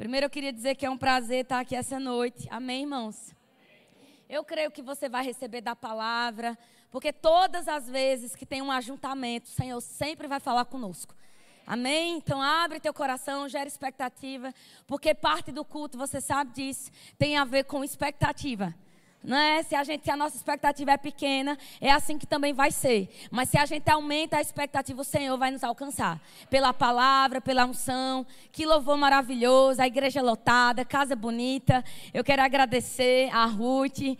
Primeiro 0.00 0.24
eu 0.24 0.30
queria 0.30 0.50
dizer 0.50 0.76
que 0.76 0.86
é 0.86 0.88
um 0.88 0.96
prazer 0.96 1.42
estar 1.42 1.60
aqui 1.60 1.76
essa 1.76 2.00
noite. 2.00 2.48
Amém, 2.50 2.84
irmãos? 2.84 3.34
Eu 4.30 4.42
creio 4.42 4.70
que 4.70 4.80
você 4.80 5.10
vai 5.10 5.22
receber 5.22 5.60
da 5.60 5.76
palavra, 5.76 6.56
porque 6.90 7.12
todas 7.12 7.68
as 7.68 7.86
vezes 7.86 8.34
que 8.34 8.46
tem 8.46 8.62
um 8.62 8.72
ajuntamento, 8.72 9.50
o 9.50 9.52
Senhor 9.52 9.78
sempre 9.82 10.26
vai 10.26 10.40
falar 10.40 10.64
conosco. 10.64 11.14
Amém? 11.66 12.16
Então 12.16 12.40
abre 12.40 12.80
teu 12.80 12.94
coração, 12.94 13.46
gera 13.46 13.68
expectativa, 13.68 14.54
porque 14.86 15.14
parte 15.14 15.52
do 15.52 15.66
culto, 15.66 15.98
você 15.98 16.18
sabe 16.18 16.54
disso, 16.54 16.90
tem 17.18 17.36
a 17.36 17.44
ver 17.44 17.64
com 17.64 17.84
expectativa. 17.84 18.74
É? 19.22 19.62
Se 19.62 19.74
a 19.74 19.84
gente, 19.84 20.02
se 20.04 20.10
a 20.10 20.16
nossa 20.16 20.36
expectativa 20.36 20.92
é 20.92 20.96
pequena, 20.96 21.58
é 21.78 21.90
assim 21.90 22.16
que 22.16 22.26
também 22.26 22.54
vai 22.54 22.70
ser. 22.70 23.08
Mas 23.30 23.50
se 23.50 23.58
a 23.58 23.66
gente 23.66 23.88
aumenta 23.90 24.38
a 24.38 24.40
expectativa, 24.40 25.00
o 25.00 25.04
Senhor 25.04 25.36
vai 25.36 25.50
nos 25.50 25.62
alcançar. 25.62 26.18
Pela 26.48 26.72
palavra, 26.72 27.40
pela 27.40 27.66
unção. 27.66 28.26
Que 28.50 28.64
louvor 28.64 28.96
maravilhoso, 28.96 29.82
a 29.82 29.86
igreja 29.86 30.22
lotada, 30.22 30.84
casa 30.84 31.14
bonita. 31.14 31.84
Eu 32.14 32.24
quero 32.24 32.40
agradecer 32.42 33.28
a 33.34 33.44
Ruth 33.44 34.16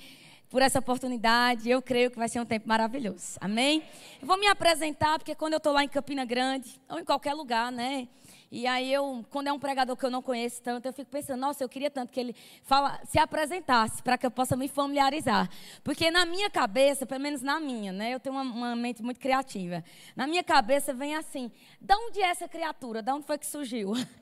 por 0.50 0.60
essa 0.60 0.80
oportunidade. 0.80 1.70
Eu 1.70 1.80
creio 1.80 2.10
que 2.10 2.18
vai 2.18 2.28
ser 2.28 2.40
um 2.40 2.44
tempo 2.44 2.68
maravilhoso. 2.68 3.38
Amém? 3.40 3.82
Eu 4.20 4.26
vou 4.26 4.36
me 4.36 4.48
apresentar, 4.48 5.18
porque 5.18 5.34
quando 5.34 5.54
eu 5.54 5.58
estou 5.58 5.72
lá 5.72 5.82
em 5.82 5.88
Campina 5.88 6.26
Grande, 6.26 6.78
ou 6.90 6.98
em 6.98 7.04
qualquer 7.04 7.32
lugar, 7.32 7.72
né? 7.72 8.06
E 8.50 8.66
aí 8.66 8.92
eu, 8.92 9.24
quando 9.30 9.46
é 9.46 9.52
um 9.52 9.60
pregador 9.60 9.96
que 9.96 10.04
eu 10.04 10.10
não 10.10 10.20
conheço 10.20 10.60
tanto, 10.60 10.86
eu 10.86 10.92
fico 10.92 11.08
pensando, 11.08 11.38
nossa, 11.38 11.62
eu 11.62 11.68
queria 11.68 11.88
tanto 11.88 12.12
que 12.12 12.18
ele 12.18 12.34
fala, 12.64 13.00
se 13.04 13.16
apresentasse 13.16 14.02
para 14.02 14.18
que 14.18 14.26
eu 14.26 14.30
possa 14.30 14.56
me 14.56 14.66
familiarizar. 14.66 15.48
Porque 15.84 16.10
na 16.10 16.26
minha 16.26 16.50
cabeça, 16.50 17.06
pelo 17.06 17.20
menos 17.20 17.42
na 17.42 17.60
minha, 17.60 17.92
né? 17.92 18.12
Eu 18.12 18.18
tenho 18.18 18.34
uma, 18.34 18.42
uma 18.42 18.76
mente 18.76 19.02
muito 19.02 19.20
criativa. 19.20 19.84
Na 20.16 20.26
minha 20.26 20.42
cabeça 20.42 20.92
vem 20.92 21.14
assim, 21.14 21.50
de 21.80 21.94
onde 21.94 22.20
é 22.20 22.26
essa 22.26 22.48
criatura? 22.48 23.00
De 23.02 23.12
onde 23.12 23.24
foi 23.24 23.38
que 23.38 23.46
surgiu? 23.46 23.92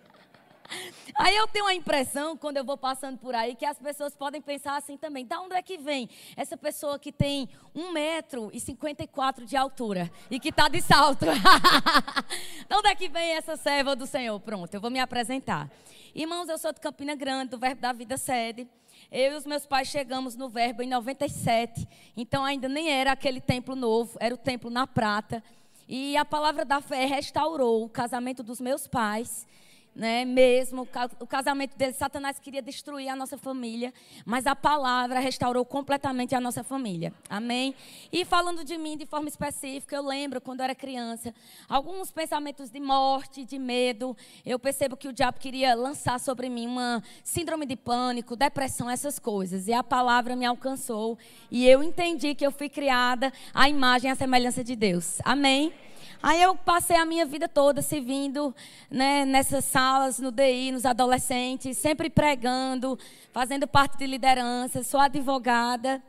Aí 1.16 1.36
eu 1.36 1.46
tenho 1.48 1.66
a 1.66 1.74
impressão, 1.74 2.36
quando 2.36 2.58
eu 2.58 2.64
vou 2.64 2.76
passando 2.76 3.18
por 3.18 3.34
aí, 3.34 3.54
que 3.54 3.64
as 3.64 3.78
pessoas 3.78 4.14
podem 4.14 4.40
pensar 4.40 4.76
assim 4.76 4.96
também. 4.96 5.26
Da 5.26 5.40
onde 5.40 5.54
é 5.54 5.62
que 5.62 5.78
vem 5.78 6.08
essa 6.36 6.56
pessoa 6.56 6.98
que 6.98 7.10
tem 7.10 7.48
1,54 7.74 7.92
metro 7.92 8.50
e 8.52 8.60
54 8.60 9.44
de 9.44 9.56
altura 9.56 10.10
e 10.30 10.38
que 10.38 10.50
está 10.50 10.68
de 10.68 10.80
salto? 10.80 11.26
de 12.68 12.76
onde 12.76 12.88
é 12.88 12.94
que 12.94 13.08
vem 13.08 13.32
essa 13.32 13.56
serva 13.56 13.96
do 13.96 14.06
Senhor? 14.06 14.38
Pronto, 14.40 14.72
eu 14.72 14.80
vou 14.80 14.90
me 14.90 15.00
apresentar. 15.00 15.70
Irmãos, 16.14 16.48
eu 16.48 16.58
sou 16.58 16.72
de 16.72 16.80
Campina 16.80 17.14
Grande, 17.14 17.50
do 17.50 17.58
Verbo 17.58 17.80
da 17.80 17.92
Vida 17.92 18.16
Sede. 18.16 18.68
Eu 19.10 19.32
e 19.32 19.36
os 19.36 19.46
meus 19.46 19.66
pais 19.66 19.88
chegamos 19.88 20.36
no 20.36 20.48
Verbo 20.48 20.82
em 20.82 20.88
97. 20.88 21.86
Então 22.16 22.44
ainda 22.44 22.68
nem 22.68 22.90
era 22.90 23.12
aquele 23.12 23.40
templo 23.40 23.74
novo, 23.74 24.16
era 24.20 24.34
o 24.34 24.38
templo 24.38 24.70
na 24.70 24.86
prata. 24.86 25.42
E 25.88 26.16
a 26.16 26.24
palavra 26.24 26.64
da 26.64 26.82
fé 26.82 27.06
restaurou 27.06 27.84
o 27.84 27.88
casamento 27.88 28.42
dos 28.42 28.60
meus 28.60 28.86
pais 28.86 29.46
né? 29.98 30.24
Mesmo 30.24 30.88
o 31.18 31.26
casamento 31.26 31.76
dele, 31.76 31.92
Satanás 31.92 32.38
queria 32.38 32.62
destruir 32.62 33.08
a 33.08 33.16
nossa 33.16 33.36
família, 33.36 33.92
mas 34.24 34.46
a 34.46 34.54
palavra 34.54 35.18
restaurou 35.18 35.64
completamente 35.64 36.36
a 36.36 36.40
nossa 36.40 36.62
família. 36.62 37.12
Amém? 37.28 37.74
E 38.12 38.24
falando 38.24 38.64
de 38.64 38.78
mim 38.78 38.96
de 38.96 39.04
forma 39.04 39.28
específica, 39.28 39.96
eu 39.96 40.06
lembro 40.06 40.40
quando 40.40 40.60
eu 40.60 40.64
era 40.64 40.74
criança, 40.74 41.34
alguns 41.68 42.12
pensamentos 42.12 42.70
de 42.70 42.78
morte, 42.78 43.44
de 43.44 43.58
medo. 43.58 44.16
Eu 44.46 44.56
percebo 44.58 44.96
que 44.96 45.08
o 45.08 45.12
diabo 45.12 45.40
queria 45.40 45.74
lançar 45.74 46.20
sobre 46.20 46.48
mim 46.48 46.68
uma 46.68 47.02
síndrome 47.24 47.66
de 47.66 47.74
pânico, 47.74 48.36
depressão, 48.36 48.88
essas 48.88 49.18
coisas. 49.18 49.66
E 49.66 49.72
a 49.72 49.82
palavra 49.82 50.36
me 50.36 50.46
alcançou 50.46 51.18
e 51.50 51.66
eu 51.66 51.82
entendi 51.82 52.36
que 52.36 52.46
eu 52.46 52.52
fui 52.52 52.68
criada 52.68 53.32
à 53.52 53.68
imagem 53.68 54.08
e 54.08 54.12
à 54.12 54.14
semelhança 54.14 54.62
de 54.62 54.76
Deus. 54.76 55.18
Amém? 55.24 55.72
Aí 56.22 56.42
eu 56.42 56.56
passei 56.56 56.96
a 56.96 57.04
minha 57.04 57.24
vida 57.24 57.48
toda 57.48 57.80
servindo 57.80 58.54
né, 58.90 59.24
nessas 59.24 59.64
salas, 59.64 60.18
no 60.18 60.32
DI, 60.32 60.72
nos 60.72 60.84
adolescentes, 60.84 61.78
sempre 61.78 62.10
pregando, 62.10 62.98
fazendo 63.32 63.68
parte 63.68 63.98
de 63.98 64.06
liderança, 64.06 64.82
sou 64.82 64.98
advogada. 64.98 66.02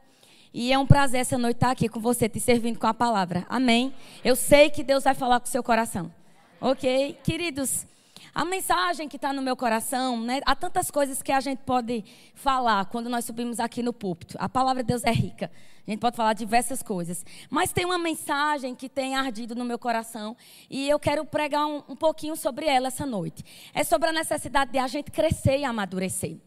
E 0.51 0.73
é 0.73 0.79
um 0.79 0.87
prazer 0.87 1.21
essa 1.21 1.37
noite 1.37 1.57
estar 1.57 1.69
aqui 1.69 1.87
com 1.87 1.99
você, 1.99 2.27
te 2.27 2.39
servindo 2.39 2.79
com 2.79 2.87
a 2.87 2.93
palavra. 2.93 3.45
Amém? 3.47 3.93
Eu 4.23 4.35
sei 4.35 4.71
que 4.71 4.81
Deus 4.81 5.03
vai 5.03 5.13
falar 5.13 5.39
com 5.39 5.45
o 5.45 5.49
seu 5.49 5.61
coração. 5.61 6.11
Ok? 6.59 7.17
Queridos, 7.23 7.85
a 8.33 8.45
mensagem 8.45 9.07
que 9.07 9.15
está 9.15 9.33
no 9.33 9.41
meu 9.41 9.55
coração, 9.55 10.21
né? 10.21 10.39
há 10.45 10.55
tantas 10.55 10.91
coisas 10.91 11.21
que 11.21 11.31
a 11.31 11.39
gente 11.39 11.59
pode 11.59 12.03
falar 12.33 12.85
quando 12.85 13.09
nós 13.09 13.25
subimos 13.25 13.59
aqui 13.59 13.81
no 13.81 13.93
púlpito. 13.93 14.37
A 14.39 14.47
palavra 14.47 14.83
de 14.83 14.87
Deus 14.87 15.03
é 15.03 15.11
rica. 15.11 15.51
A 15.87 15.91
gente 15.91 15.99
pode 15.99 16.15
falar 16.15 16.33
diversas 16.33 16.83
coisas. 16.83 17.25
Mas 17.49 17.73
tem 17.73 17.83
uma 17.83 17.97
mensagem 17.97 18.75
que 18.75 18.87
tem 18.87 19.15
ardido 19.15 19.55
no 19.55 19.65
meu 19.65 19.79
coração 19.79 20.37
e 20.69 20.87
eu 20.87 20.99
quero 20.99 21.25
pregar 21.25 21.65
um, 21.65 21.83
um 21.89 21.95
pouquinho 21.95 22.35
sobre 22.35 22.67
ela 22.67 22.87
essa 22.87 23.05
noite. 23.05 23.43
É 23.73 23.83
sobre 23.83 24.09
a 24.09 24.11
necessidade 24.11 24.71
de 24.71 24.77
a 24.77 24.87
gente 24.87 25.09
crescer 25.09 25.57
e 25.57 25.65
amadurecer. 25.65 26.37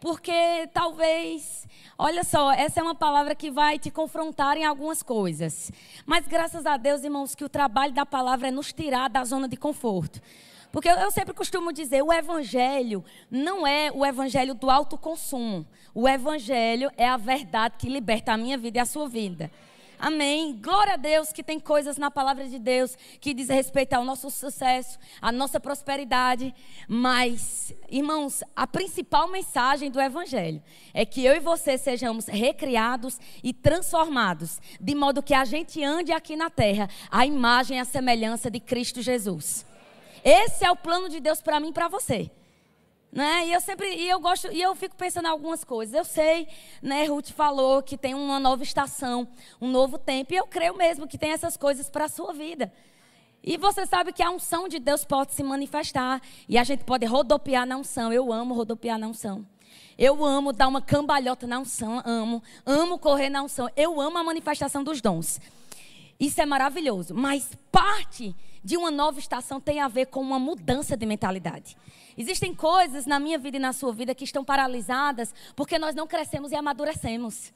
Porque 0.00 0.68
talvez, 0.72 1.66
olha 1.98 2.22
só, 2.22 2.52
essa 2.52 2.80
é 2.80 2.82
uma 2.82 2.94
palavra 2.94 3.34
que 3.34 3.50
vai 3.50 3.78
te 3.78 3.90
confrontar 3.90 4.56
em 4.56 4.64
algumas 4.64 5.02
coisas. 5.02 5.72
Mas 6.04 6.28
graças 6.28 6.66
a 6.66 6.76
Deus, 6.76 7.02
irmãos, 7.02 7.34
que 7.34 7.44
o 7.44 7.48
trabalho 7.48 7.92
da 7.92 8.06
palavra 8.06 8.48
é 8.48 8.50
nos 8.50 8.72
tirar 8.72 9.08
da 9.08 9.24
zona 9.24 9.48
de 9.48 9.56
conforto. 9.56 10.20
Porque 10.72 10.88
eu 10.88 11.10
sempre 11.10 11.34
costumo 11.34 11.72
dizer, 11.72 12.02
o 12.02 12.12
evangelho 12.12 13.04
não 13.30 13.66
é 13.66 13.90
o 13.92 14.04
evangelho 14.04 14.54
do 14.54 14.70
autoconsumo. 14.70 15.66
O 15.94 16.08
evangelho 16.08 16.90
é 16.96 17.08
a 17.08 17.16
verdade 17.16 17.76
que 17.78 17.88
liberta 17.88 18.32
a 18.32 18.36
minha 18.36 18.58
vida 18.58 18.78
e 18.78 18.80
a 18.80 18.86
sua 18.86 19.08
vida. 19.08 19.50
Amém. 19.98 20.58
Glória 20.60 20.94
a 20.94 20.96
Deus 20.96 21.32
que 21.32 21.42
tem 21.42 21.58
coisas 21.58 21.96
na 21.96 22.10
palavra 22.10 22.46
de 22.46 22.58
Deus 22.58 22.96
que 23.18 23.32
diz 23.32 23.48
respeito 23.48 23.94
ao 23.94 24.04
nosso 24.04 24.30
sucesso, 24.30 24.98
à 25.22 25.32
nossa 25.32 25.58
prosperidade. 25.58 26.54
Mas, 26.86 27.72
irmãos, 27.88 28.42
a 28.54 28.66
principal 28.66 29.26
mensagem 29.28 29.90
do 29.90 30.00
Evangelho 30.00 30.62
é 30.92 31.06
que 31.06 31.24
eu 31.24 31.34
e 31.34 31.40
você 31.40 31.78
sejamos 31.78 32.26
recriados 32.26 33.18
e 33.42 33.54
transformados, 33.54 34.60
de 34.78 34.94
modo 34.94 35.22
que 35.22 35.34
a 35.34 35.44
gente 35.44 35.82
ande 35.82 36.12
aqui 36.12 36.36
na 36.36 36.50
terra 36.50 36.90
a 37.10 37.24
imagem 37.24 37.78
e 37.78 37.80
a 37.80 37.84
semelhança 37.84 38.50
de 38.50 38.60
Cristo 38.60 39.00
Jesus. 39.00 39.64
Esse 40.28 40.64
é 40.64 40.70
o 40.72 40.74
plano 40.74 41.08
de 41.08 41.20
Deus 41.20 41.40
para 41.40 41.60
mim 41.60 41.68
e 41.68 41.72
para 41.72 41.86
você. 41.86 42.28
Né? 43.12 43.46
E 43.46 43.52
eu 43.52 43.60
sempre, 43.60 43.94
e 43.94 44.08
eu 44.10 44.18
gosto, 44.18 44.52
e 44.52 44.60
eu 44.60 44.74
fico 44.74 44.96
pensando 44.96 45.26
em 45.26 45.30
algumas 45.30 45.62
coisas. 45.62 45.94
Eu 45.94 46.04
sei, 46.04 46.48
né, 46.82 47.04
Ruth 47.04 47.30
falou 47.30 47.80
que 47.80 47.96
tem 47.96 48.12
uma 48.12 48.40
nova 48.40 48.64
estação, 48.64 49.28
um 49.60 49.70
novo 49.70 49.96
tempo, 49.96 50.34
e 50.34 50.36
eu 50.36 50.44
creio 50.48 50.76
mesmo 50.76 51.06
que 51.06 51.16
tem 51.16 51.30
essas 51.30 51.56
coisas 51.56 51.88
para 51.88 52.06
a 52.06 52.08
sua 52.08 52.32
vida. 52.32 52.72
E 53.40 53.56
você 53.56 53.86
sabe 53.86 54.12
que 54.12 54.20
a 54.20 54.28
unção 54.28 54.66
de 54.66 54.80
Deus 54.80 55.04
pode 55.04 55.32
se 55.32 55.44
manifestar, 55.44 56.20
e 56.48 56.58
a 56.58 56.64
gente 56.64 56.82
pode 56.82 57.06
rodopiar 57.06 57.64
na 57.64 57.76
unção. 57.76 58.12
Eu 58.12 58.32
amo 58.32 58.52
rodopiar 58.52 58.98
na 58.98 59.06
unção. 59.06 59.46
Eu 59.96 60.24
amo 60.24 60.52
dar 60.52 60.66
uma 60.66 60.82
cambalhota 60.82 61.46
na 61.46 61.60
unção, 61.60 62.02
amo, 62.04 62.42
amo 62.66 62.98
correr 62.98 63.30
na 63.30 63.44
unção. 63.44 63.70
Eu 63.76 64.00
amo 64.00 64.18
a 64.18 64.24
manifestação 64.24 64.82
dos 64.82 65.00
dons. 65.00 65.40
Isso 66.18 66.40
é 66.40 66.46
maravilhoso, 66.46 67.14
mas 67.14 67.50
parte 67.70 68.34
de 68.64 68.76
uma 68.76 68.90
nova 68.90 69.18
estação 69.18 69.60
tem 69.60 69.80
a 69.80 69.88
ver 69.88 70.06
com 70.06 70.20
uma 70.20 70.38
mudança 70.38 70.96
de 70.96 71.06
mentalidade. 71.06 71.76
Existem 72.16 72.54
coisas 72.54 73.04
na 73.06 73.20
minha 73.20 73.38
vida 73.38 73.58
e 73.58 73.60
na 73.60 73.72
sua 73.72 73.92
vida 73.92 74.14
que 74.14 74.24
estão 74.24 74.44
paralisadas 74.44 75.34
porque 75.54 75.78
nós 75.78 75.94
não 75.94 76.06
crescemos 76.06 76.50
e 76.50 76.56
amadurecemos. 76.56 77.52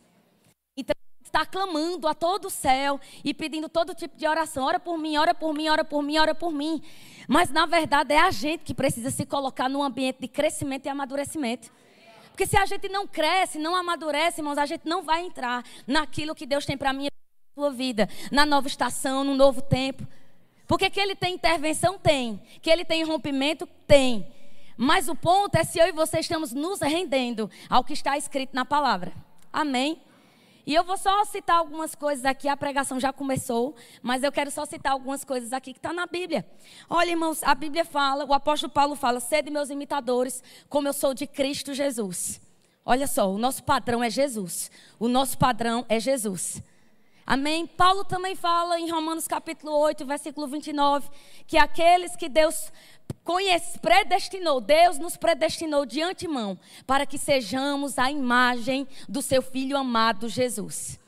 Então, 0.76 0.94
está 1.24 1.46
clamando 1.46 2.06
a 2.06 2.14
todo 2.14 2.46
o 2.46 2.50
céu 2.50 3.00
e 3.24 3.32
pedindo 3.32 3.68
todo 3.68 3.94
tipo 3.94 4.16
de 4.16 4.26
oração. 4.26 4.64
Ora 4.64 4.78
por 4.78 4.98
mim, 4.98 5.16
ora 5.16 5.34
por 5.34 5.54
mim, 5.54 5.68
ora 5.68 5.84
por 5.84 6.02
mim, 6.02 6.18
ora 6.18 6.34
por 6.34 6.52
mim. 6.52 6.82
Mas, 7.26 7.50
na 7.50 7.66
verdade, 7.66 8.12
é 8.12 8.20
a 8.20 8.30
gente 8.30 8.64
que 8.64 8.74
precisa 8.74 9.10
se 9.10 9.24
colocar 9.24 9.68
num 9.68 9.82
ambiente 9.82 10.20
de 10.20 10.28
crescimento 10.28 10.86
e 10.86 10.88
amadurecimento. 10.88 11.72
Porque 12.28 12.46
se 12.46 12.56
a 12.56 12.66
gente 12.66 12.88
não 12.88 13.06
cresce, 13.06 13.58
não 13.58 13.74
amadurece, 13.74 14.40
irmãos, 14.40 14.58
a 14.58 14.66
gente 14.66 14.86
não 14.86 15.02
vai 15.02 15.22
entrar 15.22 15.64
naquilo 15.86 16.34
que 16.34 16.46
Deus 16.46 16.66
tem 16.66 16.76
para 16.76 16.92
mim 16.92 17.09
sua 17.60 17.70
vida. 17.70 18.08
Na 18.32 18.46
nova 18.46 18.66
estação, 18.66 19.22
no 19.22 19.34
novo 19.34 19.60
tempo. 19.60 20.06
Porque 20.66 20.88
que 20.88 20.98
ele 20.98 21.14
tem 21.14 21.34
intervenção? 21.34 21.98
Tem. 21.98 22.40
Que 22.62 22.70
ele 22.70 22.84
tem 22.84 23.04
rompimento? 23.04 23.66
Tem. 23.86 24.26
Mas 24.78 25.08
o 25.08 25.14
ponto 25.14 25.54
é 25.56 25.62
se 25.62 25.78
eu 25.78 25.86
e 25.86 25.92
você 25.92 26.20
estamos 26.20 26.52
nos 26.52 26.80
rendendo 26.80 27.50
ao 27.68 27.84
que 27.84 27.92
está 27.92 28.16
escrito 28.16 28.54
na 28.54 28.64
palavra. 28.64 29.12
Amém? 29.52 30.00
E 30.66 30.74
eu 30.74 30.84
vou 30.84 30.96
só 30.96 31.24
citar 31.24 31.56
algumas 31.56 31.94
coisas 31.94 32.24
aqui, 32.24 32.48
a 32.48 32.56
pregação 32.56 33.00
já 33.00 33.12
começou, 33.12 33.74
mas 34.02 34.22
eu 34.22 34.30
quero 34.30 34.50
só 34.50 34.64
citar 34.64 34.92
algumas 34.92 35.24
coisas 35.24 35.52
aqui 35.52 35.72
que 35.72 35.78
está 35.78 35.92
na 35.92 36.06
Bíblia. 36.06 36.46
Olha, 36.88 37.10
irmãos, 37.10 37.42
a 37.42 37.54
Bíblia 37.54 37.84
fala, 37.84 38.24
o 38.24 38.32
apóstolo 38.32 38.72
Paulo 38.72 38.94
fala, 38.94 39.20
sede 39.20 39.50
meus 39.50 39.68
imitadores, 39.68 40.42
como 40.68 40.86
eu 40.88 40.92
sou 40.92 41.12
de 41.12 41.26
Cristo 41.26 41.74
Jesus. 41.74 42.40
Olha 42.84 43.06
só, 43.06 43.30
o 43.30 43.38
nosso 43.38 43.64
padrão 43.64 44.02
é 44.02 44.08
Jesus. 44.08 44.70
O 44.98 45.08
nosso 45.08 45.36
padrão 45.36 45.84
é 45.88 45.98
Jesus. 45.98 46.62
Amém? 47.30 47.64
Paulo 47.64 48.02
também 48.02 48.34
fala 48.34 48.80
em 48.80 48.90
Romanos 48.90 49.28
capítulo 49.28 49.70
8, 49.78 50.04
versículo 50.04 50.48
29, 50.48 51.08
que 51.46 51.56
aqueles 51.56 52.16
que 52.16 52.28
Deus 52.28 52.72
conhece, 53.22 53.78
predestinou, 53.78 54.60
Deus 54.60 54.98
nos 54.98 55.16
predestinou 55.16 55.86
de 55.86 56.02
antemão 56.02 56.58
para 56.88 57.06
que 57.06 57.16
sejamos 57.16 58.00
a 58.00 58.10
imagem 58.10 58.84
do 59.08 59.22
seu 59.22 59.42
filho 59.42 59.76
amado 59.76 60.28
Jesus. 60.28 60.98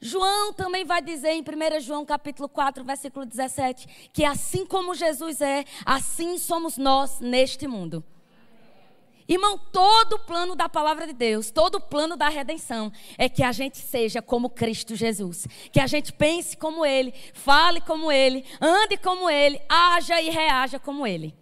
João 0.00 0.52
também 0.52 0.84
vai 0.84 1.00
dizer 1.00 1.30
em 1.30 1.42
1 1.42 1.80
João 1.80 2.04
capítulo 2.04 2.48
4, 2.48 2.82
versículo 2.82 3.24
17, 3.24 4.10
que 4.12 4.24
assim 4.24 4.66
como 4.66 4.96
Jesus 4.96 5.40
é, 5.40 5.64
assim 5.86 6.38
somos 6.38 6.76
nós 6.76 7.20
neste 7.20 7.68
mundo. 7.68 8.02
Irmão, 9.30 9.56
todo 9.56 10.14
o 10.14 10.18
plano 10.18 10.56
da 10.56 10.68
palavra 10.68 11.06
de 11.06 11.12
Deus, 11.12 11.52
todo 11.52 11.76
o 11.76 11.80
plano 11.80 12.16
da 12.16 12.28
redenção 12.28 12.90
é 13.16 13.28
que 13.28 13.44
a 13.44 13.52
gente 13.52 13.78
seja 13.78 14.20
como 14.20 14.50
Cristo 14.50 14.96
Jesus. 14.96 15.46
Que 15.70 15.78
a 15.78 15.86
gente 15.86 16.12
pense 16.12 16.56
como 16.56 16.84
Ele, 16.84 17.14
fale 17.32 17.80
como 17.80 18.10
Ele, 18.10 18.44
ande 18.60 18.96
como 18.96 19.30
Ele, 19.30 19.62
haja 19.68 20.20
e 20.20 20.30
reaja 20.30 20.80
como 20.80 21.06
Ele. 21.06 21.32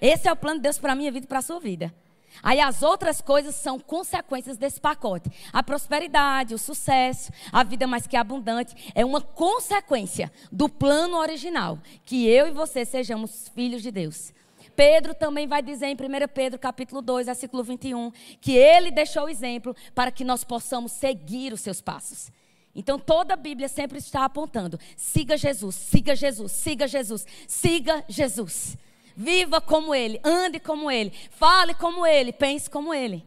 Esse 0.00 0.26
é 0.26 0.32
o 0.32 0.36
plano 0.36 0.58
de 0.58 0.64
Deus 0.64 0.76
para 0.76 0.92
a 0.92 0.96
minha 0.96 1.12
vida 1.12 1.24
e 1.24 1.28
para 1.28 1.38
a 1.38 1.42
sua 1.42 1.60
vida. 1.60 1.94
Aí 2.42 2.58
as 2.58 2.82
outras 2.82 3.20
coisas 3.20 3.54
são 3.54 3.78
consequências 3.78 4.56
desse 4.56 4.80
pacote. 4.80 5.30
A 5.52 5.62
prosperidade, 5.62 6.52
o 6.52 6.58
sucesso, 6.58 7.30
a 7.52 7.62
vida 7.62 7.86
mais 7.86 8.08
que 8.08 8.16
abundante 8.16 8.92
é 8.92 9.04
uma 9.04 9.20
consequência 9.20 10.32
do 10.50 10.68
plano 10.68 11.16
original, 11.16 11.78
que 12.04 12.26
eu 12.26 12.48
e 12.48 12.50
você 12.50 12.84
sejamos 12.84 13.48
filhos 13.54 13.84
de 13.84 13.92
Deus. 13.92 14.34
Pedro 14.76 15.14
também 15.14 15.46
vai 15.46 15.62
dizer 15.62 15.86
em 15.86 15.94
1 15.94 16.28
Pedro 16.32 16.58
capítulo 16.58 17.00
2, 17.00 17.26
versículo 17.26 17.64
21, 17.64 18.12
que 18.40 18.54
ele 18.56 18.90
deixou 18.90 19.24
o 19.24 19.28
exemplo 19.28 19.74
para 19.94 20.10
que 20.12 20.22
nós 20.22 20.44
possamos 20.44 20.92
seguir 20.92 21.52
os 21.52 21.62
seus 21.62 21.80
passos. 21.80 22.30
Então 22.74 22.98
toda 22.98 23.32
a 23.32 23.36
Bíblia 23.38 23.68
sempre 23.68 23.98
está 23.98 24.26
apontando: 24.26 24.78
siga 24.94 25.36
Jesus, 25.36 25.74
siga 25.74 26.14
Jesus, 26.14 26.52
siga 26.52 26.86
Jesus, 26.86 27.26
siga 27.48 28.04
Jesus. 28.06 28.76
Viva 29.16 29.62
como 29.62 29.94
ele, 29.94 30.20
ande 30.22 30.60
como 30.60 30.90
ele, 30.90 31.10
fale 31.30 31.72
como 31.72 32.06
ele, 32.06 32.34
pense 32.34 32.68
como 32.68 32.92
ele. 32.92 33.24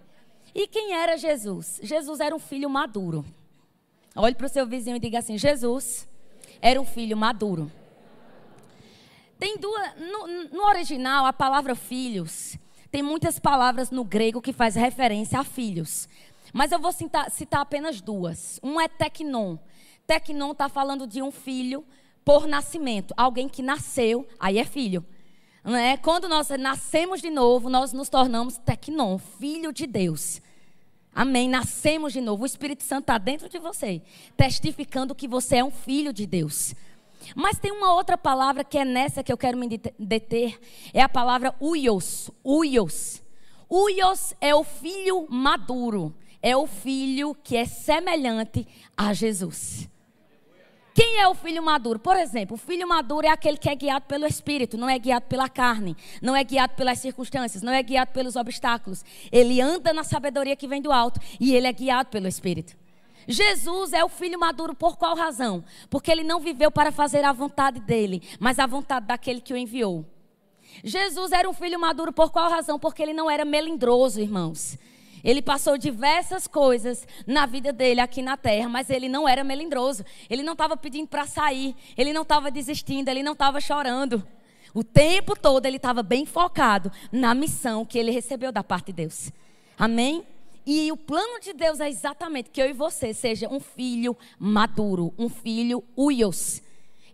E 0.53 0.67
quem 0.67 0.93
era 0.93 1.17
Jesus? 1.17 1.79
Jesus 1.81 2.19
era 2.19 2.35
um 2.35 2.39
filho 2.39 2.69
maduro. 2.69 3.25
Olhe 4.15 4.35
para 4.35 4.45
o 4.45 4.49
seu 4.49 4.67
vizinho 4.67 4.97
e 4.97 4.99
diga 4.99 5.17
assim: 5.17 5.35
Jesus 5.35 6.07
era 6.61 6.79
um 6.79 6.85
filho 6.85 7.17
maduro. 7.17 7.71
Tem 9.39 9.57
duas. 9.57 9.95
No, 9.95 10.27
no, 10.49 10.63
original, 10.65 11.25
a 11.25 11.31
palavra 11.31 11.73
filhos. 11.73 12.57
Tem 12.91 13.01
muitas 13.01 13.39
palavras 13.39 13.89
no 13.89 14.03
grego 14.03 14.41
que 14.41 14.51
faz 14.51 14.75
referência 14.75 15.39
a 15.39 15.43
filhos. 15.43 16.09
Mas 16.51 16.71
eu 16.71 16.79
vou 16.79 16.91
citar, 16.91 17.31
citar 17.31 17.61
apenas 17.61 18.01
duas. 18.01 18.59
Um 18.61 18.81
é 18.81 18.87
tecnon. 18.87 19.57
Tecnon 20.05 20.51
está 20.51 20.67
falando 20.67 21.07
de 21.07 21.21
um 21.21 21.31
filho 21.31 21.85
por 22.25 22.47
nascimento. 22.47 23.13
Alguém 23.15 23.47
que 23.47 23.61
nasceu, 23.61 24.27
aí 24.39 24.57
é 24.57 24.65
filho. 24.65 25.05
É? 25.63 25.97
Quando 25.97 26.27
nós 26.27 26.49
nascemos 26.49 27.21
de 27.21 27.29
novo, 27.29 27.69
nós 27.69 27.93
nos 27.93 28.09
tornamos 28.09 28.57
tecnon, 28.57 29.17
filho 29.17 29.71
de 29.71 29.85
Deus. 29.85 30.41
Amém. 31.13 31.47
Nascemos 31.47 32.13
de 32.13 32.21
novo. 32.21 32.43
O 32.43 32.45
Espírito 32.45 32.83
Santo 32.83 33.01
está 33.01 33.17
dentro 33.17 33.47
de 33.47 33.59
você, 33.59 34.01
testificando 34.35 35.15
que 35.15 35.27
você 35.27 35.57
é 35.57 35.63
um 35.63 35.71
filho 35.71 36.11
de 36.11 36.25
Deus. 36.25 36.73
Mas 37.35 37.57
tem 37.57 37.71
uma 37.71 37.93
outra 37.93 38.17
palavra 38.17 38.63
que 38.63 38.77
é 38.77 38.85
nessa 38.85 39.23
que 39.23 39.31
eu 39.31 39.37
quero 39.37 39.57
me 39.57 39.67
deter. 39.97 40.59
É 40.93 41.01
a 41.01 41.09
palavra 41.09 41.53
uios. 41.61 42.29
Uios. 42.45 43.21
Uios 43.69 44.33
é 44.41 44.53
o 44.55 44.63
filho 44.63 45.27
maduro. 45.29 46.13
É 46.41 46.55
o 46.55 46.65
filho 46.65 47.35
que 47.43 47.57
é 47.57 47.65
semelhante 47.65 48.67
a 48.95 49.13
Jesus. 49.13 49.89
Quem 50.93 51.21
é 51.21 51.27
o 51.29 51.33
filho 51.33 51.63
maduro? 51.63 51.97
Por 51.97 52.17
exemplo, 52.17 52.55
o 52.55 52.57
filho 52.57 52.85
maduro 52.85 53.25
é 53.25 53.29
aquele 53.29 53.57
que 53.57 53.69
é 53.69 53.75
guiado 53.75 54.05
pelo 54.05 54.25
Espírito, 54.25 54.77
não 54.77 54.89
é 54.89 54.99
guiado 54.99 55.27
pela 55.27 55.47
carne, 55.47 55.95
não 56.21 56.35
é 56.35 56.43
guiado 56.43 56.73
pelas 56.75 56.99
circunstâncias, 56.99 57.63
não 57.63 57.71
é 57.71 57.81
guiado 57.81 58.11
pelos 58.11 58.35
obstáculos. 58.35 59.05
Ele 59.31 59.61
anda 59.61 59.93
na 59.93 60.03
sabedoria 60.03 60.57
que 60.57 60.67
vem 60.67 60.81
do 60.81 60.91
alto 60.91 61.19
e 61.39 61.55
ele 61.55 61.67
é 61.67 61.71
guiado 61.71 62.09
pelo 62.09 62.27
Espírito. 62.27 62.75
Jesus 63.29 63.93
é 63.93 64.03
o 64.03 64.09
filho 64.09 64.39
maduro 64.39 64.73
por 64.73 64.97
qual 64.97 65.15
razão? 65.15 65.63
Porque 65.87 66.11
ele 66.11 66.23
não 66.23 66.39
viveu 66.39 66.71
para 66.71 66.91
fazer 66.91 67.23
a 67.23 67.31
vontade 67.31 67.79
dele, 67.79 68.23
mas 68.39 68.57
a 68.57 68.65
vontade 68.65 69.05
daquele 69.05 69.39
que 69.39 69.53
o 69.53 69.57
enviou. 69.57 70.03
Jesus 70.83 71.31
era 71.31 71.47
um 71.47 71.53
filho 71.53 71.79
maduro 71.79 72.11
por 72.11 72.31
qual 72.31 72.49
razão? 72.49 72.79
Porque 72.79 73.03
ele 73.03 73.13
não 73.13 73.29
era 73.29 73.45
melindroso, 73.45 74.19
irmãos. 74.19 74.79
Ele 75.23 75.43
passou 75.43 75.77
diversas 75.77 76.47
coisas 76.47 77.05
na 77.27 77.45
vida 77.45 77.71
dele 77.71 77.99
aqui 77.99 78.23
na 78.23 78.35
terra, 78.35 78.67
mas 78.67 78.89
ele 78.89 79.07
não 79.07 79.29
era 79.29 79.43
melindroso. 79.43 80.03
Ele 80.27 80.41
não 80.41 80.53
estava 80.53 80.75
pedindo 80.75 81.07
para 81.07 81.27
sair, 81.27 81.75
ele 81.95 82.11
não 82.11 82.23
estava 82.23 82.49
desistindo, 82.49 83.09
ele 83.09 83.21
não 83.21 83.33
estava 83.33 83.61
chorando. 83.61 84.25
O 84.73 84.83
tempo 84.83 85.35
todo 85.39 85.67
ele 85.67 85.77
estava 85.77 86.01
bem 86.01 86.25
focado 86.25 86.91
na 87.11 87.35
missão 87.35 87.85
que 87.85 87.99
ele 87.99 88.09
recebeu 88.09 88.51
da 88.51 88.63
parte 88.63 88.87
de 88.87 88.93
Deus. 88.93 89.31
Amém? 89.77 90.25
E 90.65 90.91
o 90.91 90.97
plano 90.97 91.39
de 91.39 91.53
Deus 91.53 91.79
é 91.79 91.89
exatamente 91.89 92.49
que 92.49 92.61
eu 92.61 92.69
e 92.69 92.73
você 92.73 93.13
seja 93.13 93.47
um 93.49 93.59
filho 93.59 94.15
maduro, 94.37 95.13
um 95.17 95.29
filho 95.29 95.83
uios. 95.97 96.61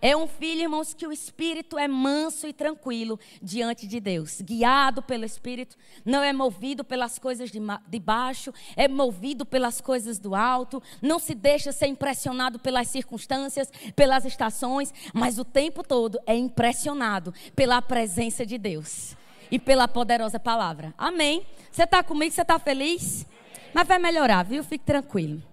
É 0.01 0.15
um 0.15 0.27
filho, 0.27 0.61
irmãos, 0.61 0.93
que 0.93 1.07
o 1.07 1.11
espírito 1.11 1.79
é 1.79 1.87
manso 1.87 2.47
e 2.47 2.53
tranquilo 2.53 3.19
diante 3.41 3.87
de 3.87 3.99
Deus, 3.99 4.41
guiado 4.41 5.01
pelo 5.01 5.25
espírito, 5.25 5.75
não 6.05 6.21
é 6.21 6.31
movido 6.31 6.83
pelas 6.83 7.17
coisas 7.17 7.49
de, 7.49 7.59
de 7.87 7.99
baixo, 7.99 8.53
é 8.75 8.87
movido 8.87 9.45
pelas 9.45 9.81
coisas 9.81 10.19
do 10.19 10.35
alto, 10.35 10.79
não 11.01 11.17
se 11.17 11.33
deixa 11.33 11.71
ser 11.71 11.87
impressionado 11.87 12.59
pelas 12.59 12.87
circunstâncias, 12.89 13.71
pelas 13.95 14.25
estações, 14.25 14.93
mas 15.13 15.39
o 15.39 15.43
tempo 15.43 15.81
todo 15.81 16.19
é 16.27 16.35
impressionado 16.35 17.33
pela 17.55 17.81
presença 17.81 18.45
de 18.45 18.57
Deus 18.57 19.15
e 19.51 19.59
pela 19.59 19.87
poderosa 19.87 20.39
palavra. 20.39 20.93
Amém? 20.97 21.45
Você 21.71 21.83
está 21.83 22.03
comigo? 22.03 22.33
Você 22.33 22.41
está 22.41 22.57
feliz? 22.59 23.25
Mas 23.73 23.87
vai 23.87 23.99
melhorar, 23.99 24.43
viu? 24.43 24.63
Fique 24.63 24.85
tranquilo. 24.85 25.43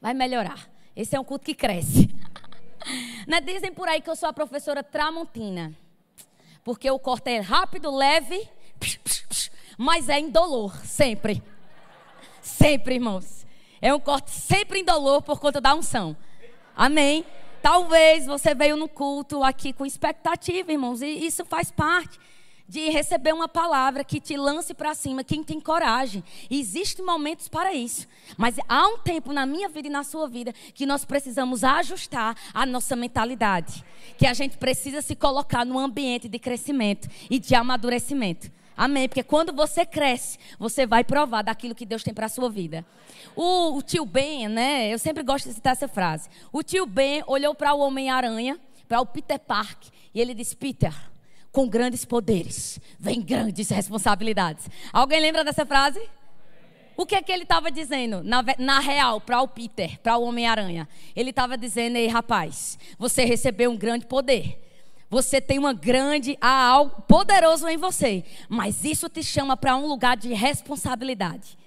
Vai 0.00 0.14
melhorar. 0.14 0.68
Esse 0.94 1.16
é 1.16 1.20
um 1.20 1.24
culto 1.24 1.44
que 1.44 1.54
cresce. 1.54 2.08
Né? 3.26 3.42
Dizem 3.42 3.70
por 3.70 3.86
aí 3.86 4.00
que 4.00 4.08
eu 4.08 4.16
sou 4.16 4.28
a 4.28 4.32
professora 4.32 4.82
Tramontina. 4.82 5.76
Porque 6.64 6.90
o 6.90 6.98
corte 6.98 7.30
é 7.30 7.38
rápido, 7.38 7.94
leve, 7.94 8.48
mas 9.76 10.08
é 10.08 10.18
indolor, 10.18 10.74
sempre. 10.86 11.42
Sempre, 12.40 12.94
irmãos. 12.94 13.46
É 13.80 13.94
um 13.94 14.00
corte 14.00 14.30
sempre 14.30 14.80
indolor 14.80 15.20
por 15.20 15.38
conta 15.38 15.60
da 15.60 15.74
unção. 15.74 16.16
Amém? 16.74 17.24
Talvez 17.62 18.24
você 18.24 18.54
veio 18.54 18.76
no 18.76 18.88
culto 18.88 19.44
aqui 19.44 19.72
com 19.72 19.84
expectativa, 19.84 20.72
irmãos, 20.72 21.02
e 21.02 21.06
isso 21.06 21.44
faz 21.44 21.70
parte 21.70 22.18
de 22.70 22.88
receber 22.88 23.34
uma 23.34 23.48
palavra 23.48 24.04
que 24.04 24.20
te 24.20 24.36
lance 24.36 24.72
para 24.72 24.94
cima, 24.94 25.24
quem 25.24 25.42
tem 25.42 25.58
coragem. 25.58 26.22
existem 26.48 27.04
momentos 27.04 27.48
para 27.48 27.74
isso. 27.74 28.06
Mas 28.38 28.54
há 28.68 28.86
um 28.86 28.98
tempo 28.98 29.32
na 29.32 29.44
minha 29.44 29.68
vida 29.68 29.88
e 29.88 29.90
na 29.90 30.04
sua 30.04 30.28
vida 30.28 30.52
que 30.72 30.86
nós 30.86 31.04
precisamos 31.04 31.64
ajustar 31.64 32.36
a 32.54 32.64
nossa 32.64 32.94
mentalidade. 32.94 33.84
Que 34.16 34.24
a 34.24 34.32
gente 34.32 34.56
precisa 34.56 35.02
se 35.02 35.16
colocar 35.16 35.66
num 35.66 35.80
ambiente 35.80 36.28
de 36.28 36.38
crescimento 36.38 37.08
e 37.28 37.40
de 37.40 37.56
amadurecimento. 37.56 38.52
Amém? 38.76 39.08
Porque 39.08 39.24
quando 39.24 39.52
você 39.52 39.84
cresce, 39.84 40.38
você 40.56 40.86
vai 40.86 41.02
provar 41.02 41.42
daquilo 41.42 41.74
que 41.74 41.84
Deus 41.84 42.04
tem 42.04 42.14
para 42.14 42.26
a 42.26 42.28
sua 42.28 42.48
vida. 42.48 42.86
O, 43.34 43.78
o, 43.78 43.82
tio 43.82 44.06
Ben, 44.06 44.46
né? 44.46 44.94
Eu 44.94 44.98
sempre 45.00 45.24
gosto 45.24 45.48
de 45.48 45.54
citar 45.56 45.72
essa 45.72 45.88
frase. 45.88 46.28
O 46.52 46.62
tio 46.62 46.86
Ben 46.86 47.24
olhou 47.26 47.52
para 47.52 47.74
o 47.74 47.80
Homem-Aranha, 47.80 48.60
para 48.86 49.00
o 49.00 49.06
Peter 49.06 49.40
Park, 49.40 49.88
e 50.14 50.20
ele 50.20 50.34
disse: 50.34 50.56
Peter, 50.56 50.94
com 51.52 51.68
grandes 51.68 52.04
poderes 52.04 52.80
vem 52.98 53.20
grandes 53.20 53.68
responsabilidades. 53.70 54.68
Alguém 54.92 55.20
lembra 55.20 55.44
dessa 55.44 55.66
frase? 55.66 56.00
O 56.96 57.06
que 57.06 57.14
é 57.14 57.22
que 57.22 57.32
ele 57.32 57.44
estava 57.44 57.70
dizendo 57.70 58.22
na, 58.22 58.44
na 58.58 58.78
real 58.78 59.20
para 59.20 59.40
o 59.40 59.48
Peter, 59.48 59.98
para 60.00 60.18
o 60.18 60.24
Homem-Aranha? 60.24 60.88
Ele 61.16 61.30
estava 61.30 61.56
dizendo: 61.56 61.96
"Ei, 61.96 62.06
rapaz, 62.08 62.78
você 62.98 63.24
recebeu 63.24 63.70
um 63.70 63.76
grande 63.76 64.06
poder. 64.06 64.60
Você 65.08 65.40
tem 65.40 65.58
uma 65.58 65.72
grande 65.72 66.38
há 66.40 66.66
algo 66.66 67.02
poderoso 67.02 67.66
em 67.66 67.76
você, 67.76 68.22
mas 68.48 68.84
isso 68.84 69.08
te 69.08 69.22
chama 69.24 69.56
para 69.56 69.76
um 69.76 69.86
lugar 69.86 70.16
de 70.16 70.32
responsabilidade. 70.32 71.58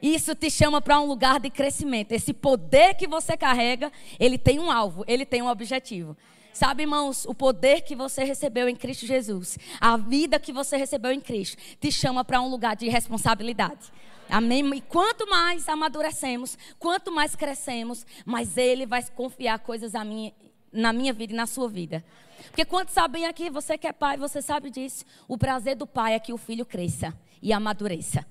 Isso 0.00 0.34
te 0.34 0.50
chama 0.50 0.80
para 0.80 0.98
um 1.00 1.06
lugar 1.06 1.38
de 1.38 1.50
crescimento. 1.50 2.12
Esse 2.12 2.32
poder 2.32 2.94
que 2.94 3.06
você 3.06 3.36
carrega, 3.36 3.92
ele 4.18 4.38
tem 4.38 4.58
um 4.58 4.70
alvo, 4.70 5.04
ele 5.06 5.26
tem 5.26 5.42
um 5.42 5.48
objetivo. 5.48 6.16
Sabe, 6.52 6.82
irmãos, 6.82 7.24
o 7.24 7.34
poder 7.34 7.80
que 7.80 7.96
você 7.96 8.24
recebeu 8.24 8.68
em 8.68 8.76
Cristo 8.76 9.06
Jesus, 9.06 9.58
a 9.80 9.96
vida 9.96 10.38
que 10.38 10.52
você 10.52 10.76
recebeu 10.76 11.10
em 11.10 11.20
Cristo, 11.20 11.56
te 11.80 11.90
chama 11.90 12.24
para 12.24 12.40
um 12.42 12.48
lugar 12.48 12.76
de 12.76 12.88
responsabilidade. 12.88 13.90
Amém? 14.28 14.62
E 14.74 14.80
quanto 14.80 15.28
mais 15.28 15.68
amadurecemos, 15.68 16.58
quanto 16.78 17.10
mais 17.10 17.34
crescemos, 17.34 18.06
mais 18.24 18.56
Ele 18.56 18.86
vai 18.86 19.02
confiar 19.10 19.58
coisas 19.60 19.92
minha, 20.04 20.32
na 20.70 20.92
minha 20.92 21.12
vida 21.12 21.32
e 21.32 21.36
na 21.36 21.46
sua 21.46 21.68
vida. 21.68 22.04
Porque 22.48 22.64
quantos 22.64 22.94
sabem 22.94 23.26
aqui, 23.26 23.48
você 23.48 23.78
que 23.78 23.86
é 23.86 23.92
pai, 23.92 24.16
você 24.16 24.42
sabe 24.42 24.70
disso. 24.70 25.04
O 25.26 25.38
prazer 25.38 25.76
do 25.76 25.86
pai 25.86 26.14
é 26.14 26.18
que 26.18 26.32
o 26.32 26.38
filho 26.38 26.66
cresça 26.66 27.14
e 27.40 27.52
amadureça. 27.52 28.26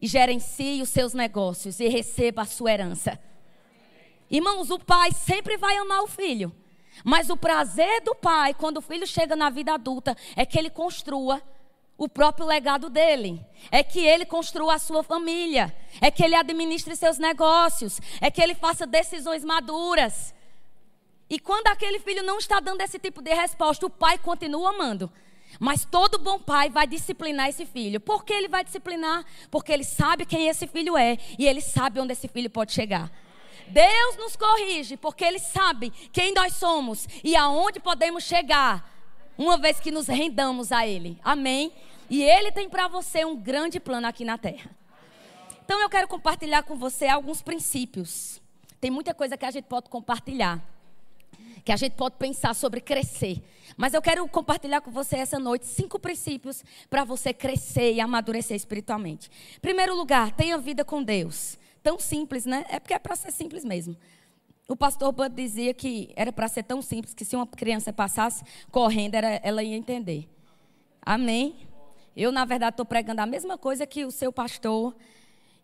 E 0.00 0.06
gerencie 0.06 0.80
os 0.80 0.88
seus 0.88 1.12
negócios 1.12 1.80
e 1.80 1.88
receba 1.88 2.42
a 2.42 2.46
sua 2.46 2.72
herança. 2.72 3.18
Irmãos, 4.30 4.70
o 4.70 4.78
pai 4.78 5.12
sempre 5.12 5.56
vai 5.56 5.76
amar 5.76 6.02
o 6.02 6.06
filho. 6.06 6.54
Mas 7.04 7.30
o 7.30 7.36
prazer 7.36 8.02
do 8.02 8.14
pai, 8.14 8.54
quando 8.54 8.78
o 8.78 8.82
filho 8.82 9.06
chega 9.06 9.36
na 9.36 9.50
vida 9.50 9.74
adulta, 9.74 10.16
é 10.36 10.44
que 10.44 10.58
ele 10.58 10.70
construa 10.70 11.42
o 11.96 12.08
próprio 12.08 12.46
legado 12.46 12.88
dele. 12.88 13.44
É 13.70 13.82
que 13.82 14.00
ele 14.00 14.24
construa 14.24 14.74
a 14.74 14.78
sua 14.78 15.02
família. 15.02 15.74
É 16.00 16.10
que 16.10 16.22
ele 16.22 16.36
administre 16.36 16.94
seus 16.94 17.18
negócios. 17.18 18.00
É 18.20 18.30
que 18.30 18.40
ele 18.40 18.54
faça 18.54 18.86
decisões 18.86 19.44
maduras. 19.44 20.32
E 21.28 21.38
quando 21.38 21.66
aquele 21.66 21.98
filho 21.98 22.22
não 22.22 22.38
está 22.38 22.60
dando 22.60 22.80
esse 22.80 22.98
tipo 22.98 23.20
de 23.20 23.34
resposta, 23.34 23.84
o 23.84 23.90
pai 23.90 24.16
continua 24.16 24.70
amando. 24.70 25.10
Mas 25.58 25.84
todo 25.84 26.18
bom 26.18 26.38
pai 26.38 26.70
vai 26.70 26.86
disciplinar 26.86 27.48
esse 27.48 27.66
filho. 27.66 28.00
Por 28.00 28.24
que 28.24 28.32
ele 28.32 28.48
vai 28.48 28.62
disciplinar? 28.62 29.24
Porque 29.50 29.72
ele 29.72 29.84
sabe 29.84 30.24
quem 30.24 30.48
esse 30.48 30.66
filho 30.66 30.96
é 30.96 31.18
e 31.38 31.46
ele 31.46 31.60
sabe 31.60 32.00
onde 32.00 32.12
esse 32.12 32.28
filho 32.28 32.48
pode 32.48 32.72
chegar. 32.72 33.10
Deus 33.70 34.16
nos 34.16 34.36
corrige 34.36 34.96
porque 34.96 35.24
ele 35.24 35.38
sabe 35.38 35.90
quem 36.12 36.32
nós 36.32 36.54
somos 36.54 37.06
e 37.22 37.36
aonde 37.36 37.80
podemos 37.80 38.24
chegar, 38.24 38.90
uma 39.36 39.56
vez 39.56 39.78
que 39.80 39.90
nos 39.90 40.06
rendamos 40.06 40.72
a 40.72 40.86
ele. 40.86 41.18
Amém? 41.22 41.72
E 42.10 42.22
ele 42.22 42.50
tem 42.50 42.68
para 42.68 42.88
você 42.88 43.24
um 43.24 43.36
grande 43.36 43.78
plano 43.78 44.06
aqui 44.06 44.24
na 44.24 44.38
terra. 44.38 44.70
Então 45.64 45.80
eu 45.80 45.88
quero 45.88 46.08
compartilhar 46.08 46.62
com 46.62 46.76
você 46.76 47.06
alguns 47.06 47.42
princípios. 47.42 48.40
Tem 48.80 48.90
muita 48.90 49.12
coisa 49.12 49.36
que 49.36 49.44
a 49.44 49.50
gente 49.50 49.64
pode 49.64 49.88
compartilhar 49.90 50.62
que 51.68 51.72
a 51.72 51.76
gente 51.76 51.92
pode 51.96 52.16
pensar 52.16 52.54
sobre 52.54 52.80
crescer. 52.80 53.42
Mas 53.76 53.92
eu 53.92 54.00
quero 54.00 54.26
compartilhar 54.26 54.80
com 54.80 54.90
você 54.90 55.16
essa 55.16 55.38
noite 55.38 55.66
cinco 55.66 55.98
princípios 55.98 56.64
para 56.88 57.04
você 57.04 57.34
crescer 57.34 57.92
e 57.92 58.00
amadurecer 58.00 58.56
espiritualmente. 58.56 59.30
Primeiro 59.60 59.94
lugar, 59.94 60.32
tenha 60.32 60.56
vida 60.56 60.82
com 60.82 61.02
Deus. 61.02 61.58
Tão 61.88 61.98
simples, 61.98 62.44
né? 62.44 62.66
É 62.68 62.78
porque 62.78 62.92
é 62.92 62.98
para 62.98 63.16
ser 63.16 63.32
simples 63.32 63.64
mesmo. 63.64 63.96
O 64.68 64.76
pastor 64.76 65.10
Bud 65.10 65.34
dizia 65.34 65.72
que 65.72 66.12
era 66.14 66.30
para 66.30 66.46
ser 66.46 66.62
tão 66.62 66.82
simples 66.82 67.14
que 67.14 67.24
se 67.24 67.34
uma 67.34 67.46
criança 67.46 67.94
passasse 67.94 68.44
correndo, 68.70 69.14
era, 69.14 69.40
ela 69.42 69.62
ia 69.62 69.74
entender. 69.74 70.28
Amém? 71.00 71.66
Eu, 72.14 72.30
na 72.30 72.44
verdade, 72.44 72.74
estou 72.74 72.84
pregando 72.84 73.22
a 73.22 73.26
mesma 73.26 73.56
coisa 73.56 73.86
que 73.86 74.04
o 74.04 74.10
seu 74.10 74.30
pastor 74.30 74.94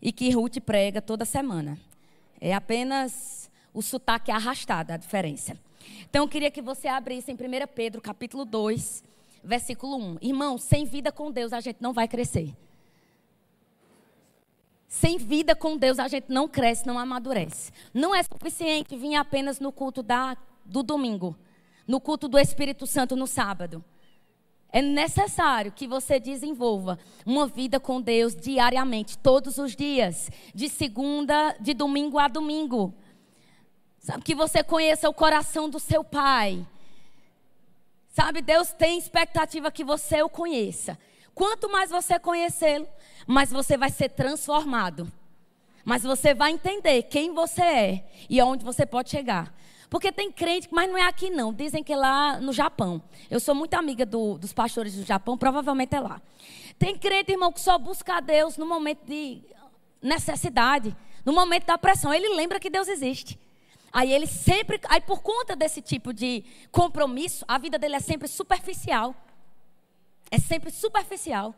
e 0.01 0.11
que 0.11 0.31
Ruth 0.31 0.57
prega 0.61 0.99
toda 0.99 1.25
semana. 1.25 1.77
É 2.41 2.55
apenas 2.55 3.47
o 3.71 3.83
sotaque 3.83 4.31
arrastado, 4.31 4.93
a 4.93 4.97
diferença. 4.97 5.55
Então 6.09 6.23
eu 6.23 6.27
queria 6.27 6.49
que 6.49 6.59
você 6.59 6.87
abrisse 6.87 7.31
em 7.31 7.35
1 7.35 7.37
Pedro, 7.75 8.01
capítulo 8.01 8.45
2, 8.45 9.03
versículo 9.43 9.95
1. 9.95 10.17
Irmão, 10.23 10.57
sem 10.57 10.85
vida 10.85 11.11
com 11.11 11.31
Deus 11.31 11.53
a 11.53 11.59
gente 11.59 11.77
não 11.79 11.93
vai 11.93 12.07
crescer. 12.07 12.51
Sem 14.99 15.17
vida 15.17 15.53
com 15.53 15.75
Deus 15.75 15.99
a 15.99 16.07
gente 16.07 16.27
não 16.29 16.47
cresce, 16.47 16.87
não 16.87 16.97
amadurece. 16.97 17.69
Não 17.93 18.15
é 18.15 18.23
suficiente 18.23 18.95
vir 18.95 19.15
apenas 19.15 19.59
no 19.59 19.69
culto 19.69 20.01
da, 20.01 20.37
do 20.63 20.81
domingo, 20.81 21.35
no 21.85 21.99
culto 21.99 22.29
do 22.29 22.39
Espírito 22.39 22.87
Santo 22.87 23.13
no 23.13 23.27
sábado. 23.27 23.83
É 24.69 24.81
necessário 24.81 25.73
que 25.73 25.85
você 25.85 26.17
desenvolva 26.17 26.97
uma 27.25 27.45
vida 27.45 27.77
com 27.77 27.99
Deus 27.99 28.33
diariamente, 28.33 29.17
todos 29.17 29.57
os 29.57 29.75
dias, 29.75 30.31
de 30.53 30.69
segunda, 30.69 31.53
de 31.59 31.73
domingo 31.73 32.17
a 32.17 32.29
domingo. 32.29 32.93
Sabe, 33.99 34.23
que 34.23 34.33
você 34.33 34.63
conheça 34.63 35.09
o 35.09 35.13
coração 35.13 35.69
do 35.69 35.79
seu 35.79 36.05
pai. 36.05 36.65
Sabe, 38.07 38.41
Deus 38.41 38.71
tem 38.71 38.97
expectativa 38.97 39.69
que 39.69 39.83
você 39.83 40.23
o 40.23 40.29
conheça. 40.29 40.97
Quanto 41.33 41.69
mais 41.69 41.89
você 41.89 42.17
conhecê-lo, 42.17 42.87
mais 43.25 43.51
você 43.51 43.77
vai 43.77 43.89
ser 43.89 44.09
transformado. 44.09 45.11
Mas 45.83 46.03
você 46.03 46.33
vai 46.33 46.51
entender 46.51 47.03
quem 47.03 47.33
você 47.33 47.61
é 47.61 48.05
e 48.29 48.39
aonde 48.39 48.65
você 48.65 48.85
pode 48.85 49.09
chegar. 49.09 49.53
Porque 49.89 50.11
tem 50.11 50.31
crente, 50.31 50.67
mas 50.71 50.89
não 50.89 50.97
é 50.97 51.03
aqui 51.03 51.29
não. 51.29 51.53
Dizem 51.53 51.83
que 51.83 51.93
é 51.93 51.95
lá 51.95 52.39
no 52.39 52.51
Japão. 52.51 53.01
Eu 53.29 53.39
sou 53.39 53.53
muito 53.53 53.75
amiga 53.75 54.05
do, 54.05 54.37
dos 54.37 54.51
pastores 54.51 54.95
do 54.95 55.03
Japão, 55.03 55.37
provavelmente 55.37 55.95
é 55.95 55.99
lá. 55.99 56.21
Tem 56.77 56.97
crente, 56.97 57.31
irmão, 57.31 57.51
que 57.51 57.61
só 57.61 57.77
busca 57.77 58.17
a 58.17 58.19
Deus 58.19 58.57
no 58.57 58.65
momento 58.65 59.05
de 59.05 59.41
necessidade, 60.01 60.95
no 61.23 61.31
momento 61.31 61.65
da 61.65 61.77
pressão. 61.77 62.13
Ele 62.13 62.29
lembra 62.35 62.59
que 62.59 62.69
Deus 62.69 62.87
existe. 62.87 63.39
Aí 63.93 64.11
ele 64.11 64.27
sempre, 64.27 64.81
aí 64.89 64.99
por 64.99 65.21
conta 65.21 65.55
desse 65.55 65.81
tipo 65.81 66.11
de 66.11 66.43
compromisso, 66.71 67.45
a 67.47 67.57
vida 67.57 67.79
dele 67.79 67.95
é 67.95 67.99
sempre 67.99 68.27
superficial. 68.27 69.15
É 70.29 70.39
sempre 70.39 70.71
superficial. 70.71 71.55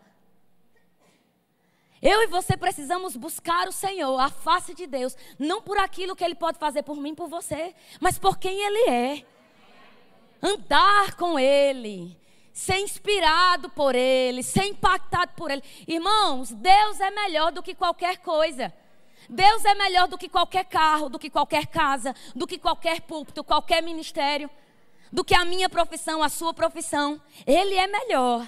Eu 2.01 2.21
e 2.23 2.27
você 2.27 2.55
precisamos 2.55 3.15
buscar 3.15 3.67
o 3.67 3.71
Senhor, 3.71 4.17
a 4.19 4.29
face 4.29 4.73
de 4.73 4.85
Deus, 4.85 5.15
não 5.39 5.61
por 5.61 5.77
aquilo 5.77 6.15
que 6.15 6.23
ele 6.23 6.35
pode 6.35 6.59
fazer 6.59 6.83
por 6.83 6.97
mim, 6.97 7.15
por 7.15 7.27
você, 7.27 7.73
mas 7.99 8.19
por 8.19 8.37
quem 8.37 8.59
ele 8.59 8.89
é. 8.89 9.25
Andar 10.41 11.15
com 11.15 11.39
ele, 11.39 12.15
ser 12.53 12.77
inspirado 12.79 13.69
por 13.69 13.95
ele, 13.95 14.43
ser 14.43 14.65
impactado 14.65 15.33
por 15.35 15.49
ele. 15.49 15.63
Irmãos, 15.87 16.51
Deus 16.51 16.99
é 16.99 17.09
melhor 17.09 17.51
do 17.51 17.63
que 17.63 17.73
qualquer 17.73 18.17
coisa. 18.17 18.71
Deus 19.29 19.65
é 19.65 19.73
melhor 19.73 20.07
do 20.07 20.17
que 20.17 20.29
qualquer 20.29 20.65
carro, 20.65 21.09
do 21.09 21.19
que 21.19 21.29
qualquer 21.29 21.67
casa, 21.67 22.15
do 22.35 22.47
que 22.47 22.57
qualquer 22.57 23.01
púlpito, 23.01 23.43
qualquer 23.43 23.81
ministério, 23.81 24.49
do 25.11 25.23
que 25.23 25.35
a 25.35 25.43
minha 25.43 25.67
profissão, 25.67 26.21
a 26.21 26.29
sua 26.29 26.53
profissão. 26.53 27.19
Ele 27.45 27.75
é 27.75 27.87
melhor. 27.87 28.45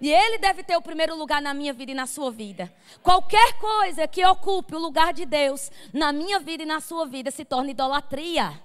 E 0.00 0.10
ele 0.10 0.38
deve 0.38 0.62
ter 0.62 0.76
o 0.76 0.82
primeiro 0.82 1.14
lugar 1.14 1.42
na 1.42 1.52
minha 1.52 1.72
vida 1.72 1.92
e 1.92 1.94
na 1.94 2.06
sua 2.06 2.30
vida. 2.30 2.72
Qualquer 3.02 3.54
coisa 3.58 4.08
que 4.08 4.24
ocupe 4.24 4.74
o 4.74 4.78
lugar 4.78 5.12
de 5.12 5.26
Deus 5.26 5.70
na 5.92 6.10
minha 6.10 6.40
vida 6.40 6.62
e 6.62 6.66
na 6.66 6.80
sua 6.80 7.06
vida 7.06 7.30
se 7.30 7.44
torna 7.44 7.70
idolatria. 7.70 8.60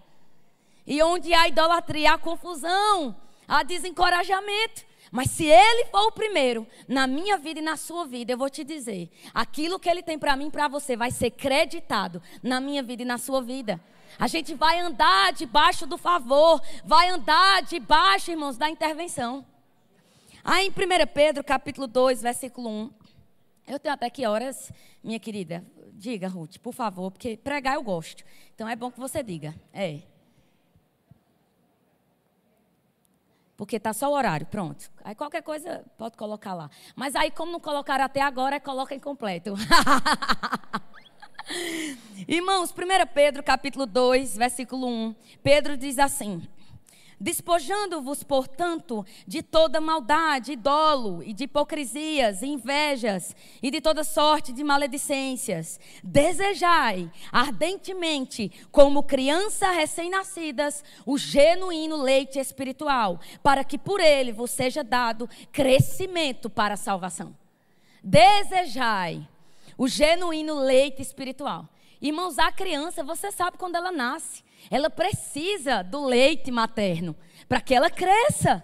E 0.87 1.01
onde 1.03 1.33
há 1.33 1.47
idolatria, 1.47 2.13
há 2.13 2.17
confusão, 2.17 3.15
há 3.47 3.63
desencorajamento. 3.63 4.85
Mas 5.11 5.31
se 5.31 5.45
Ele 5.45 5.85
for 5.85 6.07
o 6.07 6.11
primeiro 6.11 6.65
na 6.87 7.05
minha 7.05 7.37
vida 7.37 7.59
e 7.59 7.63
na 7.63 7.75
sua 7.75 8.05
vida, 8.05 8.31
eu 8.31 8.37
vou 8.37 8.49
te 8.49 8.63
dizer: 8.63 9.09
aquilo 9.33 9.79
que 9.79 9.89
Ele 9.89 10.03
tem 10.03 10.17
para 10.17 10.35
mim 10.35 10.47
e 10.47 10.51
para 10.51 10.67
você 10.67 10.95
vai 10.95 11.11
ser 11.11 11.31
creditado 11.31 12.21
na 12.41 12.61
minha 12.61 12.81
vida 12.81 13.01
e 13.01 13.05
na 13.05 13.17
sua 13.17 13.41
vida. 13.41 13.79
A 14.17 14.27
gente 14.27 14.53
vai 14.53 14.79
andar 14.79 15.33
debaixo 15.33 15.85
do 15.85 15.97
favor, 15.97 16.61
vai 16.85 17.09
andar 17.09 17.63
debaixo, 17.63 18.31
irmãos, 18.31 18.57
da 18.57 18.69
intervenção. 18.69 19.45
Aí 20.47 20.67
em 20.67 20.69
1 20.69 20.73
Pedro, 21.11 21.43
capítulo 21.43 21.87
2, 21.87 22.21
versículo 22.21 22.69
1. 22.69 22.91
Eu 23.65 23.79
tenho 23.79 23.95
até 23.95 24.11
que 24.11 24.27
horas, 24.27 24.71
minha 25.03 25.19
querida? 25.19 25.65
Diga, 25.91 26.27
Ruth, 26.27 26.59
por 26.59 26.71
favor, 26.71 27.09
porque 27.09 27.35
pregar 27.35 27.73
eu 27.73 27.81
gosto. 27.81 28.23
Então 28.53 28.69
é 28.69 28.75
bom 28.75 28.91
que 28.91 28.99
você 28.99 29.23
diga. 29.23 29.55
É. 29.73 30.01
Porque 33.57 33.77
está 33.77 33.91
só 33.91 34.07
o 34.07 34.13
horário, 34.13 34.45
pronto. 34.45 34.91
Aí 35.03 35.15
qualquer 35.15 35.41
coisa 35.41 35.83
pode 35.97 36.15
colocar 36.15 36.53
lá. 36.53 36.69
Mas 36.95 37.15
aí, 37.15 37.31
como 37.31 37.51
não 37.51 37.59
colocaram 37.59 38.05
até 38.05 38.21
agora, 38.21 38.59
coloca 38.59 38.93
incompleto. 38.93 39.55
Irmãos, 42.27 42.69
1 42.69 42.73
Pedro 43.15 43.41
capítulo 43.41 43.87
2, 43.87 44.37
versículo 44.37 44.87
1. 44.87 45.15
Pedro 45.41 45.75
diz 45.75 45.97
assim: 45.97 46.47
Despojando-vos, 47.19 48.23
portanto, 48.23 49.05
de 49.25 49.41
toda 49.41 49.79
maldade, 49.79 50.55
dolo, 50.55 51.23
e 51.23 51.33
de 51.33 51.45
hipocrisias, 51.45 52.43
invejas, 52.43 53.35
e 53.63 53.71
de 53.71 53.79
toda 53.79 54.03
sorte 54.03 54.51
de 54.51 54.63
maledicências, 54.63 55.79
desejai 56.03 57.09
ardentemente, 57.31 58.51
como 58.71 59.03
crianças 59.03 59.75
recém-nascidas, 59.75 60.83
o 61.05 61.17
genuíno 61.17 61.95
leite 61.95 62.37
espiritual, 62.37 63.19
para 63.41 63.63
que 63.63 63.77
por 63.77 63.99
ele 63.99 64.33
vos 64.33 64.51
seja 64.51 64.83
dado 64.83 65.29
crescimento 65.51 66.49
para 66.49 66.73
a 66.73 66.77
salvação. 66.77 67.35
Desejai 68.03 69.27
o 69.77 69.87
genuíno 69.87 70.55
leite 70.55 71.01
espiritual. 71.01 71.67
Irmãos, 72.01 72.37
a 72.37 72.51
criança, 72.51 73.03
você 73.03 73.31
sabe 73.31 73.57
quando 73.57 73.75
ela 73.75 73.91
nasce. 73.91 74.44
Ela 74.69 74.89
precisa 74.89 75.83
do 75.83 76.05
leite 76.05 76.51
materno 76.51 77.15
para 77.47 77.61
que 77.61 77.73
ela 77.73 77.89
cresça. 77.89 78.63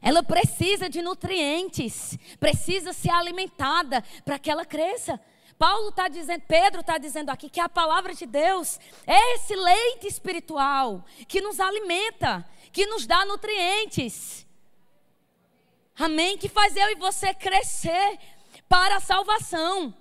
Ela 0.00 0.22
precisa 0.22 0.88
de 0.88 1.02
nutrientes, 1.02 2.16
precisa 2.38 2.92
ser 2.92 3.10
alimentada 3.10 4.02
para 4.24 4.38
que 4.38 4.50
ela 4.50 4.64
cresça. 4.64 5.20
Paulo 5.58 5.88
está 5.88 6.06
dizendo, 6.06 6.42
Pedro 6.46 6.80
está 6.80 6.98
dizendo 6.98 7.30
aqui 7.30 7.50
que 7.50 7.58
a 7.58 7.68
palavra 7.68 8.14
de 8.14 8.24
Deus 8.24 8.78
é 9.04 9.34
esse 9.34 9.56
leite 9.56 10.06
espiritual 10.06 11.04
que 11.26 11.40
nos 11.40 11.58
alimenta, 11.58 12.48
que 12.72 12.86
nos 12.86 13.06
dá 13.06 13.24
nutrientes. 13.24 14.46
Amém? 15.98 16.38
Que 16.38 16.48
faz 16.48 16.76
eu 16.76 16.90
e 16.90 16.94
você 16.94 17.34
crescer 17.34 18.18
para 18.68 18.96
a 18.96 19.00
salvação. 19.00 19.92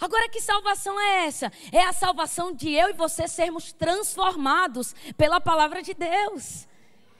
Agora, 0.00 0.28
que 0.28 0.40
salvação 0.40 0.98
é 1.00 1.26
essa? 1.26 1.52
É 1.72 1.82
a 1.82 1.92
salvação 1.92 2.52
de 2.52 2.70
eu 2.70 2.90
e 2.90 2.92
você 2.92 3.26
sermos 3.26 3.72
transformados 3.72 4.94
pela 5.16 5.40
palavra 5.40 5.82
de 5.82 5.92
Deus. 5.92 6.68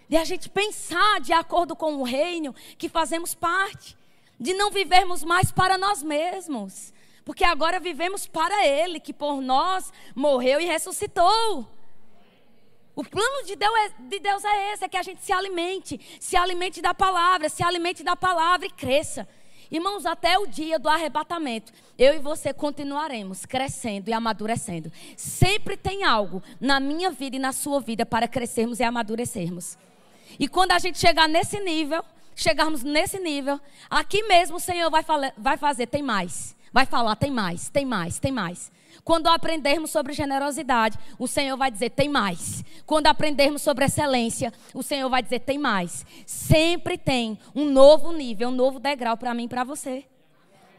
De 0.09 0.17
a 0.17 0.25
gente 0.25 0.49
pensar 0.49 1.21
de 1.21 1.33
acordo 1.33 1.75
com 1.75 1.97
o 1.97 2.05
reino 2.05 2.55
que 2.77 2.89
fazemos 2.89 3.35
parte. 3.35 3.97
De 4.39 4.55
não 4.55 4.71
vivermos 4.71 5.25
mais 5.25 5.51
para 5.51 5.77
nós 5.77 6.03
mesmos. 6.03 6.93
Porque 7.25 7.45
agora 7.45 7.81
vivemos 7.81 8.27
para 8.27 8.65
Ele, 8.65 9.01
que 9.01 9.13
por 9.13 9.41
nós 9.41 9.93
morreu 10.15 10.61
e 10.61 10.65
ressuscitou. 10.65 11.69
O 12.95 13.05
plano 13.05 13.45
de 13.45 13.55
Deus, 13.55 13.75
é, 13.77 13.89
de 14.09 14.19
Deus 14.19 14.45
é 14.45 14.73
esse: 14.73 14.85
é 14.85 14.89
que 14.89 14.97
a 14.97 15.03
gente 15.03 15.23
se 15.23 15.33
alimente, 15.33 16.01
se 16.19 16.37
alimente 16.37 16.81
da 16.81 16.95
palavra, 16.95 17.49
se 17.49 17.63
alimente 17.63 18.03
da 18.03 18.17
palavra 18.17 18.67
e 18.67 18.71
cresça. 18.71 19.29
Irmãos, 19.71 20.07
até 20.07 20.39
o 20.39 20.47
dia 20.47 20.79
do 20.79 20.89
arrebatamento, 20.89 21.73
eu 21.99 22.15
e 22.15 22.19
você 22.19 22.53
continuaremos 22.55 23.45
crescendo 23.45 24.09
e 24.09 24.13
amadurecendo. 24.13 24.91
Sempre 25.17 25.77
tem 25.77 26.05
algo 26.05 26.43
na 26.61 26.81
minha 26.81 27.11
vida 27.11 27.37
e 27.37 27.39
na 27.39 27.53
sua 27.53 27.81
vida 27.81 28.07
para 28.07 28.27
crescermos 28.27 28.81
e 28.81 28.83
amadurecermos. 28.83 29.77
E 30.39 30.49
quando 30.49 30.73
a 30.73 30.79
gente 30.79 30.99
chegar 30.99 31.29
nesse 31.29 31.61
nível, 31.61 32.03
chegarmos 32.35 32.83
nesse 32.83 33.19
nível, 33.19 33.61
aqui 33.91 34.23
mesmo 34.23 34.57
o 34.57 34.61
Senhor 34.61 34.91
vai, 34.91 35.05
vai 35.37 35.57
fazer, 35.57 35.87
tem 35.87 36.03
mais. 36.03 36.57
Vai 36.73 36.87
falar, 36.87 37.17
tem 37.17 37.31
mais, 37.31 37.69
tem 37.69 37.85
mais, 37.85 38.19
tem 38.19 38.33
mais. 38.33 38.71
Quando 39.05 39.29
aprendermos 39.29 39.91
sobre 39.91 40.13
generosidade, 40.13 40.99
o 41.19 41.27
Senhor 41.27 41.57
vai 41.57 41.71
dizer: 41.71 41.91
tem 41.91 42.09
mais. 42.09 42.65
Quando 42.85 43.07
aprendermos 43.07 43.63
sobre 43.63 43.85
excelência, 43.85 44.53
o 44.75 44.83
Senhor 44.83 45.09
vai 45.09 45.23
dizer: 45.23 45.41
tem 45.41 45.59
mais. 45.59 46.05
Sempre 46.27 46.99
tem 46.99 47.39
um 47.55 47.65
novo 47.65 48.13
nível, 48.13 48.49
um 48.49 48.53
novo 48.53 48.79
degrau 48.79 49.17
para 49.17 49.35
mim 49.35 49.45
e 49.45 49.49
para 49.49 49.65
você. 49.65 50.05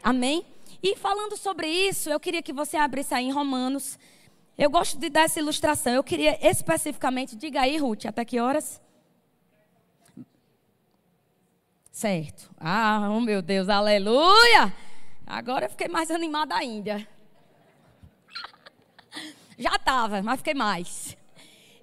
Amém? 0.02 0.44
E 0.82 0.96
falando 0.96 1.36
sobre 1.36 1.68
isso, 1.68 2.08
eu 2.08 2.18
queria 2.18 2.42
que 2.42 2.52
você 2.52 2.76
abrisse 2.76 3.14
aí 3.14 3.26
em 3.26 3.32
Romanos. 3.32 3.98
Eu 4.56 4.70
gosto 4.70 4.98
de 4.98 5.08
dar 5.08 5.22
essa 5.22 5.40
ilustração. 5.40 5.92
Eu 5.92 6.04
queria 6.04 6.38
especificamente, 6.46 7.36
diga 7.36 7.62
aí, 7.62 7.76
Ruth, 7.76 8.06
até 8.06 8.24
que 8.24 8.40
horas? 8.40 8.80
Certo. 11.90 12.50
Ah, 12.58 13.08
oh 13.10 13.20
meu 13.20 13.42
Deus, 13.42 13.68
aleluia! 13.68 14.72
Agora 15.26 15.66
eu 15.66 15.70
fiquei 15.70 15.88
mais 15.88 16.10
animada 16.10 16.54
ainda. 16.54 17.06
Já 19.60 19.76
estava, 19.76 20.22
mas 20.22 20.38
fiquei 20.38 20.54
mais. 20.54 21.14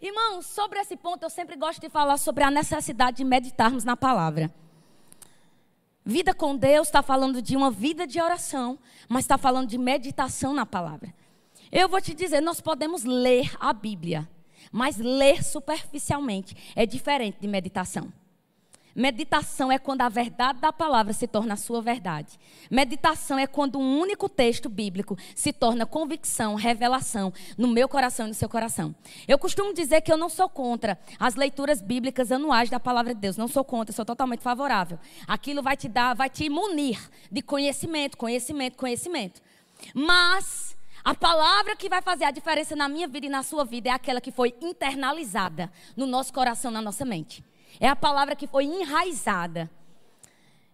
Irmãos, 0.01 0.48
sobre 0.48 0.79
esse 0.79 0.98
ponto 0.98 1.22
eu 1.22 1.29
sempre 1.29 1.55
gosto 1.55 1.79
de 1.79 1.89
falar 1.89 2.17
sobre 2.17 2.43
a 2.43 2.50
necessidade 2.50 3.17
de 3.17 3.24
meditarmos 3.24 3.84
na 3.84 3.96
palavra. 3.96 4.51
Vida 6.03 6.34
com 6.34 6.55
Deus 6.55 6.88
está 6.88 7.03
falando 7.03 7.39
de 7.39 7.55
uma 7.55 7.69
vida 7.69 8.07
de 8.07 8.19
oração, 8.19 8.79
mas 9.07 9.25
está 9.25 9.38
falando 9.38 9.69
de 9.69 9.77
meditação 9.77 10.55
na 10.55 10.65
palavra. 10.65 11.13
Eu 11.72 11.88
vou 11.88 12.01
te 12.01 12.15
dizer, 12.15 12.41
nós 12.41 12.60
podemos 12.60 13.03
ler 13.03 13.55
a 13.60 13.72
Bíblia, 13.74 14.27
mas 14.72 14.98
ler 14.98 15.43
superficialmente 15.43 16.74
é 16.75 16.84
diferente 16.84 17.38
de 17.39 17.48
meditação. 17.48 18.12
Meditação 18.97 19.71
é 19.71 19.77
quando 19.77 20.01
a 20.01 20.09
verdade 20.09 20.59
da 20.59 20.73
palavra 20.73 21.13
se 21.13 21.27
torna 21.27 21.53
a 21.53 21.55
sua 21.55 21.83
verdade. 21.83 22.39
Meditação 22.71 23.37
é 23.37 23.45
quando 23.45 23.77
um 23.77 23.99
único 23.99 24.27
texto 24.27 24.67
bíblico 24.67 25.15
se 25.35 25.53
torna 25.53 25.85
convicção, 25.85 26.55
revelação 26.55 27.31
no 27.55 27.67
meu 27.67 27.87
coração 27.87 28.25
e 28.25 28.29
no 28.29 28.33
seu 28.33 28.49
coração. 28.49 28.95
Eu 29.27 29.37
costumo 29.37 29.71
dizer 29.71 30.01
que 30.01 30.11
eu 30.11 30.17
não 30.17 30.29
sou 30.29 30.49
contra 30.49 30.97
as 31.19 31.35
leituras 31.35 31.79
bíblicas 31.79 32.31
anuais 32.31 32.71
da 32.71 32.79
palavra 32.79 33.13
de 33.13 33.21
Deus. 33.21 33.37
Não 33.37 33.47
sou 33.47 33.63
contra, 33.63 33.93
sou 33.93 34.03
totalmente 34.03 34.41
favorável. 34.41 34.97
Aquilo 35.27 35.61
vai 35.61 35.77
te 35.77 35.87
dar, 35.87 36.15
vai 36.15 36.27
te 36.27 36.49
munir 36.49 36.99
de 37.31 37.43
conhecimento, 37.43 38.17
conhecimento, 38.17 38.77
conhecimento. 38.77 39.43
Mas 39.93 40.75
a 41.03 41.13
palavra 41.13 41.75
que 41.75 41.87
vai 41.87 42.01
fazer 42.01 42.25
a 42.25 42.31
diferença 42.31 42.75
na 42.75 42.89
minha 42.89 43.07
vida 43.07 43.27
e 43.27 43.29
na 43.29 43.43
sua 43.43 43.63
vida 43.63 43.89
é 43.89 43.91
aquela 43.91 44.19
que 44.19 44.31
foi 44.31 44.55
internalizada 44.59 45.71
no 45.95 46.07
nosso 46.07 46.33
coração, 46.33 46.71
na 46.71 46.81
nossa 46.81 47.05
mente. 47.05 47.45
É 47.79 47.88
a 47.88 47.95
palavra 47.95 48.36
que 48.36 48.47
foi 48.47 48.65
enraizada. 48.65 49.69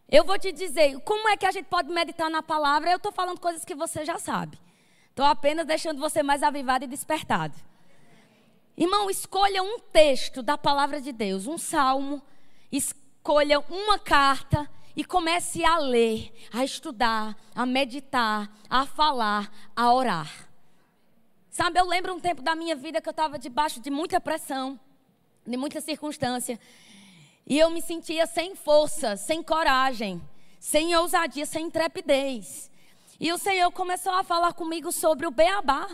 Eu 0.09 0.23
vou 0.23 0.38
te 0.38 0.51
dizer, 0.51 1.00
como 1.01 1.27
é 1.27 1.35
que 1.35 1.45
a 1.45 1.51
gente 1.51 1.65
pode 1.65 1.89
meditar 1.89 2.29
na 2.29 2.43
palavra? 2.43 2.91
Eu 2.91 2.97
estou 2.97 3.12
falando 3.12 3.39
coisas 3.39 3.65
que 3.65 3.73
você 3.73 4.05
já 4.05 4.19
sabe. 4.19 4.59
Estou 5.09 5.25
apenas 5.25 5.65
deixando 5.65 6.00
você 6.00 6.21
mais 6.21 6.43
avivado 6.43 6.85
e 6.85 6.88
despertado. 6.88 7.55
Irmão, 8.75 9.09
escolha 9.09 9.62
um 9.62 9.79
texto 9.79 10.41
da 10.41 10.57
palavra 10.57 11.00
de 11.00 11.12
Deus, 11.12 11.45
um 11.45 11.57
salmo, 11.57 12.21
escolha 12.71 13.59
uma 13.59 14.00
carta 14.00 14.67
e 14.95 15.03
comece 15.03 15.63
a 15.63 15.77
ler, 15.77 16.33
a 16.51 16.63
estudar, 16.63 17.35
a 17.53 17.65
meditar, 17.65 18.51
a 18.69 18.85
falar, 18.85 19.51
a 19.75 19.93
orar. 19.93 20.50
Sabe, 21.50 21.79
eu 21.79 21.85
lembro 21.85 22.15
um 22.15 22.19
tempo 22.19 22.41
da 22.41 22.55
minha 22.55 22.75
vida 22.75 23.00
que 23.00 23.07
eu 23.07 23.12
estava 23.12 23.38
debaixo 23.38 23.79
de 23.79 23.91
muita 23.91 24.19
pressão, 24.19 24.79
de 25.45 25.55
muita 25.55 25.79
circunstância. 25.81 26.59
E 27.45 27.59
eu 27.59 27.69
me 27.69 27.81
sentia 27.81 28.25
sem 28.25 28.55
força, 28.55 29.15
sem 29.17 29.43
coragem, 29.43 30.21
sem 30.59 30.95
ousadia, 30.95 31.45
sem 31.45 31.65
intrepidez. 31.65 32.71
E 33.19 33.31
o 33.31 33.38
Senhor 33.38 33.71
começou 33.71 34.13
a 34.13 34.23
falar 34.23 34.53
comigo 34.53 34.91
sobre 34.91 35.27
o 35.27 35.32
beabá. 35.32 35.88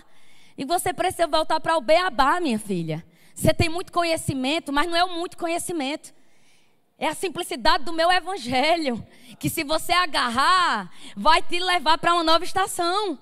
E 0.57 0.65
você 0.65 0.93
precisa 0.93 1.27
voltar 1.27 1.59
para 1.59 1.77
o 1.77 1.81
beabá, 1.81 2.39
minha 2.39 2.59
filha. 2.59 3.05
Você 3.33 3.53
tem 3.53 3.69
muito 3.69 3.91
conhecimento, 3.91 4.71
mas 4.71 4.87
não 4.87 4.95
é 4.95 5.05
muito 5.05 5.37
conhecimento. 5.37 6.13
É 6.97 7.07
a 7.07 7.15
simplicidade 7.15 7.85
do 7.85 7.93
meu 7.93 8.11
evangelho, 8.11 9.05
que 9.39 9.49
se 9.49 9.63
você 9.63 9.93
agarrar, 9.93 10.91
vai 11.15 11.41
te 11.41 11.57
levar 11.57 11.97
para 11.97 12.13
uma 12.13 12.23
nova 12.23 12.43
estação. 12.43 13.17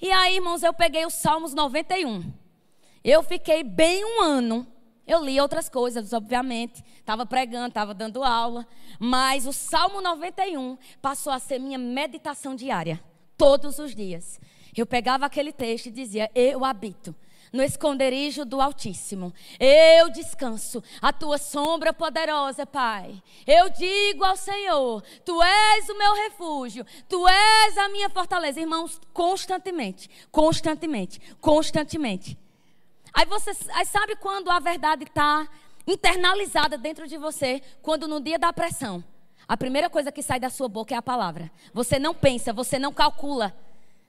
E 0.00 0.12
aí, 0.12 0.36
irmãos, 0.36 0.62
eu 0.62 0.74
peguei 0.74 1.06
os 1.06 1.14
Salmos 1.14 1.54
91. 1.54 2.22
Eu 3.02 3.22
fiquei 3.22 3.64
bem 3.64 4.04
um 4.04 4.22
ano 4.22 4.66
eu 5.08 5.24
li 5.24 5.40
outras 5.40 5.70
coisas, 5.70 6.12
obviamente. 6.12 6.84
Estava 6.98 7.24
pregando, 7.24 7.68
estava 7.68 7.94
dando 7.94 8.22
aula. 8.22 8.66
Mas 9.00 9.46
o 9.46 9.52
Salmo 9.54 10.02
91 10.02 10.76
passou 11.00 11.32
a 11.32 11.38
ser 11.38 11.58
minha 11.58 11.78
meditação 11.78 12.54
diária. 12.54 13.02
Todos 13.36 13.78
os 13.78 13.94
dias. 13.94 14.38
Eu 14.76 14.84
pegava 14.84 15.24
aquele 15.24 15.50
texto 15.50 15.86
e 15.86 15.90
dizia: 15.90 16.30
Eu 16.34 16.62
habito 16.62 17.16
no 17.52 17.62
esconderijo 17.62 18.44
do 18.44 18.60
Altíssimo. 18.60 19.32
Eu 19.58 20.10
descanso 20.10 20.82
a 21.00 21.10
tua 21.10 21.38
sombra 21.38 21.92
poderosa, 21.94 22.66
Pai. 22.66 23.22
Eu 23.46 23.70
digo 23.70 24.24
ao 24.24 24.36
Senhor: 24.36 25.02
Tu 25.24 25.42
és 25.42 25.88
o 25.88 25.96
meu 25.96 26.14
refúgio, 26.16 26.84
Tu 27.08 27.26
és 27.26 27.78
a 27.78 27.88
minha 27.88 28.10
fortaleza. 28.10 28.60
Irmãos, 28.60 29.00
constantemente, 29.14 30.10
constantemente, 30.30 31.18
constantemente. 31.40 32.36
Aí 33.12 33.26
você 33.26 33.50
aí 33.72 33.86
sabe 33.86 34.16
quando 34.16 34.50
a 34.50 34.58
verdade 34.58 35.04
está 35.04 35.48
internalizada 35.86 36.76
dentro 36.76 37.06
de 37.06 37.16
você, 37.16 37.62
quando 37.82 38.06
no 38.06 38.20
dia 38.20 38.38
da 38.38 38.52
pressão, 38.52 39.02
a 39.46 39.56
primeira 39.56 39.88
coisa 39.88 40.12
que 40.12 40.22
sai 40.22 40.38
da 40.38 40.50
sua 40.50 40.68
boca 40.68 40.94
é 40.94 40.98
a 40.98 41.02
palavra. 41.02 41.50
Você 41.72 41.98
não 41.98 42.14
pensa, 42.14 42.52
você 42.52 42.78
não 42.78 42.92
calcula. 42.92 43.56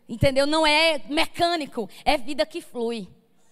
Entendeu? 0.07 0.45
Não 0.45 0.65
é 0.67 1.01
mecânico, 1.07 1.89
é 2.03 2.17
vida 2.17 2.45
que 2.45 2.61
flui. 2.61 3.07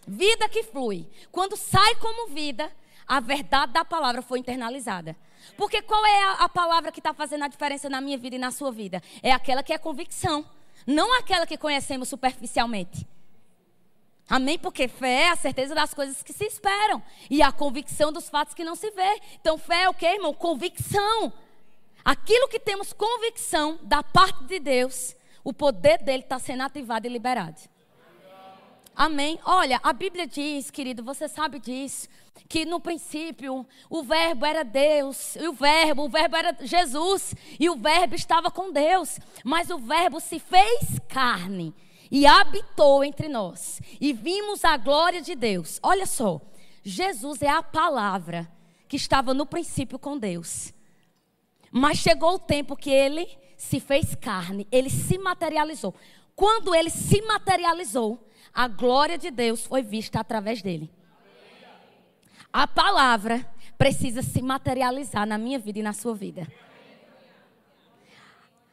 Vida 0.06 0.50
que 0.50 0.64
flui. 0.64 1.08
Quando 1.32 1.56
sai 1.56 1.96
como 1.96 2.34
vida, 2.34 2.72
a 3.08 3.20
verdade 3.20 3.72
da 3.72 3.86
palavra 3.86 4.22
foi 4.22 4.40
internalizada. 4.40 5.16
Porque 5.56 5.82
qual 5.82 6.06
é 6.06 6.24
a, 6.24 6.32
a 6.44 6.50
palavra 6.50 6.92
que 6.92 7.00
está 7.00 7.14
fazendo 7.14 7.46
a 7.46 7.48
diferença 7.48 7.90
na 7.90 8.02
minha 8.02 8.18
vida 8.18 8.36
e 8.36 8.40
na 8.40 8.52
sua 8.52 8.72
vida? 8.72 9.02
É 9.24 9.32
aquela 9.32 9.64
que 9.64 9.72
é 9.72 9.78
convicção, 9.78 10.46
não 10.86 11.18
aquela 11.18 11.46
que 11.46 11.58
conhecemos 11.58 12.10
superficialmente. 12.10 13.08
Amém? 14.30 14.60
Porque 14.60 14.88
fé 14.88 15.24
é 15.24 15.30
a 15.30 15.36
certeza 15.38 15.74
das 15.74 15.94
coisas 15.94 16.22
que 16.22 16.34
se 16.34 16.46
esperam 16.46 17.02
e 17.30 17.42
a 17.42 17.52
convicção 17.52 18.12
dos 18.12 18.30
fatos 18.30 18.54
que 18.54 18.64
não 18.64 18.76
se 18.76 18.92
vê. 18.92 19.22
Então, 19.40 19.58
fé 19.58 19.84
é 19.84 19.90
o 19.90 19.94
que, 19.94 20.06
irmão? 20.06 20.34
Convicção. 20.34 21.32
Aquilo 22.04 22.48
que 22.50 22.60
temos 22.60 22.92
convicção 22.92 23.80
da 23.84 24.04
parte 24.04 24.44
de 24.44 24.60
Deus, 24.60 25.16
o 25.44 25.54
poder 25.54 26.00
dele 26.04 26.24
está 26.24 26.40
sendo 26.40 26.64
ativado 26.64 27.08
e 27.08 27.10
liberado. 27.10 27.58
Amém? 28.94 29.40
Olha, 29.46 29.80
a 29.84 29.94
Bíblia 29.94 30.26
diz, 30.26 30.72
querido, 30.72 31.04
você 31.04 31.28
sabe 31.28 31.60
disso, 31.60 32.10
que 32.50 32.66
no 32.66 32.80
princípio 32.80 33.66
o 33.90 34.04
Verbo 34.04 34.46
era 34.46 34.64
Deus, 34.64 35.36
e 35.36 35.48
o 35.48 35.54
Verbo, 35.54 36.06
o 36.06 36.10
Verbo 36.10 36.36
era 36.36 36.58
Jesus, 36.62 37.36
e 37.60 37.70
o 37.70 37.76
Verbo 37.78 38.16
estava 38.16 38.50
com 38.50 38.72
Deus, 38.72 39.20
mas 39.44 39.70
o 39.70 39.78
Verbo 39.78 40.20
se 40.20 40.40
fez 40.40 41.00
carne 41.08 41.74
e 42.12 42.26
habitou 42.26 43.04
entre 43.04 43.28
nós. 43.28 43.82
E 44.00 44.14
vimos 44.14 44.64
a 44.64 44.78
glória 44.78 45.22
de 45.22 45.36
Deus. 45.36 45.80
Olha 45.84 46.06
só, 46.06 46.42
Jesus 46.84 47.42
é 47.42 47.50
a 47.50 47.62
palavra 47.64 48.52
que 48.88 48.96
estava 48.96 49.34
no 49.34 49.46
princípio 49.46 50.00
com 50.00 50.18
Deus. 50.18 50.74
Mas 51.72 51.98
chegou 51.98 52.36
o 52.36 52.40
tempo 52.40 52.76
que 52.76 52.90
ele 52.90 53.28
se 53.58 53.80
fez 53.80 54.16
carne, 54.16 54.68
ele 54.72 54.90
se 54.90 55.18
materializou. 55.18 55.94
Quando 56.36 56.74
ele 56.74 56.90
se 56.90 57.22
materializou, 57.24 58.28
a 58.54 58.68
glória 58.68 59.18
de 59.18 59.32
Deus 59.32 59.66
foi 59.66 59.82
vista 59.82 60.20
através 60.20 60.62
dele. 60.62 60.90
A 62.54 62.68
palavra 62.68 63.46
precisa 63.78 64.22
se 64.22 64.42
materializar 64.42 65.28
na 65.28 65.38
minha 65.38 65.60
vida 65.60 65.80
e 65.80 65.84
na 65.84 65.94
sua 65.94 66.16
vida. 66.16 66.48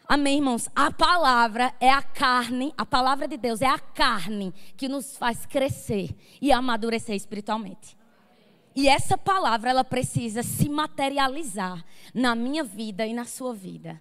Amém, 0.06 0.36
irmãos? 0.36 0.68
A 0.76 0.90
palavra 0.90 1.74
é 1.80 1.90
a 1.90 2.02
carne, 2.02 2.74
a 2.76 2.84
palavra 2.84 3.26
de 3.26 3.38
Deus 3.38 3.62
é 3.62 3.66
a 3.66 3.78
carne 3.78 4.52
que 4.76 4.86
nos 4.86 5.16
faz 5.16 5.46
crescer 5.46 6.14
e 6.42 6.52
amadurecer 6.52 7.16
espiritualmente. 7.16 7.96
E 8.76 8.86
essa 8.86 9.16
palavra, 9.16 9.70
ela 9.70 9.84
precisa 9.84 10.42
se 10.42 10.68
materializar 10.68 11.82
na 12.12 12.34
minha 12.34 12.62
vida 12.62 13.06
e 13.06 13.14
na 13.14 13.24
sua 13.24 13.54
vida. 13.54 14.00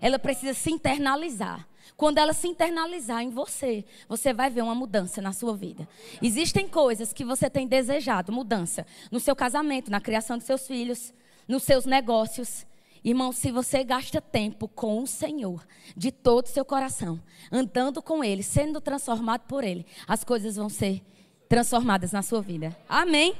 Ela 0.00 0.18
precisa 0.18 0.52
se 0.52 0.70
internalizar. 0.70 1.66
Quando 1.96 2.18
ela 2.18 2.32
se 2.32 2.46
internalizar 2.46 3.22
em 3.22 3.30
você, 3.30 3.84
você 4.08 4.34
vai 4.34 4.50
ver 4.50 4.62
uma 4.62 4.74
mudança 4.74 5.22
na 5.22 5.32
sua 5.32 5.56
vida. 5.56 5.88
Existem 6.20 6.68
coisas 6.68 7.12
que 7.12 7.24
você 7.24 7.48
tem 7.48 7.66
desejado, 7.66 8.32
mudança 8.32 8.86
no 9.10 9.20
seu 9.20 9.34
casamento, 9.34 9.90
na 9.90 10.00
criação 10.00 10.36
dos 10.36 10.46
seus 10.46 10.66
filhos, 10.66 11.14
nos 11.48 11.62
seus 11.62 11.86
negócios. 11.86 12.66
Irmão, 13.02 13.32
se 13.32 13.50
você 13.50 13.82
gasta 13.82 14.20
tempo 14.20 14.68
com 14.68 15.02
o 15.02 15.06
Senhor, 15.06 15.66
de 15.96 16.12
todo 16.12 16.44
o 16.44 16.48
seu 16.48 16.64
coração, 16.64 17.20
andando 17.50 18.02
com 18.02 18.22
Ele, 18.22 18.42
sendo 18.42 18.80
transformado 18.80 19.42
por 19.42 19.64
Ele, 19.64 19.86
as 20.06 20.22
coisas 20.22 20.56
vão 20.56 20.68
ser 20.68 21.02
transformadas 21.48 22.12
na 22.12 22.22
sua 22.22 22.42
vida. 22.42 22.76
Amém? 22.88 23.34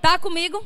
Tá 0.00 0.18
comigo? 0.18 0.64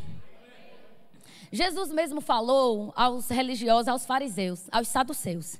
Jesus 1.50 1.90
mesmo 1.90 2.20
falou 2.20 2.92
aos 2.96 3.28
religiosos, 3.28 3.88
aos 3.88 4.04
fariseus, 4.04 4.66
aos 4.70 4.88
saduceus. 4.88 5.58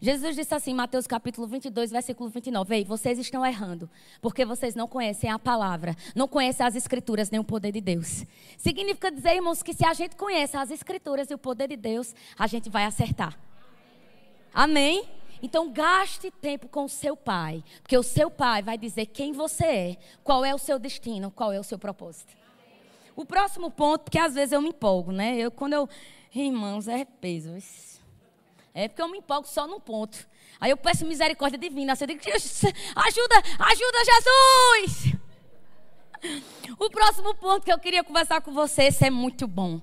Jesus 0.00 0.36
disse 0.36 0.54
assim, 0.54 0.74
Mateus 0.74 1.06
capítulo 1.06 1.46
22, 1.46 1.90
versículo 1.90 2.28
29, 2.28 2.74
Ei, 2.74 2.84
vocês 2.84 3.18
estão 3.18 3.44
errando, 3.44 3.88
porque 4.20 4.44
vocês 4.44 4.74
não 4.74 4.86
conhecem 4.86 5.30
a 5.30 5.38
palavra, 5.38 5.96
não 6.14 6.28
conhecem 6.28 6.66
as 6.66 6.76
escrituras 6.76 7.30
nem 7.30 7.40
o 7.40 7.44
poder 7.44 7.72
de 7.72 7.80
Deus. 7.80 8.24
Significa 8.58 9.10
dizer, 9.10 9.34
irmãos, 9.36 9.62
que 9.62 9.72
se 9.72 9.84
a 9.86 9.94
gente 9.94 10.16
conhece 10.16 10.56
as 10.56 10.70
escrituras 10.70 11.30
e 11.30 11.34
o 11.34 11.38
poder 11.38 11.68
de 11.68 11.76
Deus, 11.76 12.14
a 12.38 12.46
gente 12.46 12.68
vai 12.68 12.84
acertar. 12.84 13.38
Amém? 14.52 15.08
Então 15.42 15.70
gaste 15.70 16.30
tempo 16.30 16.68
com 16.68 16.84
o 16.84 16.88
seu 16.88 17.16
pai, 17.16 17.62
porque 17.82 17.96
o 17.96 18.02
seu 18.02 18.30
pai 18.30 18.62
vai 18.62 18.78
dizer 18.78 19.06
quem 19.06 19.32
você 19.32 19.64
é, 19.64 19.96
qual 20.24 20.44
é 20.44 20.54
o 20.54 20.58
seu 20.58 20.78
destino, 20.78 21.30
qual 21.30 21.52
é 21.52 21.60
o 21.60 21.64
seu 21.64 21.78
propósito. 21.78 22.34
O 23.14 23.24
próximo 23.24 23.70
ponto, 23.70 24.04
porque 24.04 24.18
às 24.18 24.34
vezes 24.34 24.52
eu 24.52 24.60
me 24.60 24.68
empolgo, 24.68 25.10
né? 25.10 25.36
Eu, 25.36 25.50
quando 25.50 25.72
eu. 25.72 25.88
Irmãos, 26.34 26.86
é 26.86 27.04
peso. 27.04 27.56
É 28.78 28.88
porque 28.88 29.00
eu 29.00 29.08
me 29.08 29.16
empolgo 29.16 29.48
só 29.48 29.66
num 29.66 29.80
ponto. 29.80 30.28
Aí 30.60 30.70
eu 30.70 30.76
peço 30.76 31.06
misericórdia 31.06 31.58
divina. 31.58 31.94
Assim, 31.94 32.04
eu 32.04 32.08
digo, 32.08 32.20
ajuda, 32.26 33.42
ajuda 33.58 34.04
Jesus! 34.04 35.16
O 36.78 36.90
próximo 36.90 37.34
ponto 37.36 37.64
que 37.64 37.72
eu 37.72 37.78
queria 37.78 38.02
conversar 38.02 38.40
com 38.40 38.52
você, 38.52 38.84
esse 38.84 39.06
é 39.06 39.10
muito 39.10 39.46
bom. 39.46 39.80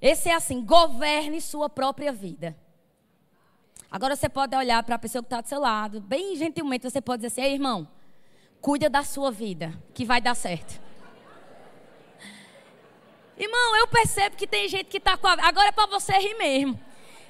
Esse 0.00 0.30
é 0.30 0.34
assim: 0.34 0.64
governe 0.64 1.40
sua 1.40 1.68
própria 1.68 2.12
vida. 2.12 2.56
Agora 3.90 4.16
você 4.16 4.28
pode 4.28 4.56
olhar 4.56 4.82
para 4.82 4.94
a 4.94 4.98
pessoa 4.98 5.22
que 5.22 5.26
está 5.26 5.40
do 5.40 5.48
seu 5.48 5.60
lado, 5.60 6.00
bem 6.00 6.34
gentilmente, 6.34 6.88
você 6.88 7.00
pode 7.00 7.22
dizer 7.22 7.40
assim: 7.40 7.50
Ei, 7.50 7.54
irmão, 7.54 7.86
cuida 8.60 8.88
da 8.88 9.04
sua 9.04 9.30
vida, 9.30 9.74
que 9.92 10.04
vai 10.04 10.20
dar 10.20 10.34
certo. 10.34 10.80
Irmão, 13.36 13.76
eu 13.76 13.86
percebo 13.86 14.34
que 14.34 14.46
tem 14.46 14.66
gente 14.68 14.86
que 14.86 14.98
está 14.98 15.16
com 15.16 15.26
a. 15.26 15.32
Agora 15.32 15.68
é 15.68 15.72
para 15.72 15.86
você 15.86 16.12
rir 16.14 16.36
mesmo. 16.38 16.85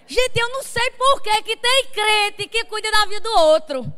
Gente, 0.06 0.38
eu 0.38 0.48
não 0.50 0.62
sei 0.62 0.90
por 0.92 1.20
que, 1.20 1.42
que 1.42 1.56
tem 1.56 1.86
crente 1.86 2.48
que 2.48 2.64
cuida 2.64 2.90
da 2.90 3.06
vida 3.06 3.20
do 3.20 3.38
outro. 3.40 3.92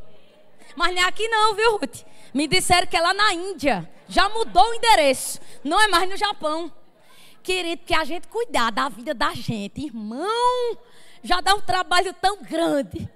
Mas 0.74 0.94
nem 0.94 1.04
aqui 1.04 1.28
não, 1.28 1.54
viu, 1.54 1.76
Ruth? 1.76 2.04
Me 2.32 2.46
disseram 2.46 2.86
que 2.86 2.96
é 2.96 3.00
lá 3.00 3.12
na 3.12 3.34
Índia. 3.34 3.90
Já 4.08 4.28
mudou 4.28 4.70
o 4.70 4.74
endereço. 4.74 5.40
Não 5.62 5.80
é 5.80 5.88
mais 5.88 6.08
no 6.08 6.16
Japão. 6.16 6.72
Querido, 7.42 7.82
que 7.84 7.94
a 7.94 8.04
gente 8.04 8.26
cuidar 8.28 8.70
da 8.70 8.88
vida 8.88 9.12
da 9.12 9.34
gente, 9.34 9.84
irmão, 9.84 10.78
já 11.22 11.40
dá 11.40 11.54
um 11.54 11.60
trabalho 11.60 12.14
tão 12.14 12.42
grande. 12.42 13.08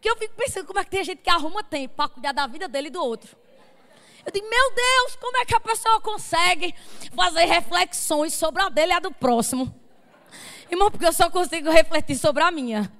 Que 0.00 0.10
eu 0.10 0.16
fico 0.16 0.34
pensando 0.34 0.66
como 0.66 0.80
é 0.80 0.84
que 0.84 0.90
tem 0.90 1.04
gente 1.04 1.22
que 1.22 1.30
arruma 1.30 1.62
tempo 1.62 1.94
para 1.94 2.08
cuidar 2.08 2.32
da 2.32 2.46
vida 2.46 2.66
dele 2.66 2.88
e 2.88 2.90
do 2.90 3.02
outro. 3.02 3.36
Eu 4.24 4.32
digo, 4.32 4.48
meu 4.48 4.74
Deus, 4.74 5.16
como 5.16 5.36
é 5.36 5.44
que 5.44 5.54
a 5.54 5.60
pessoa 5.60 6.00
consegue 6.00 6.74
fazer 7.14 7.44
reflexões 7.44 8.34
sobre 8.34 8.62
a 8.62 8.68
dele 8.68 8.92
e 8.92 8.96
a 8.96 9.00
do 9.00 9.12
próximo? 9.12 9.81
Irmão, 10.72 10.90
porque 10.90 11.04
eu 11.04 11.12
só 11.12 11.28
consigo 11.28 11.68
refletir 11.68 12.16
sobre 12.16 12.42
a 12.42 12.50
minha. 12.50 12.90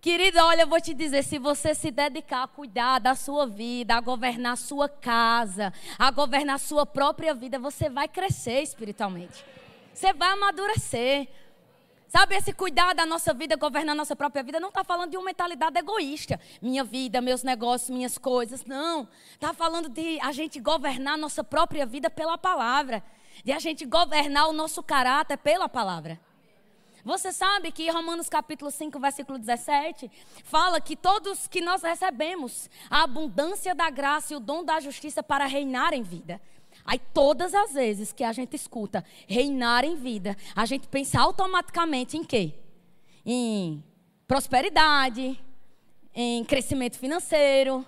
Querida, 0.00 0.44
olha, 0.44 0.62
eu 0.62 0.66
vou 0.66 0.80
te 0.80 0.92
dizer: 0.92 1.22
se 1.22 1.38
você 1.38 1.76
se 1.76 1.92
dedicar 1.92 2.42
a 2.42 2.48
cuidar 2.48 2.98
da 2.98 3.14
sua 3.14 3.46
vida, 3.46 3.94
a 3.94 4.00
governar 4.00 4.54
a 4.54 4.56
sua 4.56 4.88
casa, 4.88 5.72
a 5.96 6.10
governar 6.10 6.56
a 6.56 6.58
sua 6.58 6.84
própria 6.84 7.32
vida, 7.32 7.56
você 7.56 7.88
vai 7.88 8.08
crescer 8.08 8.62
espiritualmente. 8.62 9.44
Você 9.94 10.12
vai 10.12 10.32
amadurecer. 10.32 11.28
Sabe, 12.08 12.34
esse 12.34 12.52
cuidar 12.52 12.94
da 12.94 13.06
nossa 13.06 13.32
vida, 13.32 13.54
governar 13.54 13.92
a 13.92 13.96
nossa 13.96 14.16
própria 14.16 14.42
vida, 14.42 14.58
não 14.58 14.70
está 14.70 14.82
falando 14.82 15.12
de 15.12 15.16
uma 15.16 15.26
mentalidade 15.26 15.78
egoísta. 15.78 16.40
Minha 16.60 16.82
vida, 16.82 17.20
meus 17.20 17.44
negócios, 17.44 17.90
minhas 17.90 18.18
coisas. 18.18 18.64
Não. 18.64 19.08
Está 19.34 19.54
falando 19.54 19.88
de 19.88 20.18
a 20.20 20.32
gente 20.32 20.58
governar 20.58 21.14
a 21.14 21.16
nossa 21.16 21.44
própria 21.44 21.86
vida 21.86 22.10
pela 22.10 22.36
palavra 22.36 23.04
de 23.42 23.52
a 23.52 23.58
gente 23.58 23.84
governar 23.84 24.48
o 24.48 24.52
nosso 24.52 24.82
caráter 24.82 25.38
pela 25.38 25.68
palavra. 25.68 26.20
Você 27.04 27.32
sabe 27.32 27.70
que 27.70 27.90
Romanos 27.90 28.30
capítulo 28.30 28.70
5, 28.70 28.98
versículo 28.98 29.38
17, 29.38 30.10
fala 30.42 30.80
que 30.80 30.96
todos 30.96 31.46
que 31.46 31.60
nós 31.60 31.82
recebemos 31.82 32.70
a 32.88 33.02
abundância 33.02 33.74
da 33.74 33.90
graça 33.90 34.32
e 34.32 34.36
o 34.36 34.40
dom 34.40 34.64
da 34.64 34.80
justiça 34.80 35.22
para 35.22 35.44
reinar 35.44 35.92
em 35.92 36.02
vida. 36.02 36.40
Aí 36.82 36.98
todas 37.12 37.54
as 37.54 37.74
vezes 37.74 38.10
que 38.10 38.24
a 38.24 38.32
gente 38.32 38.56
escuta 38.56 39.04
reinar 39.28 39.84
em 39.84 39.96
vida, 39.96 40.34
a 40.56 40.64
gente 40.64 40.88
pensa 40.88 41.20
automaticamente 41.20 42.16
em 42.16 42.24
quê? 42.24 42.54
Em 43.24 43.84
prosperidade, 44.26 45.38
em 46.14 46.42
crescimento 46.44 46.98
financeiro, 46.98 47.86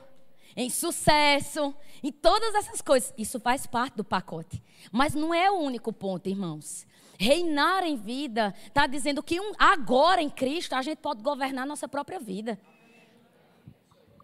em 0.56 0.70
sucesso, 0.70 1.74
em 2.02 2.10
todas 2.10 2.54
essas 2.54 2.80
coisas. 2.80 3.12
Isso 3.18 3.38
faz 3.38 3.66
parte 3.66 3.96
do 3.96 4.04
pacote. 4.04 4.62
Mas 4.90 5.14
não 5.14 5.34
é 5.34 5.50
o 5.50 5.58
único 5.58 5.92
ponto, 5.92 6.28
irmãos. 6.28 6.86
Reinar 7.18 7.84
em 7.84 7.96
vida 7.96 8.54
está 8.66 8.86
dizendo 8.86 9.22
que 9.22 9.40
um, 9.40 9.52
agora 9.58 10.22
em 10.22 10.30
Cristo 10.30 10.74
a 10.74 10.82
gente 10.82 10.98
pode 10.98 11.22
governar 11.22 11.66
nossa 11.66 11.86
própria 11.86 12.18
vida. 12.18 12.58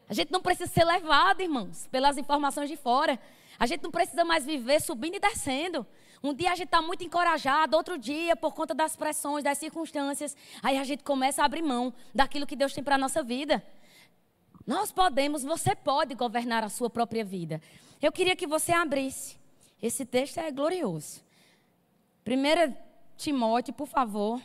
A 0.08 0.14
gente 0.14 0.30
não 0.30 0.40
precisa 0.40 0.70
ser 0.70 0.84
levado, 0.84 1.40
irmãos, 1.40 1.86
pelas 1.90 2.18
informações 2.18 2.68
de 2.68 2.76
fora. 2.76 3.18
A 3.58 3.66
gente 3.66 3.82
não 3.82 3.90
precisa 3.90 4.24
mais 4.24 4.44
viver 4.44 4.80
subindo 4.80 5.16
e 5.16 5.20
descendo. 5.20 5.86
Um 6.22 6.32
dia 6.32 6.52
a 6.52 6.54
gente 6.54 6.66
está 6.66 6.80
muito 6.80 7.02
encorajado, 7.02 7.76
outro 7.76 7.98
dia, 7.98 8.36
por 8.36 8.54
conta 8.54 8.74
das 8.74 8.94
pressões, 8.94 9.42
das 9.42 9.58
circunstâncias, 9.58 10.36
aí 10.62 10.78
a 10.78 10.84
gente 10.84 11.02
começa 11.02 11.42
a 11.42 11.44
abrir 11.44 11.62
mão 11.62 11.92
daquilo 12.14 12.46
que 12.46 12.54
Deus 12.54 12.72
tem 12.72 12.84
para 12.84 12.94
a 12.94 12.98
nossa 12.98 13.22
vida. 13.24 13.64
Nós 14.66 14.92
podemos, 14.92 15.42
você 15.42 15.74
pode 15.74 16.14
governar 16.14 16.62
a 16.62 16.68
sua 16.68 16.88
própria 16.88 17.24
vida. 17.24 17.60
Eu 18.00 18.12
queria 18.12 18.36
que 18.36 18.46
você 18.46 18.72
abrisse. 18.72 19.36
Esse 19.80 20.04
texto 20.04 20.38
é 20.38 20.50
glorioso. 20.50 21.22
1 22.26 22.74
Timóteo, 23.16 23.74
por 23.74 23.88
favor. 23.88 24.40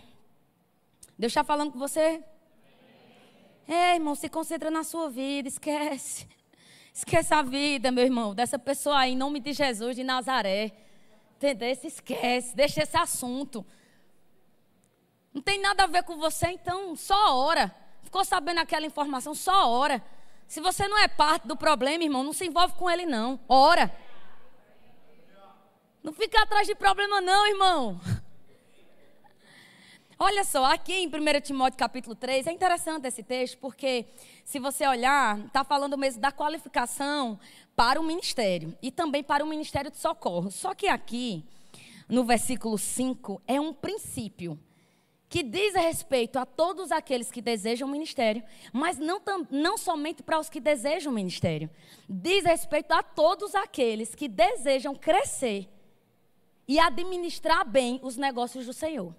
Deus 1.17 1.31
está 1.31 1.43
falando 1.43 1.71
com 1.71 1.79
você. 1.79 2.23
É, 3.67 3.95
irmão, 3.95 4.15
se 4.15 4.29
concentra 4.29 4.71
na 4.71 4.83
sua 4.83 5.09
vida, 5.09 5.47
esquece. 5.47 6.27
Esquece 6.93 7.33
a 7.33 7.43
vida, 7.43 7.91
meu 7.91 8.03
irmão, 8.03 8.33
dessa 8.33 8.57
pessoa 8.57 8.99
aí, 8.99 9.13
em 9.13 9.17
nome 9.17 9.39
de 9.39 9.53
Jesus 9.53 9.95
de 9.95 10.03
Nazaré. 10.03 10.71
Entendeu? 11.35 11.75
Se 11.75 11.87
esquece, 11.87 12.55
deixa 12.55 12.81
esse 12.81 12.97
assunto. 12.97 13.63
Não 15.31 15.41
tem 15.41 15.59
nada 15.59 15.83
a 15.83 15.87
ver 15.87 16.01
com 16.03 16.17
você, 16.17 16.47
então 16.47 16.95
só 16.95 17.37
ora. 17.37 17.75
Ficou 18.07 18.23
sabendo 18.23 18.61
aquela 18.61 18.85
informação? 18.85 19.35
Só 19.35 19.69
ora. 19.69 20.01
Se 20.47 20.61
você 20.61 20.87
não 20.87 20.97
é 20.97 21.09
parte 21.09 21.45
do 21.45 21.57
problema, 21.57 22.05
irmão, 22.05 22.23
não 22.23 22.31
se 22.31 22.45
envolve 22.45 22.73
com 22.75 22.89
ele, 22.89 23.05
não. 23.05 23.37
Ora. 23.49 23.93
Não 26.01 26.13
fica 26.13 26.41
atrás 26.41 26.65
de 26.65 26.73
problema, 26.73 27.19
não, 27.19 27.45
irmão. 27.45 27.99
Olha 30.17 30.45
só, 30.45 30.71
aqui 30.71 30.93
em 30.93 31.07
1 31.07 31.11
Timóteo 31.41 31.77
capítulo 31.77 32.15
3, 32.15 32.47
é 32.47 32.51
interessante 32.53 33.05
esse 33.09 33.21
texto, 33.21 33.57
porque 33.57 34.05
se 34.45 34.57
você 34.57 34.87
olhar, 34.87 35.37
está 35.39 35.65
falando 35.65 35.97
mesmo 35.97 36.21
da 36.21 36.31
qualificação 36.31 37.37
para 37.75 37.99
o 37.99 38.03
ministério 38.05 38.73
e 38.81 38.89
também 38.89 39.21
para 39.21 39.43
o 39.43 39.47
ministério 39.47 39.91
de 39.91 39.97
socorro. 39.97 40.49
Só 40.49 40.73
que 40.73 40.87
aqui, 40.87 41.43
no 42.07 42.23
versículo 42.23 42.77
5, 42.77 43.41
é 43.45 43.59
um 43.59 43.73
princípio 43.73 44.57
que 45.29 45.43
diz 45.43 45.73
respeito 45.75 46.39
a 46.39 46.45
todos 46.45 46.91
aqueles 46.91 47.29
que 47.29 47.41
desejam 47.41 47.87
ministério, 47.87 48.43
mas 48.71 48.97
não, 48.97 49.21
não 49.51 49.77
somente 49.77 50.23
para 50.23 50.39
os 50.39 50.49
que 50.49 50.59
desejam 50.59 51.11
ministério. 51.11 51.69
Diz 52.07 52.45
respeito 52.45 52.93
a 52.93 53.03
todos 53.03 53.53
aqueles 53.53 54.15
que 54.15 54.27
desejam 54.27 54.95
crescer 54.95 55.67
e 56.67 56.79
administrar 56.79 57.67
bem 57.67 57.99
os 58.01 58.15
negócios 58.15 58.65
do 58.65 58.73
Senhor. 58.73 59.13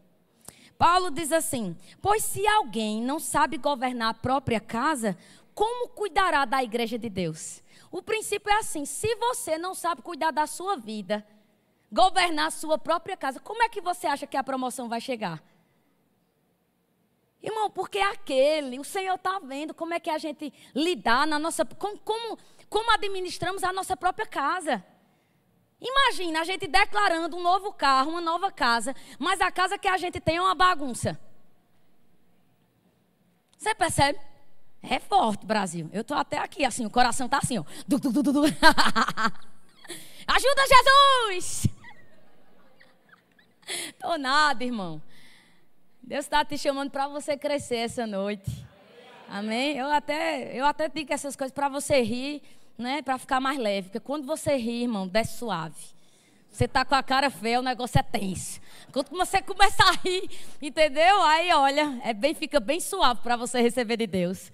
Paulo 0.78 1.10
diz 1.10 1.32
assim: 1.32 1.76
Pois 2.00 2.22
se 2.22 2.46
alguém 2.46 3.02
não 3.02 3.18
sabe 3.18 3.58
governar 3.58 4.10
a 4.10 4.14
própria 4.14 4.60
casa, 4.60 5.16
como 5.54 5.88
cuidará 5.88 6.44
da 6.44 6.62
igreja 6.62 6.98
de 6.98 7.10
Deus? 7.10 7.62
O 7.90 8.00
princípio 8.02 8.50
é 8.50 8.58
assim: 8.58 8.84
se 8.84 9.14
você 9.16 9.58
não 9.58 9.74
sabe 9.74 10.02
cuidar 10.02 10.30
da 10.30 10.46
sua 10.46 10.76
vida, 10.76 11.26
governar 11.92 12.46
a 12.46 12.50
sua 12.50 12.78
própria 12.78 13.16
casa, 13.16 13.40
como 13.40 13.62
é 13.62 13.68
que 13.68 13.80
você 13.80 14.06
acha 14.06 14.26
que 14.26 14.36
a 14.36 14.44
promoção 14.44 14.88
vai 14.88 15.00
chegar? 15.00 15.42
Irmão, 17.42 17.70
porque 17.70 17.98
aquele, 17.98 18.78
o 18.78 18.84
Senhor 18.84 19.14
está 19.14 19.38
vendo 19.38 19.72
como 19.72 19.94
é 19.94 20.00
que 20.00 20.10
a 20.10 20.18
gente 20.18 20.52
lidar 20.74 21.26
na 21.26 21.38
nossa. 21.38 21.64
Como, 21.64 21.98
como, 21.98 22.38
como 22.68 22.90
administramos 22.92 23.62
a 23.62 23.72
nossa 23.72 23.96
própria 23.96 24.26
casa. 24.26 24.84
Imagina 25.80 26.40
a 26.40 26.44
gente 26.44 26.66
declarando 26.66 27.36
um 27.36 27.42
novo 27.42 27.72
carro, 27.72 28.10
uma 28.10 28.20
nova 28.20 28.50
casa, 28.50 28.96
mas 29.16 29.40
a 29.40 29.50
casa 29.52 29.78
que 29.78 29.86
a 29.86 29.96
gente 29.96 30.18
tem 30.18 30.36
é 30.36 30.42
uma 30.42 30.54
bagunça. 30.54 31.18
Você 33.56 33.72
percebe? 33.74 34.18
É 34.82 34.98
forte, 34.98 35.46
Brasil. 35.46 35.88
Eu 35.92 36.00
estou 36.00 36.16
até 36.16 36.38
aqui, 36.38 36.64
assim, 36.64 36.84
o 36.84 36.90
coração 36.90 37.26
está 37.26 37.38
assim, 37.38 37.58
ó. 37.58 37.64
Du, 37.86 37.98
du, 37.98 38.10
du, 38.10 38.42
Ajuda, 40.26 40.62
Jesus! 40.68 41.68
Tô 43.98 44.18
nada, 44.18 44.64
irmão. 44.64 45.00
Deus 46.08 46.24
está 46.24 46.42
te 46.42 46.56
chamando 46.56 46.90
para 46.90 47.06
você 47.06 47.36
crescer 47.36 47.76
essa 47.76 48.06
noite. 48.06 48.50
Amém? 49.28 49.76
Eu 49.76 49.88
até, 49.92 50.58
eu 50.58 50.64
até 50.64 50.88
digo 50.88 51.12
essas 51.12 51.36
coisas 51.36 51.52
para 51.52 51.68
você 51.68 52.00
rir, 52.00 52.40
né? 52.78 53.02
Para 53.02 53.18
ficar 53.18 53.40
mais 53.40 53.58
leve. 53.58 53.88
Porque 53.88 54.00
quando 54.00 54.26
você 54.26 54.56
ri, 54.56 54.84
irmão, 54.84 55.06
desce 55.06 55.36
suave. 55.36 55.76
Você 56.50 56.66
tá 56.66 56.82
com 56.82 56.94
a 56.94 57.02
cara 57.02 57.28
feia, 57.28 57.60
o 57.60 57.62
negócio 57.62 57.98
é 57.98 58.02
tenso. 58.02 58.58
Quando 58.90 59.10
você 59.10 59.42
começa 59.42 59.82
a 59.84 59.92
rir, 60.02 60.30
entendeu? 60.62 61.22
Aí, 61.24 61.52
olha, 61.52 62.00
é 62.02 62.14
bem, 62.14 62.32
fica 62.32 62.58
bem 62.58 62.80
suave 62.80 63.20
para 63.20 63.36
você 63.36 63.60
receber 63.60 63.98
de 63.98 64.06
Deus. 64.06 64.50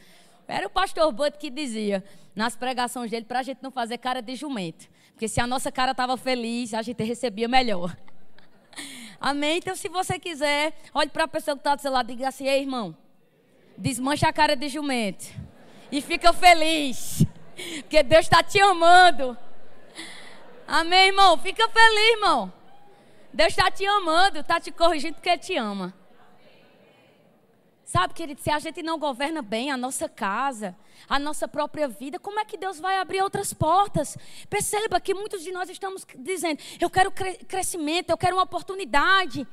Era 0.49 0.67
o 0.67 0.71
pastor 0.71 1.13
Bud 1.13 1.39
que 1.39 1.51
dizia 1.51 2.03
nas 2.35 2.57
pregações 2.57 3.13
dele 3.13 3.27
para 3.27 3.39
a 3.39 3.43
gente 3.45 3.63
não 3.63 3.71
fazer 3.71 3.99
cara 3.99 4.21
de 4.21 4.35
jumento. 4.35 4.89
Porque 5.13 5.29
se 5.29 5.41
a 5.41 5.47
nossa 5.47 5.71
cara 5.71 5.93
estava 5.93 6.17
feliz, 6.17 6.75
a 6.75 6.83
gente 6.83 7.05
recebia 7.05 7.47
melhor. 7.47 7.97
Amém? 9.27 9.57
Então, 9.57 9.75
se 9.75 9.89
você 9.89 10.19
quiser, 10.19 10.75
olhe 10.93 11.09
para 11.09 11.25
a 11.25 11.29
pessoa 11.29 11.57
que 11.57 11.61
está 11.61 11.75
do 11.75 11.81
seu 11.81 11.91
lado 11.91 12.13
e 12.13 12.15
diga 12.15 12.29
assim: 12.29 12.47
Ei, 12.47 12.61
irmão, 12.61 12.95
desmancha 13.75 14.29
a 14.29 14.33
cara 14.35 14.55
de 14.55 14.69
jumento. 14.69 15.25
E 15.91 16.03
fica 16.03 16.31
feliz. 16.35 17.25
Porque 17.81 18.03
Deus 18.03 18.27
está 18.27 18.43
te 18.43 18.61
amando. 18.61 19.35
Amém, 20.69 21.07
irmão? 21.07 21.39
Fica 21.39 21.67
feliz, 21.71 22.17
irmão. 22.17 22.53
Deus 23.33 23.49
está 23.49 23.71
te 23.71 23.87
amando, 23.87 24.41
está 24.41 24.61
te 24.61 24.71
corrigindo 24.71 25.15
porque 25.15 25.39
te 25.39 25.57
ama. 25.57 25.95
Sabe, 27.95 28.13
querido, 28.13 28.41
se 28.41 28.51
a 28.51 28.59
gente 28.59 28.83
não 28.83 28.99
governa 28.99 29.41
bem 29.41 29.71
a 29.71 29.77
nossa 29.77 30.09
casa, 30.09 30.77
a 31.09 31.17
nossa 31.17 31.47
própria 31.47 31.87
vida, 31.87 32.19
como 32.19 32.41
é 32.41 32.45
que 32.45 32.57
Deus 32.57 32.81
vai 32.81 32.99
abrir 32.99 33.23
outras 33.23 33.53
portas? 33.55 34.19
Perceba 34.51 34.99
que 34.99 35.15
muitos 35.15 35.45
de 35.45 35.53
nós 35.53 35.71
estamos 35.71 36.05
dizendo: 36.19 36.61
eu 36.81 36.91
quero 36.91 37.13
crescimento, 37.47 38.11
eu 38.11 38.19
quero 38.19 38.35
uma 38.35 38.43
oportunidade. 38.43 39.47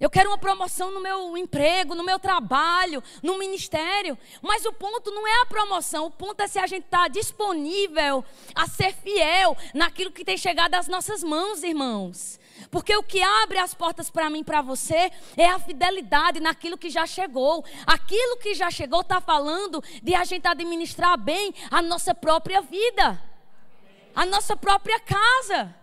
Eu 0.00 0.08
quero 0.08 0.30
uma 0.30 0.38
promoção 0.38 0.90
no 0.92 0.98
meu 0.98 1.36
emprego, 1.36 1.94
no 1.94 2.02
meu 2.02 2.18
trabalho, 2.18 3.04
no 3.22 3.36
ministério. 3.36 4.16
Mas 4.40 4.64
o 4.64 4.72
ponto 4.72 5.10
não 5.10 5.28
é 5.28 5.42
a 5.42 5.46
promoção, 5.46 6.06
o 6.06 6.10
ponto 6.10 6.40
é 6.40 6.48
se 6.48 6.58
a 6.58 6.66
gente 6.66 6.84
está 6.84 7.06
disponível 7.06 8.24
a 8.54 8.66
ser 8.66 8.94
fiel 8.94 9.54
naquilo 9.74 10.10
que 10.10 10.24
tem 10.24 10.38
chegado 10.38 10.74
às 10.74 10.88
nossas 10.88 11.22
mãos, 11.22 11.62
irmãos. 11.62 12.39
Porque 12.70 12.96
o 12.96 13.02
que 13.02 13.22
abre 13.22 13.58
as 13.58 13.74
portas 13.74 14.10
para 14.10 14.28
mim 14.28 14.40
e 14.40 14.44
para 14.44 14.62
você 14.62 15.10
é 15.36 15.46
a 15.46 15.58
fidelidade 15.58 16.40
naquilo 16.40 16.78
que 16.78 16.90
já 16.90 17.06
chegou. 17.06 17.64
Aquilo 17.86 18.38
que 18.38 18.54
já 18.54 18.70
chegou 18.70 19.00
está 19.00 19.20
falando 19.20 19.82
de 20.02 20.14
a 20.14 20.24
gente 20.24 20.46
administrar 20.46 21.18
bem 21.18 21.54
a 21.70 21.80
nossa 21.80 22.14
própria 22.14 22.60
vida, 22.60 23.20
a 24.14 24.26
nossa 24.26 24.56
própria 24.56 24.98
casa. 25.00 25.74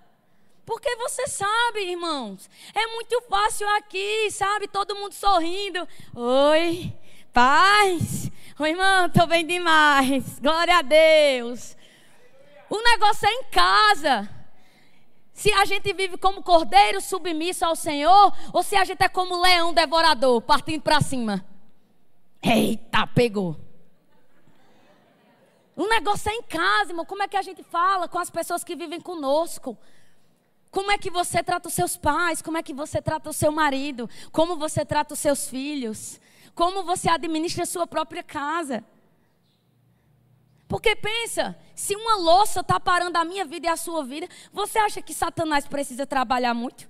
Porque 0.66 0.96
você 0.98 1.28
sabe, 1.28 1.90
irmãos, 1.90 2.50
é 2.76 2.88
muito 2.88 3.22
fácil 3.30 3.68
aqui, 3.78 4.30
sabe? 4.32 4.68
Todo 4.68 4.96
mundo 4.96 5.14
sorrindo. 5.14 5.88
Oi, 6.14 6.94
paz. 7.32 8.30
Oi, 8.60 8.72
irmão, 8.72 9.06
estou 9.06 9.28
bem 9.28 9.46
demais. 9.46 10.40
Glória 10.40 10.78
a 10.78 10.82
Deus. 10.82 11.78
O 12.70 12.82
negócio 12.82 13.28
é 13.28 13.32
em 13.32 13.44
casa. 13.46 14.37
Se 15.38 15.54
a 15.54 15.66
gente 15.66 15.94
vive 15.94 16.18
como 16.18 16.42
cordeiro 16.42 17.00
submisso 17.00 17.64
ao 17.64 17.76
Senhor, 17.76 18.34
ou 18.52 18.64
se 18.64 18.76
a 18.76 18.84
gente 18.84 19.04
é 19.04 19.08
como 19.08 19.40
leão 19.40 19.72
devorador, 19.72 20.42
partindo 20.42 20.82
para 20.82 21.00
cima. 21.00 21.46
Eita, 22.42 23.06
pegou. 23.06 23.56
O 25.76 25.88
negócio 25.88 26.32
é 26.32 26.34
em 26.34 26.42
casa, 26.42 26.90
irmão. 26.90 27.06
Como 27.06 27.22
é 27.22 27.28
que 27.28 27.38
a 27.38 27.44
gente 27.44 27.62
fala 27.62 28.08
com 28.08 28.18
as 28.18 28.32
pessoas 28.32 28.64
que 28.64 28.76
vivem 28.76 29.00
conosco? 29.00 29.78
Como 30.72 30.90
é 30.90 30.98
que 30.98 31.12
você 31.12 31.44
trata 31.44 31.68
os 31.68 31.76
seus 31.76 31.96
pais? 31.96 32.42
Como 32.42 32.58
é 32.58 32.64
que 32.64 32.74
você 32.74 33.00
trata 33.00 33.30
o 33.30 33.34
seu 33.34 33.52
marido? 33.52 34.10
Como 34.32 34.58
você 34.58 34.84
trata 34.84 35.14
os 35.14 35.20
seus 35.20 35.48
filhos? 35.48 36.20
Como 36.56 36.82
você 36.82 37.12
administra 37.12 37.62
a 37.62 37.68
sua 37.68 37.86
própria 37.86 38.24
casa? 38.24 38.84
Porque 40.68 40.96
pensa, 40.96 41.58
se 41.74 41.96
uma 41.96 42.18
louça 42.18 42.60
está 42.60 42.80
parando 42.80 43.18
a 43.18 43.24
minha 43.24 43.46
vida 43.46 43.68
e 43.68 43.70
a 43.70 43.78
sua 43.78 44.04
vida, 44.04 44.28
você 44.52 44.78
acha 44.80 45.02
que 45.02 45.14
Satanás 45.14 45.66
precisa 45.66 46.06
trabalhar 46.06 46.54
muito? 46.54 46.90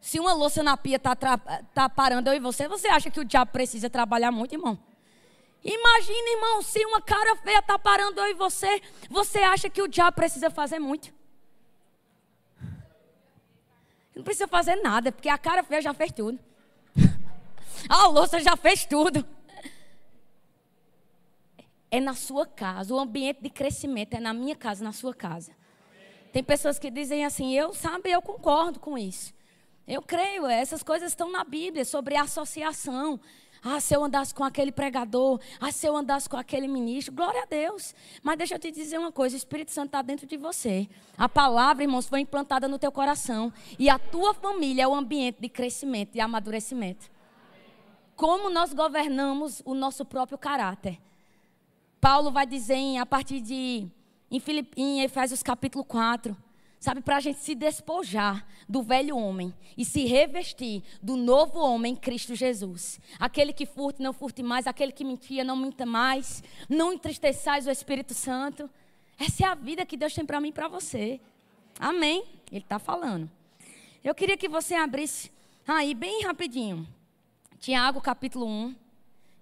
Se 0.00 0.18
uma 0.18 0.32
louça 0.32 0.62
na 0.62 0.76
pia 0.76 0.96
está 0.96 1.14
tá 1.16 1.88
parando 1.88 2.30
eu 2.30 2.34
e 2.34 2.40
você, 2.40 2.68
você 2.68 2.88
acha 2.88 3.10
que 3.10 3.20
o 3.20 3.24
diabo 3.24 3.50
precisa 3.50 3.90
trabalhar 3.90 4.30
muito, 4.30 4.54
irmão? 4.54 4.78
Imagina, 5.62 6.30
irmão, 6.30 6.62
se 6.62 6.84
uma 6.86 7.02
cara 7.02 7.36
feia 7.36 7.58
está 7.58 7.78
parando 7.78 8.20
eu 8.20 8.30
e 8.30 8.34
você, 8.34 8.80
você 9.10 9.40
acha 9.40 9.68
que 9.68 9.82
o 9.82 9.88
diabo 9.88 10.14
precisa 10.14 10.48
fazer 10.48 10.78
muito? 10.78 11.12
Não 14.14 14.22
precisa 14.22 14.48
fazer 14.48 14.76
nada, 14.76 15.12
porque 15.12 15.28
a 15.28 15.36
cara 15.36 15.62
feia 15.62 15.82
já 15.82 15.92
fez 15.92 16.12
tudo. 16.12 16.38
a 17.88 18.06
louça 18.06 18.40
já 18.40 18.56
fez 18.56 18.86
tudo. 18.86 19.26
É 21.90 22.00
na 22.00 22.14
sua 22.14 22.46
casa. 22.46 22.94
O 22.94 22.98
ambiente 22.98 23.42
de 23.42 23.50
crescimento 23.50 24.14
é 24.14 24.20
na 24.20 24.32
minha 24.32 24.56
casa, 24.56 24.84
na 24.84 24.92
sua 24.92 25.14
casa. 25.14 25.52
Tem 26.32 26.42
pessoas 26.42 26.78
que 26.78 26.90
dizem 26.90 27.24
assim, 27.24 27.54
eu 27.54 27.72
sabe, 27.72 28.10
eu 28.10 28.20
concordo 28.20 28.78
com 28.78 28.98
isso. 28.98 29.32
Eu 29.86 30.02
creio, 30.02 30.46
essas 30.46 30.82
coisas 30.82 31.12
estão 31.12 31.30
na 31.30 31.44
Bíblia 31.44 31.84
sobre 31.84 32.16
associação. 32.16 33.20
Ah, 33.62 33.80
se 33.80 33.94
eu 33.94 34.04
andasse 34.04 34.34
com 34.34 34.44
aquele 34.44 34.70
pregador. 34.70 35.40
Ah, 35.60 35.72
se 35.72 35.86
eu 35.86 35.96
andasse 35.96 36.28
com 36.28 36.36
aquele 36.36 36.68
ministro. 36.68 37.14
Glória 37.14 37.42
a 37.42 37.46
Deus. 37.46 37.94
Mas 38.22 38.36
deixa 38.36 38.54
eu 38.54 38.58
te 38.58 38.70
dizer 38.70 38.98
uma 38.98 39.10
coisa: 39.10 39.34
o 39.34 39.38
Espírito 39.38 39.70
Santo 39.72 39.86
está 39.86 40.02
dentro 40.02 40.26
de 40.26 40.36
você. 40.36 40.88
A 41.16 41.28
palavra, 41.28 41.84
irmãos, 41.84 42.06
foi 42.06 42.20
implantada 42.20 42.68
no 42.68 42.78
teu 42.78 42.92
coração. 42.92 43.52
E 43.78 43.88
a 43.88 43.98
tua 43.98 44.34
família 44.34 44.82
é 44.82 44.88
o 44.88 44.94
ambiente 44.94 45.40
de 45.40 45.48
crescimento 45.48 46.14
e 46.14 46.20
amadurecimento. 46.20 47.10
Como 48.14 48.50
nós 48.50 48.72
governamos 48.72 49.62
o 49.64 49.74
nosso 49.74 50.04
próprio 50.04 50.38
caráter. 50.38 50.98
Paulo 52.06 52.30
vai 52.30 52.46
dizer 52.46 52.76
em, 52.76 53.00
a 53.00 53.04
partir 53.04 53.40
de. 53.40 53.84
Em, 54.30 54.38
Filip, 54.38 54.80
em 54.80 55.02
Efésios 55.02 55.42
capítulo 55.42 55.84
4 55.84 56.36
Sabe, 56.78 57.00
para 57.00 57.16
a 57.16 57.20
gente 57.20 57.40
se 57.40 57.52
despojar 57.52 58.46
do 58.68 58.80
velho 58.80 59.16
homem 59.16 59.52
e 59.76 59.84
se 59.84 60.04
revestir 60.04 60.84
do 61.02 61.16
novo 61.16 61.58
homem, 61.58 61.96
Cristo 61.96 62.36
Jesus. 62.36 63.00
Aquele 63.18 63.52
que 63.52 63.66
furte, 63.66 64.00
não 64.00 64.12
furte 64.12 64.40
mais. 64.40 64.68
Aquele 64.68 64.92
que 64.92 65.02
mentia, 65.04 65.42
não 65.42 65.56
minta 65.56 65.84
mais. 65.84 66.44
Não 66.68 66.92
entristeçais 66.92 67.66
o 67.66 67.72
Espírito 67.72 68.14
Santo. 68.14 68.70
Essa 69.18 69.42
é 69.42 69.46
a 69.48 69.56
vida 69.56 69.84
que 69.84 69.96
Deus 69.96 70.14
tem 70.14 70.24
para 70.24 70.40
mim 70.40 70.50
e 70.50 70.52
para 70.52 70.68
você. 70.68 71.20
Amém? 71.76 72.24
Ele 72.52 72.62
está 72.62 72.78
falando. 72.78 73.28
Eu 74.04 74.14
queria 74.14 74.36
que 74.36 74.48
você 74.48 74.76
abrisse 74.76 75.32
aí 75.66 75.92
bem 75.92 76.22
rapidinho. 76.22 76.86
Tiago, 77.58 78.00
capítulo 78.00 78.46
1. 78.46 78.76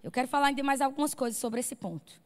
Eu 0.02 0.10
quero 0.10 0.28
falar 0.28 0.46
ainda 0.46 0.62
mais 0.62 0.80
algumas 0.80 1.14
coisas 1.14 1.38
sobre 1.38 1.60
esse 1.60 1.76
ponto. 1.76 2.23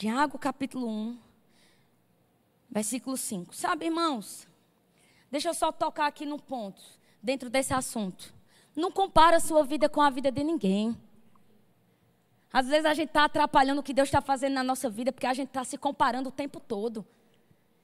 Tiago 0.00 0.38
capítulo 0.38 0.88
1, 0.88 1.18
versículo 2.70 3.18
5. 3.18 3.54
Sabe, 3.54 3.84
irmãos, 3.84 4.48
deixa 5.30 5.50
eu 5.50 5.52
só 5.52 5.70
tocar 5.70 6.06
aqui 6.06 6.24
no 6.24 6.40
ponto, 6.40 6.80
dentro 7.22 7.50
desse 7.50 7.74
assunto. 7.74 8.32
Não 8.74 8.90
compara 8.90 9.36
a 9.36 9.40
sua 9.40 9.62
vida 9.62 9.90
com 9.90 10.00
a 10.00 10.08
vida 10.08 10.32
de 10.32 10.42
ninguém. 10.42 10.98
Às 12.50 12.66
vezes 12.66 12.86
a 12.86 12.94
gente 12.94 13.08
está 13.08 13.24
atrapalhando 13.24 13.82
o 13.82 13.84
que 13.84 13.92
Deus 13.92 14.08
está 14.08 14.22
fazendo 14.22 14.54
na 14.54 14.64
nossa 14.64 14.88
vida, 14.88 15.12
porque 15.12 15.26
a 15.26 15.34
gente 15.34 15.48
está 15.48 15.64
se 15.64 15.76
comparando 15.76 16.30
o 16.30 16.32
tempo 16.32 16.60
todo. 16.60 17.06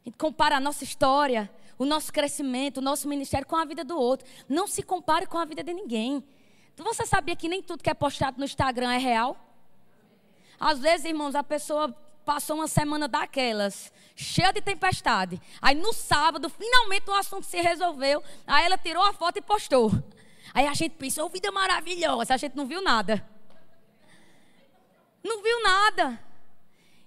A 0.01 0.09
gente 0.09 0.17
compara 0.17 0.57
a 0.57 0.61
nossa 0.61 0.85
história, 0.85 1.51
o 1.77 1.85
nosso 1.85 2.11
crescimento, 2.11 2.79
o 2.79 2.83
nosso 2.83 3.07
ministério 3.07 3.47
com 3.47 3.57
a 3.57 3.65
vida 3.67 3.85
do 3.85 3.95
outro. 3.95 4.27
Não 4.49 4.67
se 4.67 4.83
compare 4.83 5.27
com 5.27 5.37
a 5.37 5.45
vida 5.45 5.63
de 5.63 5.75
ninguém. 5.75 6.25
Você 6.79 7.05
sabia 7.05 7.37
que 7.37 7.47
nem 7.47 7.63
tudo 7.63 7.83
que 7.83 7.91
é 7.91 7.95
postado 7.95 8.39
no 8.39 8.47
Instagram 8.47 8.91
é 8.91 8.99
real? 8.99 9.37
Às 10.59 10.79
vezes, 10.79 11.05
irmãos, 11.05 11.35
a 11.35 11.45
pessoa 11.45 11.95
passou 12.27 12.57
uma 12.57 12.67
semana 12.67 13.07
daquelas, 13.07 13.93
cheia 14.17 14.53
de 14.53 14.61
tempestade. 14.61 15.41
Aí 15.63 15.77
no 15.77 15.93
sábado, 15.93 16.51
finalmente 16.51 17.09
o 17.09 17.15
assunto 17.15 17.47
se 17.47 17.59
resolveu. 17.61 18.23
Aí 18.45 18.67
ela 18.67 18.77
tirou 18.77 19.03
a 19.05 19.13
foto 19.13 19.39
e 19.39 19.41
postou. 19.41 19.93
Aí 20.53 20.67
a 20.67 20.75
gente 20.75 20.97
pensou, 20.97 21.29
vida 21.29 21.53
maravilhosa. 21.53 22.35
A 22.35 22.37
gente 22.37 22.57
não 22.57 22.67
viu 22.67 22.83
nada. 22.83 23.25
Não 25.23 25.41
viu 25.41 25.63
nada. 25.63 26.26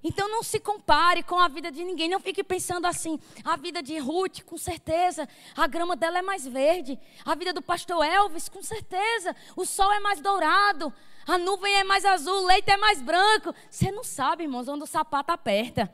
Então 0.03 0.29
não 0.29 0.41
se 0.41 0.59
compare 0.59 1.23
com 1.23 1.37
a 1.37 1.47
vida 1.47 1.71
de 1.71 1.83
ninguém. 1.83 2.09
Não 2.09 2.19
fique 2.19 2.43
pensando 2.43 2.85
assim. 2.85 3.19
A 3.43 3.57
vida 3.57 3.83
de 3.83 3.97
Ruth, 3.97 4.43
com 4.43 4.57
certeza, 4.57 5.27
a 5.55 5.67
grama 5.67 5.95
dela 5.95 6.19
é 6.19 6.21
mais 6.21 6.47
verde. 6.47 6.97
A 7.25 7.35
vida 7.35 7.51
do 7.51 7.61
pastor 7.61 8.05
Elvis, 8.05 8.47
com 8.47 8.63
certeza, 8.63 9.35
o 9.55 9.65
sol 9.65 9.91
é 9.91 9.99
mais 9.99 10.21
dourado. 10.21 10.93
A 11.27 11.37
nuvem 11.37 11.73
é 11.75 11.83
mais 11.83 12.05
azul, 12.05 12.43
o 12.43 12.45
leite 12.45 12.71
é 12.71 12.77
mais 12.77 13.01
branco. 13.01 13.53
Você 13.69 13.91
não 13.91 14.03
sabe, 14.03 14.43
irmãos, 14.43 14.67
onde 14.67 14.83
o 14.83 14.87
sapato 14.87 15.31
aperta. 15.31 15.93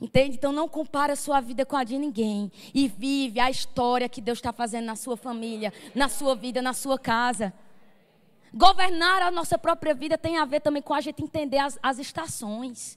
Entende? 0.00 0.36
Então 0.36 0.52
não 0.52 0.68
compare 0.68 1.12
a 1.12 1.16
sua 1.16 1.40
vida 1.40 1.66
com 1.66 1.76
a 1.76 1.82
de 1.82 1.98
ninguém. 1.98 2.50
E 2.72 2.86
vive 2.86 3.40
a 3.40 3.50
história 3.50 4.08
que 4.08 4.20
Deus 4.20 4.38
está 4.38 4.52
fazendo 4.52 4.84
na 4.84 4.96
sua 4.96 5.16
família, 5.16 5.72
na 5.94 6.08
sua 6.08 6.36
vida, 6.36 6.62
na 6.62 6.72
sua 6.72 6.98
casa. 6.98 7.52
Governar 8.56 9.20
a 9.20 9.32
nossa 9.32 9.58
própria 9.58 9.92
vida 9.92 10.16
tem 10.16 10.38
a 10.38 10.44
ver 10.44 10.60
também 10.60 10.80
com 10.80 10.94
a 10.94 11.00
gente 11.00 11.20
entender 11.20 11.58
as, 11.58 11.76
as 11.82 11.98
estações. 11.98 12.96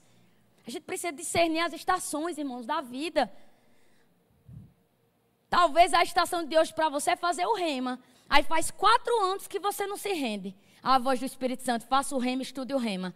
A 0.64 0.70
gente 0.70 0.84
precisa 0.84 1.12
discernir 1.12 1.58
as 1.58 1.72
estações, 1.72 2.38
irmãos, 2.38 2.64
da 2.64 2.80
vida. 2.80 3.28
Talvez 5.50 5.92
a 5.92 6.04
estação 6.04 6.44
de 6.44 6.56
hoje 6.56 6.72
para 6.72 6.88
você 6.88 7.10
é 7.10 7.16
fazer 7.16 7.44
o 7.44 7.56
rema. 7.56 7.98
Aí 8.28 8.44
faz 8.44 8.70
quatro 8.70 9.12
anos 9.24 9.48
que 9.48 9.58
você 9.58 9.84
não 9.84 9.96
se 9.96 10.12
rende 10.12 10.54
à 10.80 10.96
voz 10.96 11.18
do 11.18 11.26
Espírito 11.26 11.64
Santo. 11.64 11.86
Faça 11.86 12.14
o 12.14 12.18
rema, 12.20 12.42
estude 12.42 12.72
o 12.72 12.78
rema. 12.78 13.12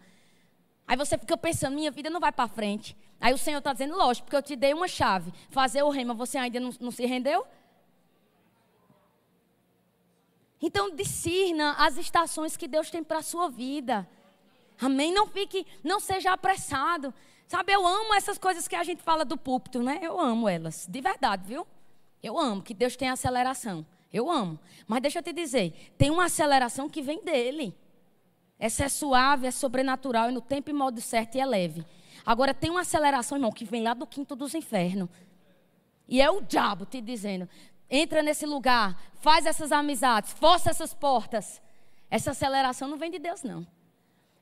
Aí 0.85 0.97
você 0.97 1.17
fica 1.17 1.37
pensando, 1.37 1.75
minha 1.75 1.91
vida 1.91 2.09
não 2.09 2.19
vai 2.19 2.33
para 2.33 2.49
frente. 2.49 2.97
Aí 3.21 3.33
o 3.33 3.37
Senhor 3.37 3.59
está 3.59 3.71
dizendo, 3.71 3.95
lógico, 3.95 4.25
porque 4.25 4.35
eu 4.35 4.43
te 4.43 4.57
dei 4.57 4.73
uma 4.73 4.89
chave. 4.89 5.31
Fazer 5.49 5.81
o 5.81 5.89
rema, 5.89 6.13
você 6.13 6.37
ainda 6.37 6.59
não, 6.59 6.71
não 6.81 6.91
se 6.91 7.05
rendeu? 7.05 7.47
Então 10.65 10.95
discirna 10.95 11.73
as 11.73 11.97
estações 11.97 12.55
que 12.55 12.69
Deus 12.69 12.89
tem 12.89 13.03
para 13.03 13.17
a 13.17 13.21
sua 13.21 13.49
vida. 13.49 14.07
Amém? 14.79 15.13
Não 15.13 15.27
fique, 15.27 15.67
não 15.83 15.99
seja 15.99 16.31
apressado. 16.31 17.13
Sabe, 17.45 17.73
eu 17.73 17.85
amo 17.85 18.13
essas 18.13 18.37
coisas 18.37 18.65
que 18.65 18.75
a 18.77 18.81
gente 18.81 19.03
fala 19.03 19.25
do 19.25 19.35
púlpito, 19.37 19.83
né? 19.83 19.99
Eu 20.01 20.17
amo 20.17 20.47
elas, 20.47 20.87
de 20.89 21.01
verdade, 21.01 21.45
viu? 21.45 21.67
Eu 22.23 22.39
amo 22.39 22.63
que 22.63 22.73
Deus 22.73 22.95
tem 22.95 23.09
aceleração. 23.09 23.85
Eu 24.11 24.31
amo. 24.31 24.57
Mas 24.87 25.01
deixa 25.01 25.19
eu 25.19 25.23
te 25.23 25.33
dizer, 25.33 25.93
tem 25.97 26.09
uma 26.09 26.25
aceleração 26.25 26.89
que 26.89 27.01
vem 27.01 27.21
dele. 27.21 27.75
Essa 28.57 28.85
é 28.85 28.89
suave, 28.89 29.45
é 29.45 29.51
sobrenatural, 29.51 30.29
e 30.29 30.33
no 30.33 30.39
tempo 30.39 30.69
e 30.69 30.73
modo 30.73 31.01
certo 31.01 31.35
e 31.35 31.41
é 31.41 31.45
leve. 31.45 31.85
Agora 32.25 32.53
tem 32.53 32.69
uma 32.69 32.81
aceleração, 32.81 33.37
irmão, 33.37 33.51
que 33.51 33.65
vem 33.65 33.83
lá 33.83 33.93
do 33.93 34.07
quinto 34.07 34.33
dos 34.33 34.53
infernos. 34.53 35.09
E 36.07 36.21
é 36.21 36.29
o 36.31 36.39
diabo 36.39 36.85
te 36.85 37.01
dizendo: 37.01 37.49
entra 37.95 38.23
nesse 38.23 38.45
lugar, 38.47 38.99
faz 39.21 39.45
essas 39.45 39.71
amizades, 39.71 40.33
força 40.33 40.71
essas 40.71 40.95
portas. 40.95 41.61
Essa 42.09 42.31
aceleração 42.31 42.87
não 42.87 42.97
vem 42.97 43.11
de 43.11 43.19
Deus, 43.19 43.43
não. 43.43 43.65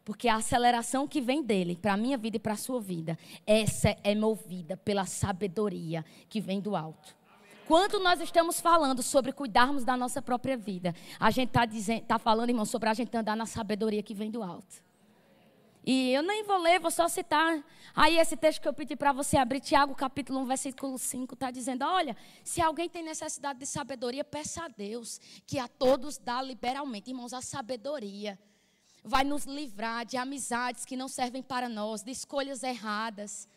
Porque 0.05 0.29
a 0.29 0.35
aceleração 0.35 1.05
que 1.07 1.19
vem 1.19 1.43
dele 1.43 1.75
para 1.75 1.93
a 1.93 1.97
minha 1.97 2.17
vida 2.17 2.37
e 2.37 2.39
para 2.39 2.53
a 2.53 2.57
sua 2.57 2.79
vida, 2.79 3.19
essa 3.45 3.95
é 4.03 4.15
movida 4.15 4.77
pela 4.77 5.05
sabedoria 5.05 6.03
que 6.29 6.39
vem 6.39 6.61
do 6.61 6.75
alto. 6.75 7.15
Quando 7.67 7.99
nós 7.99 8.19
estamos 8.21 8.59
falando 8.59 9.03
sobre 9.03 9.31
cuidarmos 9.31 9.83
da 9.83 9.95
nossa 9.95 10.21
própria 10.21 10.57
vida, 10.57 10.95
a 11.19 11.29
gente 11.29 11.49
está 11.49 11.67
tá 12.07 12.19
falando, 12.19 12.49
irmão, 12.49 12.65
sobre 12.65 12.89
a 12.89 12.93
gente 12.93 13.15
andar 13.15 13.35
na 13.35 13.45
sabedoria 13.45 14.01
que 14.01 14.13
vem 14.13 14.31
do 14.31 14.41
alto. 14.41 14.81
E 15.83 16.13
eu 16.13 16.21
nem 16.21 16.43
vou 16.43 16.57
ler, 16.57 16.79
vou 16.79 16.91
só 16.91 17.07
citar. 17.07 17.63
Aí 17.95 18.17
esse 18.17 18.37
texto 18.37 18.61
que 18.61 18.67
eu 18.67 18.73
pedi 18.73 18.95
para 18.95 19.11
você 19.11 19.35
abrir, 19.35 19.59
Tiago 19.59 19.95
capítulo 19.95 20.39
1, 20.41 20.45
versículo 20.45 20.97
5, 20.97 21.33
está 21.33 21.49
dizendo: 21.49 21.83
Olha, 21.83 22.15
se 22.43 22.61
alguém 22.61 22.87
tem 22.87 23.03
necessidade 23.03 23.59
de 23.59 23.65
sabedoria, 23.65 24.23
peça 24.23 24.65
a 24.65 24.67
Deus, 24.67 25.19
que 25.47 25.57
a 25.57 25.67
todos 25.67 26.17
dá 26.17 26.41
liberalmente. 26.41 27.09
Irmãos, 27.09 27.33
a 27.33 27.41
sabedoria 27.41 28.37
vai 29.03 29.23
nos 29.23 29.45
livrar 29.45 30.05
de 30.05 30.17
amizades 30.17 30.85
que 30.85 30.95
não 30.95 31.07
servem 31.07 31.41
para 31.41 31.67
nós, 31.67 32.03
de 32.03 32.11
escolhas 32.11 32.61
erradas. 32.61 33.47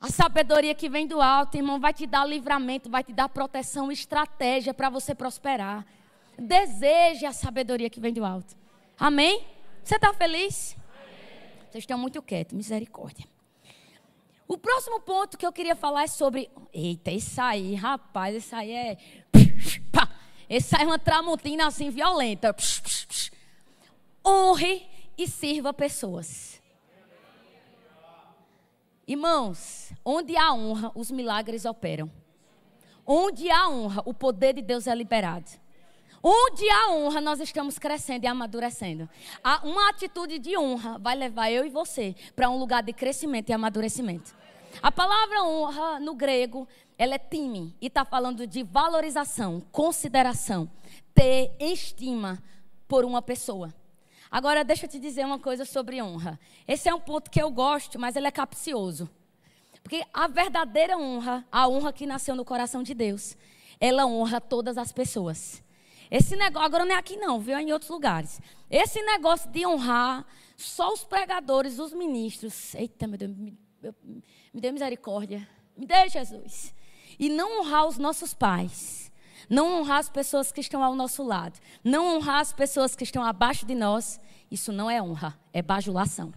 A 0.00 0.08
sabedoria 0.08 0.74
que 0.74 0.88
vem 0.88 1.06
do 1.06 1.20
alto, 1.20 1.56
irmão, 1.56 1.78
vai 1.78 1.92
te 1.92 2.06
dar 2.06 2.24
livramento, 2.24 2.90
vai 2.90 3.04
te 3.04 3.12
dar 3.12 3.28
proteção, 3.28 3.92
estratégia 3.92 4.74
para 4.74 4.90
você 4.90 5.14
prosperar. 5.14 5.86
Deseje 6.36 7.26
a 7.26 7.32
sabedoria 7.32 7.90
que 7.90 8.00
vem 8.00 8.12
do 8.12 8.24
alto. 8.24 8.56
Amém? 8.98 9.46
Você 9.84 9.96
está 9.96 10.12
feliz? 10.12 10.79
Vocês 11.70 11.82
estão 11.82 11.96
muito 11.96 12.20
quietos, 12.20 12.56
misericórdia. 12.56 13.24
O 14.48 14.58
próximo 14.58 14.98
ponto 15.00 15.38
que 15.38 15.46
eu 15.46 15.52
queria 15.52 15.76
falar 15.76 16.02
é 16.02 16.08
sobre. 16.08 16.50
Eita, 16.72 17.12
isso 17.12 17.40
aí, 17.40 17.76
rapaz, 17.76 18.34
isso 18.34 18.56
aí 18.56 18.72
é. 18.72 18.98
Esse 20.50 20.74
aí 20.74 20.82
é 20.82 20.86
uma 20.86 20.98
tramontina 20.98 21.68
assim 21.68 21.88
violenta. 21.90 22.54
Honre 24.26 24.84
e 25.16 25.28
sirva 25.28 25.72
pessoas. 25.72 26.60
Irmãos, 29.06 29.92
onde 30.04 30.36
há 30.36 30.52
honra, 30.52 30.90
os 30.96 31.12
milagres 31.12 31.64
operam. 31.64 32.10
Onde 33.06 33.48
há 33.48 33.68
honra, 33.68 34.02
o 34.04 34.12
poder 34.12 34.54
de 34.54 34.62
Deus 34.62 34.88
é 34.88 34.94
liberado. 34.94 35.48
Onde 36.22 36.68
há 36.68 36.92
honra, 36.92 37.20
nós 37.20 37.40
estamos 37.40 37.78
crescendo 37.78 38.24
e 38.24 38.26
amadurecendo. 38.26 39.08
Uma 39.62 39.88
atitude 39.88 40.38
de 40.38 40.56
honra 40.56 40.98
vai 40.98 41.16
levar 41.16 41.50
eu 41.50 41.64
e 41.64 41.70
você 41.70 42.14
para 42.36 42.50
um 42.50 42.58
lugar 42.58 42.82
de 42.82 42.92
crescimento 42.92 43.48
e 43.48 43.52
amadurecimento. 43.52 44.34
A 44.82 44.92
palavra 44.92 45.42
honra 45.42 45.98
no 45.98 46.14
grego, 46.14 46.68
ela 46.98 47.14
é 47.14 47.18
time 47.18 47.74
e 47.80 47.86
está 47.86 48.04
falando 48.04 48.46
de 48.46 48.62
valorização, 48.62 49.62
consideração, 49.72 50.70
ter 51.14 51.52
estima 51.58 52.38
por 52.86 53.04
uma 53.04 53.22
pessoa. 53.22 53.74
Agora, 54.30 54.62
deixa 54.62 54.84
eu 54.84 54.90
te 54.90 54.98
dizer 54.98 55.24
uma 55.24 55.38
coisa 55.38 55.64
sobre 55.64 56.00
honra. 56.02 56.38
Esse 56.68 56.88
é 56.88 56.94
um 56.94 57.00
ponto 57.00 57.30
que 57.30 57.42
eu 57.42 57.50
gosto, 57.50 57.98
mas 57.98 58.14
ele 58.14 58.28
é 58.28 58.30
capcioso. 58.30 59.08
Porque 59.82 60.04
a 60.12 60.28
verdadeira 60.28 60.98
honra, 60.98 61.44
a 61.50 61.66
honra 61.66 61.92
que 61.92 62.06
nasceu 62.06 62.36
no 62.36 62.44
coração 62.44 62.82
de 62.82 62.92
Deus, 62.92 63.36
ela 63.80 64.06
honra 64.06 64.40
todas 64.40 64.76
as 64.76 64.92
pessoas. 64.92 65.62
Esse 66.10 66.34
negócio, 66.36 66.66
agora 66.66 66.84
não 66.84 66.94
é 66.94 66.98
aqui 66.98 67.16
não, 67.16 67.40
viu? 67.40 67.56
É 67.56 67.62
em 67.62 67.72
outros 67.72 67.90
lugares. 67.90 68.40
Esse 68.68 69.00
negócio 69.02 69.48
de 69.50 69.64
honrar 69.66 70.26
só 70.56 70.92
os 70.92 71.04
pregadores, 71.04 71.78
os 71.78 71.92
ministros. 71.92 72.74
Eita, 72.74 73.06
meu 73.06 73.16
Deus, 73.16 73.30
me, 73.36 73.56
me 74.52 74.60
dê 74.60 74.72
misericórdia. 74.72 75.48
Me 75.76 75.86
dê, 75.86 76.08
Jesus. 76.08 76.74
E 77.18 77.28
não 77.28 77.60
honrar 77.60 77.86
os 77.86 77.98
nossos 77.98 78.34
pais 78.34 79.10
não 79.50 79.80
honrar 79.80 79.98
as 79.98 80.08
pessoas 80.08 80.52
que 80.52 80.60
estão 80.60 80.82
ao 80.82 80.94
nosso 80.94 81.24
lado, 81.24 81.58
não 81.82 82.16
honrar 82.16 82.38
as 82.38 82.52
pessoas 82.52 82.94
que 82.94 83.02
estão 83.02 83.24
abaixo 83.24 83.66
de 83.66 83.74
nós, 83.74 84.20
isso 84.48 84.72
não 84.72 84.88
é 84.88 85.02
honra, 85.02 85.36
é 85.52 85.60
bajulação. 85.60 86.32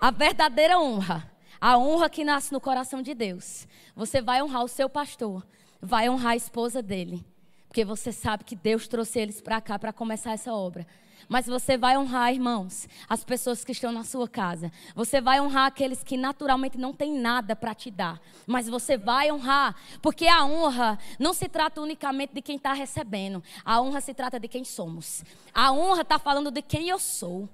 A 0.00 0.12
verdadeira 0.12 0.78
honra, 0.78 1.28
a 1.60 1.76
honra 1.76 2.08
que 2.08 2.24
nasce 2.24 2.52
no 2.52 2.60
coração 2.60 3.02
de 3.02 3.14
Deus, 3.14 3.66
você 3.96 4.22
vai 4.22 4.40
honrar 4.40 4.62
o 4.62 4.68
seu 4.68 4.88
pastor, 4.88 5.44
vai 5.82 6.08
honrar 6.08 6.32
a 6.32 6.36
esposa 6.36 6.80
dele, 6.80 7.26
porque 7.74 7.84
você 7.84 8.12
sabe 8.12 8.44
que 8.44 8.54
Deus 8.54 8.86
trouxe 8.86 9.18
eles 9.18 9.40
para 9.40 9.60
cá 9.60 9.76
para 9.76 9.92
começar 9.92 10.30
essa 10.30 10.54
obra. 10.54 10.86
Mas 11.28 11.48
você 11.48 11.76
vai 11.76 11.98
honrar, 11.98 12.32
irmãos, 12.32 12.88
as 13.08 13.24
pessoas 13.24 13.64
que 13.64 13.72
estão 13.72 13.90
na 13.90 14.04
sua 14.04 14.28
casa. 14.28 14.70
Você 14.94 15.20
vai 15.20 15.40
honrar 15.40 15.66
aqueles 15.66 16.00
que 16.00 16.16
naturalmente 16.16 16.78
não 16.78 16.92
têm 16.92 17.12
nada 17.12 17.56
para 17.56 17.74
te 17.74 17.90
dar. 17.90 18.20
Mas 18.46 18.68
você 18.68 18.96
vai 18.96 19.32
honrar, 19.32 19.74
porque 20.00 20.28
a 20.28 20.44
honra 20.44 20.96
não 21.18 21.34
se 21.34 21.48
trata 21.48 21.80
unicamente 21.80 22.32
de 22.32 22.40
quem 22.40 22.54
está 22.54 22.72
recebendo. 22.74 23.42
A 23.64 23.80
honra 23.80 24.00
se 24.00 24.14
trata 24.14 24.38
de 24.38 24.46
quem 24.46 24.62
somos. 24.62 25.24
A 25.52 25.72
honra 25.72 26.02
está 26.02 26.16
falando 26.16 26.52
de 26.52 26.62
quem 26.62 26.90
eu 26.90 27.00
sou. 27.00 27.48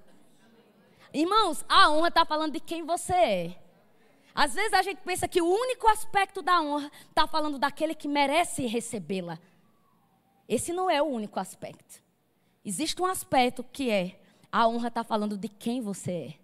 Irmãos, 1.14 1.64
a 1.66 1.90
honra 1.90 2.08
está 2.08 2.26
falando 2.26 2.52
de 2.52 2.60
quem 2.60 2.84
você 2.84 3.14
é. 3.14 3.56
Às 4.34 4.52
vezes 4.52 4.74
a 4.74 4.82
gente 4.82 4.98
pensa 4.98 5.26
que 5.26 5.40
o 5.40 5.46
único 5.46 5.88
aspecto 5.88 6.42
da 6.42 6.60
honra 6.60 6.90
está 7.08 7.26
falando 7.26 7.58
daquele 7.58 7.94
que 7.94 8.06
merece 8.06 8.66
recebê-la. 8.66 9.38
Esse 10.50 10.72
não 10.72 10.90
é 10.90 11.00
o 11.00 11.06
único 11.06 11.38
aspecto. 11.38 12.02
Existe 12.64 13.00
um 13.00 13.06
aspecto 13.06 13.62
que 13.62 13.88
é 13.88 14.20
a 14.50 14.66
honra 14.66 14.88
está 14.88 15.04
falando 15.04 15.38
de 15.38 15.46
quem 15.46 15.80
você 15.80 16.10
é. 16.10 16.34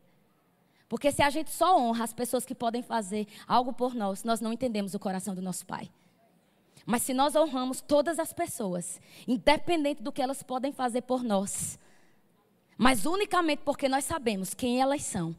Porque 0.88 1.10
se 1.10 1.22
a 1.22 1.28
gente 1.28 1.50
só 1.50 1.76
honra 1.76 2.04
as 2.04 2.12
pessoas 2.12 2.46
que 2.46 2.54
podem 2.54 2.84
fazer 2.84 3.26
algo 3.48 3.72
por 3.72 3.96
nós, 3.96 4.22
nós 4.22 4.40
não 4.40 4.52
entendemos 4.52 4.94
o 4.94 5.00
coração 5.00 5.34
do 5.34 5.42
nosso 5.42 5.66
Pai. 5.66 5.90
Mas 6.86 7.02
se 7.02 7.12
nós 7.12 7.34
honramos 7.34 7.80
todas 7.80 8.20
as 8.20 8.32
pessoas, 8.32 9.00
independente 9.26 10.00
do 10.04 10.12
que 10.12 10.22
elas 10.22 10.40
podem 10.40 10.70
fazer 10.70 11.02
por 11.02 11.24
nós, 11.24 11.76
mas 12.78 13.06
unicamente 13.06 13.62
porque 13.64 13.88
nós 13.88 14.04
sabemos 14.04 14.54
quem 14.54 14.80
elas 14.80 15.02
são, 15.02 15.34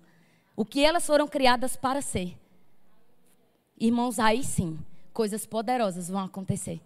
o 0.58 0.66
que 0.66 0.84
elas 0.84 1.06
foram 1.06 1.26
criadas 1.26 1.78
para 1.78 2.02
ser, 2.02 2.38
irmãos, 3.80 4.20
aí 4.20 4.44
sim, 4.44 4.78
coisas 5.14 5.46
poderosas 5.46 6.10
vão 6.10 6.20
acontecer. 6.20 6.82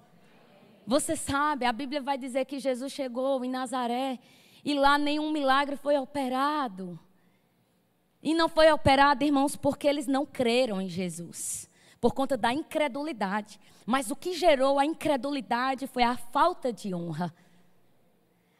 Você 0.85 1.15
sabe, 1.15 1.65
a 1.65 1.71
Bíblia 1.71 2.01
vai 2.01 2.17
dizer 2.17 2.45
que 2.45 2.59
Jesus 2.59 2.91
chegou 2.91 3.43
em 3.45 3.49
Nazaré 3.49 4.19
e 4.63 4.73
lá 4.73 4.97
nenhum 4.97 5.31
milagre 5.31 5.75
foi 5.75 5.97
operado. 5.97 6.99
E 8.21 8.33
não 8.33 8.47
foi 8.47 8.71
operado, 8.71 9.23
irmãos, 9.23 9.55
porque 9.55 9.87
eles 9.87 10.05
não 10.05 10.25
creram 10.25 10.81
em 10.81 10.87
Jesus, 10.87 11.69
por 11.99 12.13
conta 12.13 12.37
da 12.37 12.53
incredulidade. 12.53 13.59
Mas 13.85 14.11
o 14.11 14.15
que 14.15 14.33
gerou 14.33 14.77
a 14.77 14.85
incredulidade 14.85 15.87
foi 15.87 16.03
a 16.03 16.15
falta 16.15 16.71
de 16.71 16.93
honra. 16.93 17.33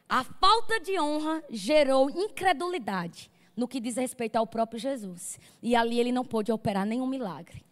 A 0.08 0.24
falta 0.24 0.80
de 0.80 0.98
honra 1.00 1.42
gerou 1.48 2.10
incredulidade 2.10 3.30
no 3.56 3.68
que 3.68 3.80
diz 3.80 3.96
respeito 3.96 4.36
ao 4.36 4.46
próprio 4.46 4.80
Jesus. 4.80 5.38
E 5.62 5.76
ali 5.76 5.98
ele 5.98 6.12
não 6.12 6.24
pôde 6.24 6.50
operar 6.50 6.84
nenhum 6.84 7.06
milagre. 7.06 7.64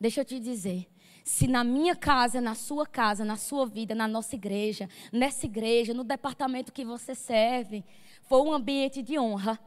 Deixa 0.00 0.22
eu 0.22 0.24
te 0.24 0.40
dizer, 0.40 0.88
se 1.24 1.46
na 1.46 1.62
minha 1.62 1.94
casa, 1.94 2.40
na 2.40 2.54
sua 2.54 2.86
casa, 2.86 3.24
na 3.24 3.36
sua 3.36 3.66
vida, 3.66 3.94
na 3.94 4.08
nossa 4.08 4.34
igreja, 4.34 4.88
nessa 5.12 5.46
igreja, 5.46 5.94
no 5.94 6.04
departamento 6.04 6.72
que 6.72 6.84
você 6.84 7.14
serve, 7.14 7.84
for 8.22 8.42
um 8.46 8.52
ambiente 8.52 9.02
de 9.02 9.18
honra, 9.18 9.58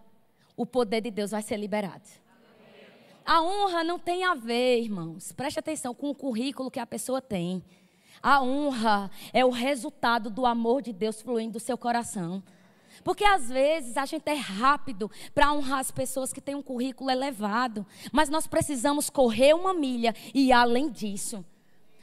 o 0.55 0.65
poder 0.65 1.01
de 1.01 1.11
Deus 1.11 1.31
vai 1.31 1.41
ser 1.41 1.57
liberado. 1.57 2.07
A 3.25 3.41
honra 3.41 3.83
não 3.83 3.97
tem 3.97 4.23
a 4.23 4.33
ver, 4.33 4.81
irmãos, 4.81 5.31
preste 5.31 5.57
atenção 5.57 5.93
com 5.95 6.09
o 6.09 6.15
currículo 6.15 6.69
que 6.69 6.79
a 6.79 6.85
pessoa 6.85 7.21
tem. 7.21 7.63
A 8.21 8.41
honra 8.41 9.09
é 9.31 9.45
o 9.45 9.49
resultado 9.49 10.29
do 10.29 10.45
amor 10.45 10.81
de 10.81 10.91
Deus 10.91 11.21
fluindo 11.21 11.53
do 11.53 11.59
seu 11.59 11.77
coração. 11.77 12.43
Porque 13.03 13.25
às 13.25 13.49
vezes 13.49 13.97
a 13.97 14.05
gente 14.05 14.27
é 14.29 14.35
rápido 14.35 15.11
para 15.33 15.51
honrar 15.51 15.79
as 15.79 15.91
pessoas 15.91 16.31
que 16.31 16.41
têm 16.41 16.55
um 16.55 16.61
currículo 16.61 17.09
elevado, 17.09 17.85
mas 18.11 18.29
nós 18.29 18.47
precisamos 18.47 19.09
correr 19.09 19.53
uma 19.53 19.73
milha 19.73 20.15
e 20.33 20.51
além 20.51 20.89
disso. 20.89 21.43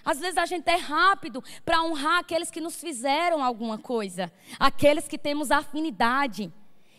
Às 0.05 0.19
vezes 0.19 0.39
a 0.39 0.47
gente 0.47 0.69
é 0.69 0.77
rápido 0.77 1.43
para 1.65 1.83
honrar 1.83 2.19
aqueles 2.19 2.51
que 2.51 2.61
nos 2.61 2.77
fizeram 2.77 3.43
alguma 3.43 3.79
coisa, 3.79 4.33
aqueles 4.59 5.07
que 5.07 5.19
temos 5.19 5.51
afinidade. 5.51 6.53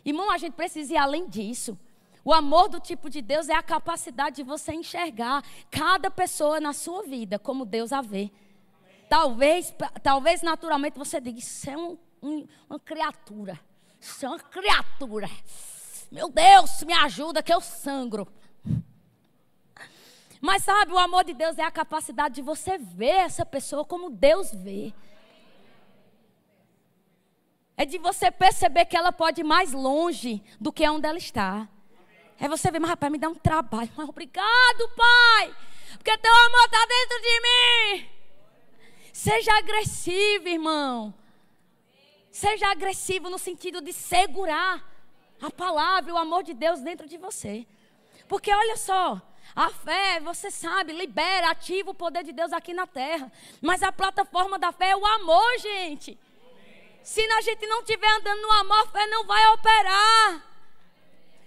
Irmão, 0.06 0.32
a 0.32 0.38
gente 0.38 0.54
precisa 0.54 0.93
ir 0.93 0.97
além 0.97 1.28
disso. 1.28 1.78
O 2.24 2.34
amor 2.34 2.70
do 2.70 2.80
tipo 2.80 3.10
de 3.10 3.22
Deus 3.22 3.49
é 3.49 3.56
a 3.56 3.64
capacidade 3.64 4.38
de 4.38 4.43
você 4.43 4.74
enxergar 4.74 5.43
cada 5.72 6.12
pessoa 6.12 6.60
na 6.60 6.74
sua 6.74 7.04
vida 7.04 7.39
como 7.39 7.66
Deus 7.66 7.91
a 7.91 8.02
vê. 8.02 8.32
Talvez, 9.10 9.74
talvez 10.04 10.41
naturalmente 10.41 10.97
você 10.97 11.20
diga: 11.20 11.39
Isso 11.39 11.70
é 11.70 11.76
um, 11.76 11.97
um, 12.22 12.47
uma 12.70 12.80
criatura. 12.80 13.60
Uma 14.24 14.39
criatura. 14.39 15.30
Meu 16.12 16.30
Deus, 16.30 16.84
me 16.84 16.93
ajuda 16.93 17.43
que 17.43 17.54
eu 17.54 17.62
sangro. 17.62 18.28
Mas 20.41 20.64
sabe, 20.64 20.91
o 20.91 20.97
amor 20.97 21.24
de 21.24 21.34
Deus 21.34 21.58
é 21.60 21.64
a 21.64 21.70
capacidade 21.70 22.36
de 22.36 22.41
você 22.41 22.78
ver 22.78 23.18
essa 23.28 23.45
pessoa 23.45 23.86
como 23.86 24.10
Deus 24.10 24.52
vê. 24.52 24.91
É 27.78 27.86
de 27.86 27.99
você 27.99 28.32
perceber 28.32 28.86
que 28.86 28.97
ela 28.97 29.12
pode 29.12 29.41
ir 29.41 29.43
mais 29.43 29.72
longe 29.72 30.43
do 30.60 30.74
que 30.74 30.88
onde 30.89 31.08
ela 31.08 31.18
está. 31.18 31.68
É 32.39 32.47
você 32.47 32.72
ver, 32.72 32.80
mas 32.80 32.89
rapaz, 32.89 33.12
me 33.12 33.20
dá 33.20 33.30
um 33.30 33.36
trabalho. 33.36 33.91
Mas 33.95 34.10
obrigado, 34.10 34.89
Pai, 34.95 35.56
porque 35.93 36.18
teu 36.18 36.34
amor 36.34 36.66
está 36.66 36.86
dentro 36.88 37.22
de 37.22 37.41
mim. 37.41 38.10
Seja 39.14 39.56
agressivo, 39.58 40.47
irmão. 40.47 41.14
Seja 42.32 42.71
agressivo 42.71 43.29
no 43.29 43.38
sentido 43.38 43.82
de 43.82 43.91
segurar 43.91 44.84
a 45.41 45.51
palavra, 45.51 46.13
o 46.13 46.17
amor 46.17 46.43
de 46.43 46.53
Deus 46.53 46.79
dentro 46.79 47.07
de 47.07 47.17
você. 47.17 47.67
Porque 48.27 48.53
olha 48.53 48.77
só, 48.77 49.21
a 49.55 49.69
fé, 49.69 50.19
você 50.21 50.49
sabe, 50.49 50.93
libera, 50.93 51.49
ativa 51.49 51.91
o 51.91 51.93
poder 51.93 52.23
de 52.23 52.32
Deus 52.32 52.53
aqui 52.53 52.73
na 52.73 52.88
terra. 52.88 53.32
Mas 53.61 53.84
a 53.84 53.91
plataforma 53.91 54.57
da 54.57 54.71
fé 54.71 54.91
é 54.91 54.95
o 54.95 55.05
amor, 55.05 55.59
gente. 55.59 56.17
Se 57.03 57.21
a 57.21 57.41
gente 57.41 57.65
não 57.67 57.79
estiver 57.79 58.09
andando 58.09 58.41
no 58.41 58.51
amor, 58.51 58.79
a 58.79 58.88
fé 58.88 59.07
não 59.07 59.25
vai 59.25 59.45
operar. 59.49 60.47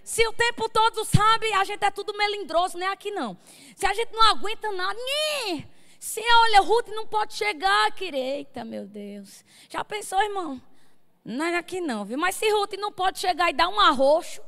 Se 0.02 0.26
o 0.28 0.32
tempo 0.34 0.68
todo 0.68 1.02
sabe, 1.04 1.50
a 1.54 1.64
gente 1.64 1.82
é 1.82 1.90
tudo 1.90 2.14
melindroso, 2.14 2.76
não 2.76 2.86
é 2.86 2.90
aqui 2.90 3.10
não. 3.10 3.38
Se 3.74 3.86
a 3.86 3.94
gente 3.94 4.12
não 4.12 4.22
aguenta 4.28 4.70
nada, 4.70 4.98
nem. 4.98 5.66
Se 5.98 6.20
olha, 6.20 6.60
Ruth 6.60 6.88
não 6.88 7.06
pode 7.06 7.32
chegar, 7.32 7.90
querida, 7.92 8.62
meu 8.66 8.84
Deus. 8.84 9.42
Já 9.70 9.82
pensou, 9.82 10.20
irmão? 10.22 10.60
Não 11.24 11.44
é 11.46 11.56
aqui 11.56 11.80
não, 11.80 12.04
viu? 12.04 12.18
Mas 12.18 12.36
se 12.36 12.48
Ruth 12.50 12.74
não 12.78 12.92
pode 12.92 13.18
chegar 13.18 13.50
e 13.50 13.54
dar 13.54 13.68
um 13.68 13.80
arroxo, 13.80 14.42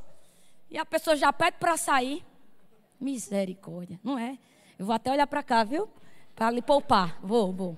e 0.69 0.77
a 0.77 0.85
pessoa 0.85 1.15
já 1.15 1.33
pede 1.33 1.57
para 1.57 1.75
sair, 1.75 2.23
misericórdia, 2.99 3.99
não 4.03 4.17
é? 4.17 4.37
Eu 4.77 4.85
vou 4.85 4.93
até 4.93 5.11
olhar 5.11 5.25
para 5.25 5.41
cá, 5.41 5.63
viu? 5.63 5.89
Para 6.35 6.51
lhe 6.51 6.61
poupar. 6.61 7.19
Vou, 7.21 7.51
vou. 7.51 7.77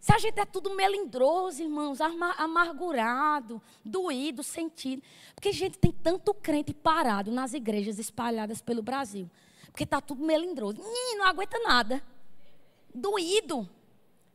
Se 0.00 0.12
a 0.12 0.18
gente 0.18 0.38
é 0.40 0.44
tudo 0.44 0.74
melindroso, 0.74 1.62
irmãos, 1.62 2.00
amargurado, 2.00 3.60
doído, 3.84 4.42
sentido. 4.42 5.02
Porque, 5.34 5.52
gente, 5.52 5.78
tem 5.78 5.92
tanto 5.92 6.32
crente 6.34 6.72
parado 6.72 7.30
nas 7.30 7.52
igrejas 7.52 7.98
espalhadas 7.98 8.60
pelo 8.60 8.82
Brasil. 8.82 9.30
Porque 9.66 9.84
está 9.84 10.00
tudo 10.00 10.24
melindroso. 10.24 10.80
Ih, 10.80 11.16
não 11.16 11.26
aguenta 11.26 11.58
nada. 11.60 12.02
Doído. 12.94 13.68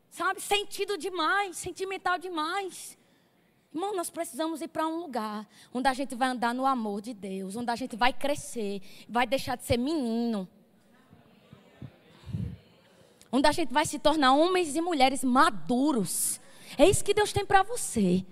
Sabe? 0.10 0.42
Sentido 0.42 0.98
demais, 0.98 1.58
sentimental 1.58 2.18
demais. 2.18 2.98
Irmão, 3.74 3.96
nós 3.96 4.10
precisamos 4.10 4.62
ir 4.62 4.68
para 4.68 4.88
um 4.88 5.00
lugar 5.00 5.48
onde 5.74 5.88
a 5.88 5.94
gente 5.94 6.14
vai 6.16 6.30
andar 6.30 6.54
no 6.54 6.66
amor 6.66 7.02
de 7.02 7.14
Deus, 7.14 7.56
onde 7.56 7.72
a 7.72 7.76
gente 7.76 7.96
vai 7.96 8.14
crescer, 8.14 8.82
vai 9.10 9.26
deixar 9.26 9.56
de 9.58 9.64
ser 9.64 9.78
menino 9.78 10.48
onde 13.34 13.48
a 13.48 13.52
gente 13.52 13.74
vai 13.74 13.84
se 13.84 13.98
tornar 13.98 14.36
homens 14.36 14.76
e 14.76 14.82
mulheres 14.82 15.24
maduros. 15.24 16.40
É 16.78 16.88
isso 16.88 17.04
que 17.04 17.16
Deus 17.16 17.34
tem 17.34 17.44
para 17.44 17.64
você. 17.64 18.24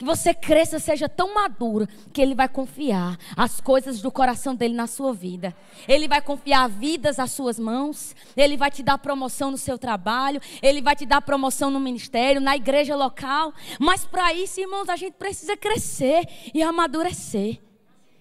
Que 0.00 0.04
você 0.06 0.32
cresça, 0.32 0.78
seja 0.78 1.10
tão 1.10 1.34
maduro, 1.34 1.86
que 2.10 2.22
Ele 2.22 2.34
vai 2.34 2.48
confiar 2.48 3.18
as 3.36 3.60
coisas 3.60 4.00
do 4.00 4.10
coração 4.10 4.54
dele 4.54 4.72
na 4.72 4.86
sua 4.86 5.12
vida. 5.12 5.54
Ele 5.86 6.08
vai 6.08 6.22
confiar 6.22 6.70
vidas 6.70 7.18
às 7.18 7.32
suas 7.32 7.58
mãos. 7.58 8.16
Ele 8.34 8.56
vai 8.56 8.70
te 8.70 8.82
dar 8.82 8.96
promoção 8.96 9.50
no 9.50 9.58
seu 9.58 9.76
trabalho. 9.76 10.40
Ele 10.62 10.80
vai 10.80 10.96
te 10.96 11.04
dar 11.04 11.20
promoção 11.20 11.70
no 11.70 11.78
ministério, 11.78 12.40
na 12.40 12.56
igreja 12.56 12.96
local. 12.96 13.52
Mas 13.78 14.02
para 14.02 14.32
isso, 14.32 14.58
irmãos, 14.58 14.88
a 14.88 14.96
gente 14.96 15.12
precisa 15.18 15.54
crescer 15.54 16.26
e 16.54 16.62
amadurecer. 16.62 17.60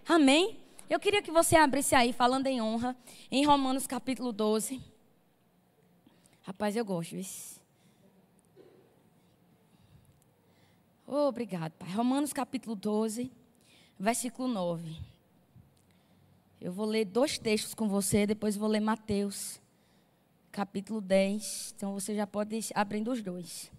Amém? 0.06 0.60
Eu 0.90 1.00
queria 1.00 1.22
que 1.22 1.32
você 1.32 1.56
abrisse 1.56 1.96
aí, 1.96 2.12
falando 2.12 2.48
em 2.48 2.62
honra, 2.62 2.94
em 3.32 3.46
Romanos 3.46 3.88
capítulo 3.88 4.34
12. 4.34 4.82
Rapaz, 6.42 6.76
eu 6.76 6.84
gosto. 6.84 7.16
Viu? 7.16 7.59
Oh, 11.12 11.28
obrigado, 11.28 11.72
Pai. 11.72 11.90
Romanos 11.90 12.32
capítulo 12.32 12.76
12, 12.76 13.32
versículo 13.98 14.48
9. 14.48 14.96
Eu 16.62 16.72
vou 16.72 16.86
ler 16.86 17.04
dois 17.04 17.40
textos 17.40 17.74
com 17.74 17.90
você, 17.90 18.28
depois 18.28 18.56
vou 18.56 18.70
ler 18.70 18.80
Mateus, 18.80 19.60
capítulo 20.52 21.02
10. 21.02 21.74
Então 21.76 21.96
você 21.96 22.14
já 22.14 22.28
pode 22.28 22.56
ir 22.56 22.66
abrindo 22.76 23.10
os 23.10 23.24
dois. 23.24 23.72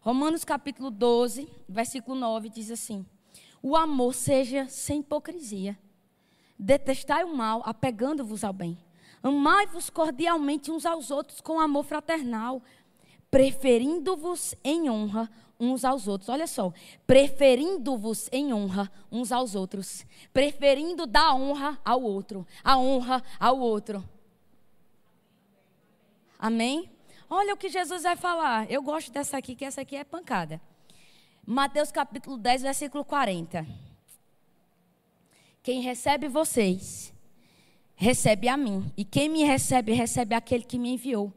Romanos 0.00 0.44
capítulo 0.44 0.88
12, 0.88 1.48
versículo 1.68 2.16
9 2.16 2.48
diz 2.48 2.70
assim: 2.70 3.04
O 3.60 3.76
amor 3.76 4.14
seja 4.14 4.68
sem 4.68 5.00
hipocrisia. 5.00 5.76
Detestai 6.56 7.24
o 7.24 7.36
mal, 7.36 7.60
apegando-vos 7.64 8.44
ao 8.44 8.52
bem. 8.52 8.78
Amai-vos 9.20 9.90
cordialmente 9.90 10.70
uns 10.70 10.86
aos 10.86 11.10
outros 11.10 11.40
com 11.40 11.58
amor 11.58 11.82
fraternal, 11.82 12.62
preferindo-vos 13.32 14.54
em 14.62 14.88
honra 14.88 15.28
uns 15.58 15.84
aos 15.84 16.06
outros. 16.06 16.28
Olha 16.28 16.46
só, 16.46 16.72
preferindo-vos 17.06 18.28
em 18.32 18.52
honra 18.52 18.90
uns 19.10 19.32
aos 19.32 19.54
outros, 19.54 20.06
preferindo 20.32 21.06
dar 21.06 21.34
honra 21.34 21.78
ao 21.84 22.02
outro, 22.02 22.46
a 22.62 22.78
honra 22.78 23.22
ao 23.38 23.58
outro. 23.58 24.02
Amém? 26.38 26.90
Olha 27.28 27.54
o 27.54 27.56
que 27.56 27.68
Jesus 27.68 28.04
vai 28.04 28.16
falar. 28.16 28.70
Eu 28.70 28.82
gosto 28.82 29.10
dessa 29.10 29.36
aqui, 29.36 29.54
que 29.54 29.64
essa 29.64 29.80
aqui 29.80 29.96
é 29.96 30.04
pancada. 30.04 30.60
Mateus 31.44 31.90
capítulo 31.90 32.36
10, 32.36 32.62
versículo 32.62 33.04
40. 33.04 33.66
Quem 35.62 35.80
recebe 35.82 36.28
vocês 36.28 37.12
recebe 37.98 38.48
a 38.48 38.56
mim. 38.56 38.90
E 38.96 39.04
quem 39.04 39.28
me 39.28 39.42
recebe, 39.42 39.92
recebe 39.92 40.34
aquele 40.34 40.62
que 40.62 40.78
me 40.78 40.90
enviou. 40.90 41.32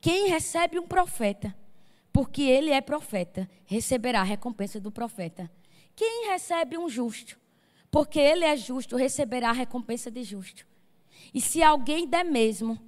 Quem 0.00 0.28
recebe 0.28 0.78
um 0.78 0.86
profeta, 0.86 1.56
porque 2.14 2.42
ele 2.42 2.70
é 2.70 2.80
profeta, 2.80 3.50
receberá 3.66 4.20
a 4.20 4.22
recompensa 4.22 4.78
do 4.78 4.92
profeta. 4.92 5.50
Quem 5.96 6.28
recebe 6.30 6.78
um 6.78 6.88
justo, 6.88 7.36
porque 7.90 8.20
ele 8.20 8.44
é 8.44 8.56
justo, 8.56 8.96
receberá 8.96 9.50
a 9.50 9.52
recompensa 9.52 10.12
de 10.12 10.22
justo. 10.22 10.64
E 11.34 11.40
se 11.40 11.60
alguém 11.60 12.06
der 12.06 12.24
mesmo, 12.24 12.78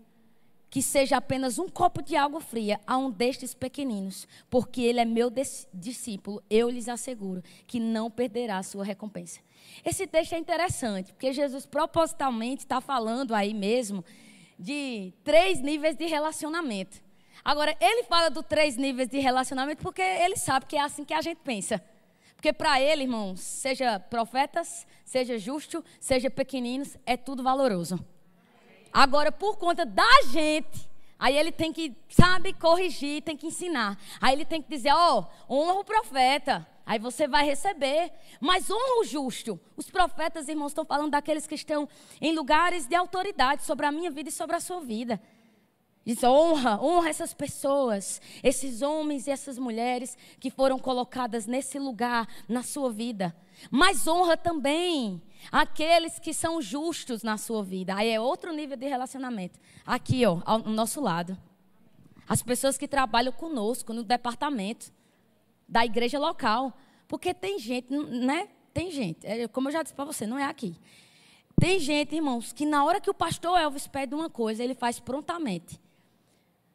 que 0.70 0.80
seja 0.80 1.16
apenas 1.16 1.58
um 1.58 1.68
copo 1.68 2.02
de 2.02 2.14
água 2.14 2.40
fria 2.40 2.80
a 2.86 2.96
um 2.96 3.10
destes 3.10 3.52
pequeninos, 3.52 4.28
porque 4.48 4.80
ele 4.82 5.00
é 5.00 5.04
meu 5.04 5.28
discípulo, 5.74 6.40
eu 6.48 6.70
lhes 6.70 6.88
asseguro 6.88 7.42
que 7.66 7.80
não 7.80 8.08
perderá 8.08 8.58
a 8.58 8.62
sua 8.62 8.84
recompensa. 8.84 9.40
Esse 9.84 10.06
texto 10.06 10.34
é 10.34 10.38
interessante, 10.38 11.12
porque 11.12 11.32
Jesus 11.32 11.66
propositalmente 11.66 12.62
está 12.62 12.80
falando 12.80 13.34
aí 13.34 13.52
mesmo 13.52 14.04
de 14.56 15.12
três 15.24 15.60
níveis 15.60 15.96
de 15.96 16.06
relacionamento. 16.06 17.04
Agora, 17.44 17.76
ele 17.80 18.04
fala 18.04 18.28
dos 18.28 18.44
três 18.44 18.76
níveis 18.76 19.08
de 19.08 19.18
relacionamento 19.18 19.82
porque 19.82 20.02
ele 20.02 20.36
sabe 20.36 20.66
que 20.66 20.76
é 20.76 20.80
assim 20.80 21.04
que 21.04 21.14
a 21.14 21.20
gente 21.20 21.38
pensa. 21.38 21.82
Porque 22.34 22.52
para 22.52 22.80
ele, 22.80 23.02
irmãos, 23.04 23.40
seja 23.40 23.98
profetas, 23.98 24.86
seja 25.04 25.38
justo, 25.38 25.84
seja 25.98 26.30
pequeninos, 26.30 26.96
é 27.06 27.16
tudo 27.16 27.42
valoroso. 27.42 27.98
Agora, 28.92 29.32
por 29.32 29.56
conta 29.56 29.84
da 29.84 30.22
gente, 30.30 30.88
aí 31.18 31.36
ele 31.36 31.50
tem 31.50 31.72
que, 31.72 31.94
sabe, 32.08 32.52
corrigir, 32.52 33.22
tem 33.22 33.36
que 33.36 33.46
ensinar. 33.46 33.98
Aí 34.20 34.34
ele 34.34 34.44
tem 34.44 34.62
que 34.62 34.68
dizer, 34.68 34.92
ó, 34.92 35.24
oh, 35.48 35.54
honra 35.54 35.80
o 35.80 35.84
profeta. 35.84 36.66
Aí 36.84 36.98
você 36.98 37.26
vai 37.26 37.44
receber. 37.44 38.12
Mas 38.40 38.70
honra 38.70 39.00
o 39.00 39.04
justo. 39.04 39.58
Os 39.76 39.90
profetas, 39.90 40.48
irmãos, 40.48 40.68
estão 40.68 40.84
falando 40.84 41.10
daqueles 41.10 41.46
que 41.46 41.54
estão 41.54 41.88
em 42.20 42.34
lugares 42.34 42.86
de 42.86 42.94
autoridade 42.94 43.64
sobre 43.64 43.86
a 43.86 43.92
minha 43.92 44.10
vida 44.10 44.28
e 44.28 44.32
sobre 44.32 44.56
a 44.56 44.60
sua 44.60 44.80
vida. 44.80 45.20
Diz 46.06 46.22
honra, 46.22 46.80
honra 46.80 47.08
essas 47.08 47.34
pessoas, 47.34 48.20
esses 48.40 48.80
homens 48.80 49.26
e 49.26 49.32
essas 49.32 49.58
mulheres 49.58 50.16
que 50.38 50.50
foram 50.50 50.78
colocadas 50.78 51.46
nesse 51.46 51.80
lugar 51.80 52.28
na 52.48 52.62
sua 52.62 52.92
vida. 52.92 53.34
Mas 53.72 54.06
honra 54.06 54.36
também 54.36 55.20
aqueles 55.50 56.20
que 56.20 56.32
são 56.32 56.62
justos 56.62 57.24
na 57.24 57.36
sua 57.36 57.64
vida. 57.64 57.96
Aí 57.96 58.08
é 58.08 58.20
outro 58.20 58.52
nível 58.52 58.76
de 58.76 58.86
relacionamento. 58.86 59.58
Aqui, 59.84 60.24
ó, 60.24 60.40
ao 60.44 60.60
nosso 60.60 61.00
lado. 61.00 61.36
As 62.28 62.40
pessoas 62.40 62.78
que 62.78 62.86
trabalham 62.86 63.32
conosco 63.32 63.92
no 63.92 64.04
departamento 64.04 64.92
da 65.68 65.84
igreja 65.84 66.20
local. 66.20 66.72
Porque 67.08 67.34
tem 67.34 67.58
gente, 67.58 67.92
né? 67.92 68.48
Tem 68.72 68.92
gente, 68.92 69.26
é, 69.26 69.48
como 69.48 69.68
eu 69.68 69.72
já 69.72 69.82
disse 69.82 69.94
para 69.94 70.04
você, 70.04 70.24
não 70.24 70.38
é 70.38 70.44
aqui. 70.44 70.76
Tem 71.58 71.80
gente, 71.80 72.14
irmãos, 72.14 72.52
que 72.52 72.64
na 72.64 72.84
hora 72.84 73.00
que 73.00 73.10
o 73.10 73.14
pastor 73.14 73.58
Elvis 73.58 73.88
pede 73.88 74.14
uma 74.14 74.30
coisa, 74.30 74.62
ele 74.62 74.74
faz 74.74 75.00
prontamente. 75.00 75.80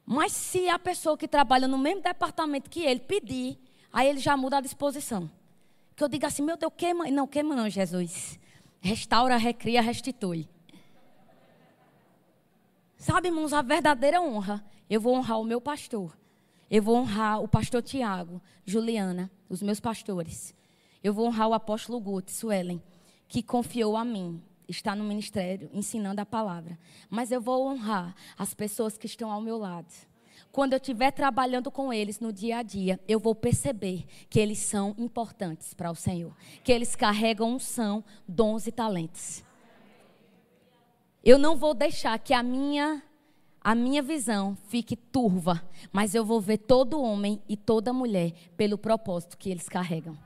Mas 0.05 0.31
se 0.31 0.67
a 0.67 0.79
pessoa 0.79 1.17
que 1.17 1.27
trabalha 1.27 1.67
no 1.67 1.77
mesmo 1.77 2.01
departamento 2.01 2.69
que 2.69 2.83
ele 2.83 2.99
pedir, 2.99 3.57
aí 3.91 4.07
ele 4.07 4.19
já 4.19 4.35
muda 4.35 4.57
a 4.57 4.61
disposição. 4.61 5.29
Que 5.95 6.03
eu 6.03 6.07
diga 6.09 6.27
assim, 6.27 6.41
meu 6.41 6.57
Deus, 6.57 6.73
queima. 6.75 7.09
Não, 7.09 7.27
queima 7.27 7.55
não, 7.55 7.69
Jesus. 7.69 8.39
Restaura, 8.79 9.37
recria, 9.37 9.81
restitui. 9.81 10.49
Sabe, 12.97 13.29
irmãos, 13.29 13.53
a 13.53 13.61
verdadeira 13.61 14.21
honra. 14.21 14.63
Eu 14.89 14.99
vou 14.99 15.15
honrar 15.15 15.39
o 15.39 15.43
meu 15.43 15.61
pastor. 15.61 16.17
Eu 16.69 16.81
vou 16.81 16.95
honrar 16.95 17.41
o 17.41 17.47
pastor 17.47 17.81
Tiago, 17.81 18.41
Juliana, 18.65 19.29
os 19.49 19.61
meus 19.61 19.79
pastores. 19.79 20.55
Eu 21.03 21.13
vou 21.13 21.27
honrar 21.27 21.49
o 21.49 21.53
apóstolo 21.53 21.99
Guto, 21.99 22.31
Suelen, 22.31 22.81
que 23.27 23.43
confiou 23.43 23.97
a 23.97 24.05
mim, 24.05 24.41
está 24.71 24.95
no 24.95 25.03
ministério 25.03 25.69
ensinando 25.73 26.21
a 26.21 26.25
palavra. 26.25 26.79
Mas 27.09 27.31
eu 27.31 27.39
vou 27.39 27.67
honrar 27.67 28.15
as 28.37 28.53
pessoas 28.53 28.97
que 28.97 29.05
estão 29.05 29.31
ao 29.31 29.41
meu 29.41 29.57
lado. 29.57 29.93
Quando 30.51 30.73
eu 30.73 30.77
estiver 30.77 31.11
trabalhando 31.11 31.71
com 31.71 31.93
eles 31.93 32.19
no 32.19 32.33
dia 32.33 32.57
a 32.57 32.63
dia, 32.63 32.99
eu 33.07 33.19
vou 33.19 33.33
perceber 33.33 34.05
que 34.29 34.39
eles 34.39 34.59
são 34.59 34.95
importantes 34.97 35.73
para 35.73 35.91
o 35.91 35.95
Senhor, 35.95 36.35
que 36.63 36.71
eles 36.71 36.95
carregam 36.95 37.53
unção, 37.53 38.03
dons 38.27 38.67
e 38.67 38.71
talentos. 38.71 39.43
Eu 41.23 41.37
não 41.37 41.55
vou 41.55 41.73
deixar 41.73 42.17
que 42.19 42.33
a 42.33 42.41
minha 42.41 43.03
a 43.63 43.75
minha 43.75 44.01
visão 44.01 44.57
fique 44.69 44.95
turva, 44.95 45.61
mas 45.93 46.15
eu 46.15 46.25
vou 46.25 46.41
ver 46.41 46.57
todo 46.57 46.99
homem 46.99 47.39
e 47.47 47.55
toda 47.55 47.93
mulher 47.93 48.33
pelo 48.57 48.75
propósito 48.75 49.37
que 49.37 49.51
eles 49.51 49.69
carregam. 49.69 50.17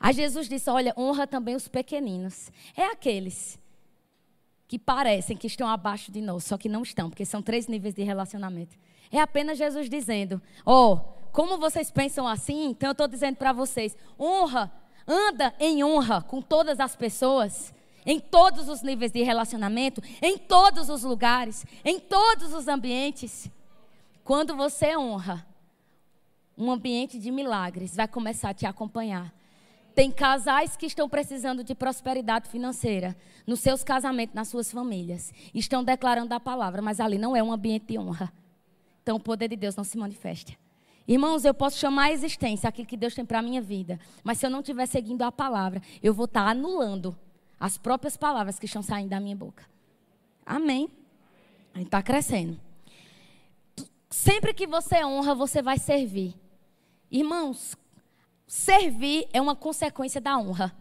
Aí 0.00 0.14
Jesus 0.14 0.48
disse: 0.48 0.70
Olha, 0.70 0.94
honra 0.96 1.26
também 1.26 1.54
os 1.54 1.68
pequeninos. 1.68 2.50
É 2.76 2.86
aqueles 2.86 3.58
que 4.66 4.78
parecem 4.78 5.36
que 5.36 5.46
estão 5.46 5.68
abaixo 5.68 6.12
de 6.12 6.20
nós, 6.20 6.44
só 6.44 6.58
que 6.58 6.68
não 6.68 6.82
estão, 6.82 7.08
porque 7.08 7.24
são 7.24 7.42
três 7.42 7.66
níveis 7.66 7.94
de 7.94 8.02
relacionamento. 8.02 8.76
É 9.10 9.20
apenas 9.20 9.58
Jesus 9.58 9.88
dizendo: 9.88 10.40
Ó, 10.64 10.92
oh, 10.92 10.96
como 11.32 11.58
vocês 11.58 11.90
pensam 11.90 12.26
assim, 12.26 12.70
então 12.70 12.90
eu 12.90 12.92
estou 12.92 13.08
dizendo 13.08 13.36
para 13.36 13.52
vocês: 13.52 13.96
honra, 14.18 14.72
anda 15.06 15.54
em 15.58 15.82
honra 15.82 16.22
com 16.22 16.42
todas 16.42 16.78
as 16.78 16.94
pessoas, 16.94 17.74
em 18.04 18.20
todos 18.20 18.68
os 18.68 18.82
níveis 18.82 19.10
de 19.10 19.22
relacionamento, 19.22 20.02
em 20.22 20.36
todos 20.36 20.88
os 20.88 21.02
lugares, 21.02 21.64
em 21.84 21.98
todos 21.98 22.52
os 22.52 22.68
ambientes. 22.68 23.50
Quando 24.22 24.54
você 24.54 24.96
honra, 24.96 25.46
um 26.56 26.70
ambiente 26.70 27.18
de 27.18 27.30
milagres 27.30 27.96
vai 27.96 28.08
começar 28.08 28.50
a 28.50 28.54
te 28.54 28.66
acompanhar. 28.66 29.32
Tem 29.98 30.12
casais 30.12 30.76
que 30.76 30.86
estão 30.86 31.08
precisando 31.08 31.64
de 31.64 31.74
prosperidade 31.74 32.48
financeira 32.48 33.16
nos 33.44 33.58
seus 33.58 33.82
casamentos, 33.82 34.32
nas 34.32 34.46
suas 34.46 34.70
famílias. 34.70 35.32
Estão 35.52 35.82
declarando 35.82 36.32
a 36.32 36.38
palavra, 36.38 36.80
mas 36.80 37.00
ali 37.00 37.18
não 37.18 37.34
é 37.34 37.42
um 37.42 37.52
ambiente 37.52 37.86
de 37.86 37.98
honra. 37.98 38.32
Então 39.02 39.16
o 39.16 39.20
poder 39.20 39.48
de 39.48 39.56
Deus 39.56 39.74
não 39.74 39.82
se 39.82 39.98
manifesta. 39.98 40.52
Irmãos, 41.08 41.44
eu 41.44 41.52
posso 41.52 41.78
chamar 41.78 42.04
a 42.04 42.12
existência 42.12 42.68
aquilo 42.68 42.86
que 42.86 42.96
Deus 42.96 43.12
tem 43.12 43.24
para 43.24 43.40
a 43.40 43.42
minha 43.42 43.60
vida, 43.60 43.98
mas 44.22 44.38
se 44.38 44.46
eu 44.46 44.50
não 44.50 44.60
estiver 44.60 44.86
seguindo 44.86 45.22
a 45.22 45.32
palavra, 45.32 45.82
eu 46.00 46.14
vou 46.14 46.26
estar 46.26 46.46
anulando 46.46 47.18
as 47.58 47.76
próprias 47.76 48.16
palavras 48.16 48.56
que 48.56 48.66
estão 48.66 48.84
saindo 48.84 49.08
da 49.08 49.18
minha 49.18 49.34
boca. 49.34 49.64
Amém? 50.46 50.88
A 51.74 51.78
gente 51.78 51.88
está 51.88 52.00
crescendo. 52.04 52.56
Sempre 54.08 54.54
que 54.54 54.64
você 54.64 55.04
honra, 55.04 55.34
você 55.34 55.60
vai 55.60 55.76
servir. 55.76 56.36
Irmãos, 57.10 57.76
Servir 58.48 59.28
é 59.30 59.42
uma 59.42 59.54
consequência 59.54 60.22
da 60.22 60.38
honra. 60.38 60.74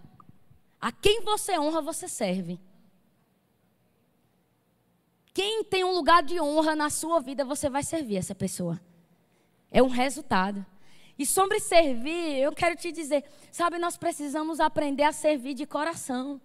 A 0.79 0.89
quem 0.89 1.21
você 1.21 1.59
honra, 1.59 1.81
você 1.81 2.07
serve. 2.07 2.57
Quem 5.33 5.65
tem 5.65 5.83
um 5.83 5.91
lugar 5.91 6.23
de 6.23 6.39
honra 6.39 6.77
na 6.77 6.89
sua 6.89 7.19
vida, 7.19 7.43
você 7.43 7.69
vai 7.69 7.83
servir 7.83 8.15
essa 8.15 8.33
pessoa. 8.33 8.79
É 9.69 9.83
um 9.83 9.89
resultado. 9.89 10.65
E 11.19 11.25
sobre 11.25 11.59
servir, 11.59 12.37
eu 12.37 12.53
quero 12.53 12.77
te 12.77 12.89
dizer, 12.89 13.25
sabe, 13.51 13.77
nós 13.77 13.97
precisamos 13.97 14.61
aprender 14.61 15.03
a 15.03 15.11
servir 15.11 15.53
de 15.53 15.65
coração. 15.65 16.39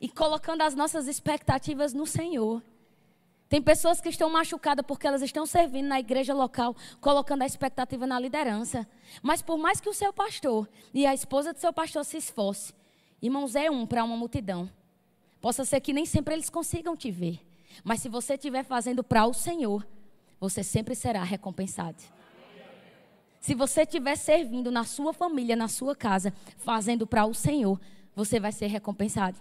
E 0.00 0.08
colocando 0.08 0.62
as 0.62 0.74
nossas 0.74 1.06
expectativas 1.06 1.92
no 1.92 2.06
Senhor. 2.06 2.62
Tem 3.52 3.60
pessoas 3.60 4.00
que 4.00 4.08
estão 4.08 4.30
machucadas 4.30 4.82
porque 4.86 5.06
elas 5.06 5.20
estão 5.20 5.44
servindo 5.44 5.86
na 5.86 6.00
igreja 6.00 6.32
local, 6.32 6.74
colocando 7.02 7.42
a 7.42 7.46
expectativa 7.46 8.06
na 8.06 8.18
liderança. 8.18 8.88
Mas 9.22 9.42
por 9.42 9.58
mais 9.58 9.78
que 9.78 9.90
o 9.90 9.92
seu 9.92 10.10
pastor 10.10 10.66
e 10.94 11.04
a 11.04 11.12
esposa 11.12 11.52
do 11.52 11.58
seu 11.58 11.70
pastor 11.70 12.02
se 12.02 12.16
esforce, 12.16 12.72
irmãos, 13.20 13.54
é 13.54 13.70
um 13.70 13.86
para 13.86 14.02
uma 14.04 14.16
multidão. 14.16 14.70
Possa 15.38 15.66
ser 15.66 15.82
que 15.82 15.92
nem 15.92 16.06
sempre 16.06 16.32
eles 16.32 16.48
consigam 16.48 16.96
te 16.96 17.10
ver. 17.10 17.40
Mas 17.84 18.00
se 18.00 18.08
você 18.08 18.36
estiver 18.36 18.64
fazendo 18.64 19.04
para 19.04 19.26
o 19.26 19.34
Senhor, 19.34 19.86
você 20.40 20.64
sempre 20.64 20.94
será 20.94 21.22
recompensado. 21.22 22.02
Se 23.38 23.54
você 23.54 23.82
estiver 23.82 24.16
servindo 24.16 24.70
na 24.70 24.84
sua 24.84 25.12
família, 25.12 25.54
na 25.54 25.68
sua 25.68 25.94
casa, 25.94 26.32
fazendo 26.56 27.06
para 27.06 27.26
o 27.26 27.34
Senhor, 27.34 27.78
você 28.16 28.40
vai 28.40 28.50
ser 28.50 28.68
recompensado. 28.68 29.38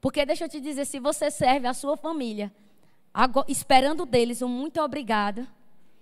Porque 0.00 0.24
deixa 0.24 0.44
eu 0.44 0.48
te 0.48 0.60
dizer, 0.60 0.84
se 0.84 1.00
você 1.00 1.28
serve 1.28 1.66
a 1.66 1.74
sua 1.74 1.96
família, 1.96 2.52
agora, 3.12 3.46
esperando 3.50 4.04
deles 4.04 4.42
um 4.42 4.48
muito 4.48 4.80
obrigado. 4.80 5.46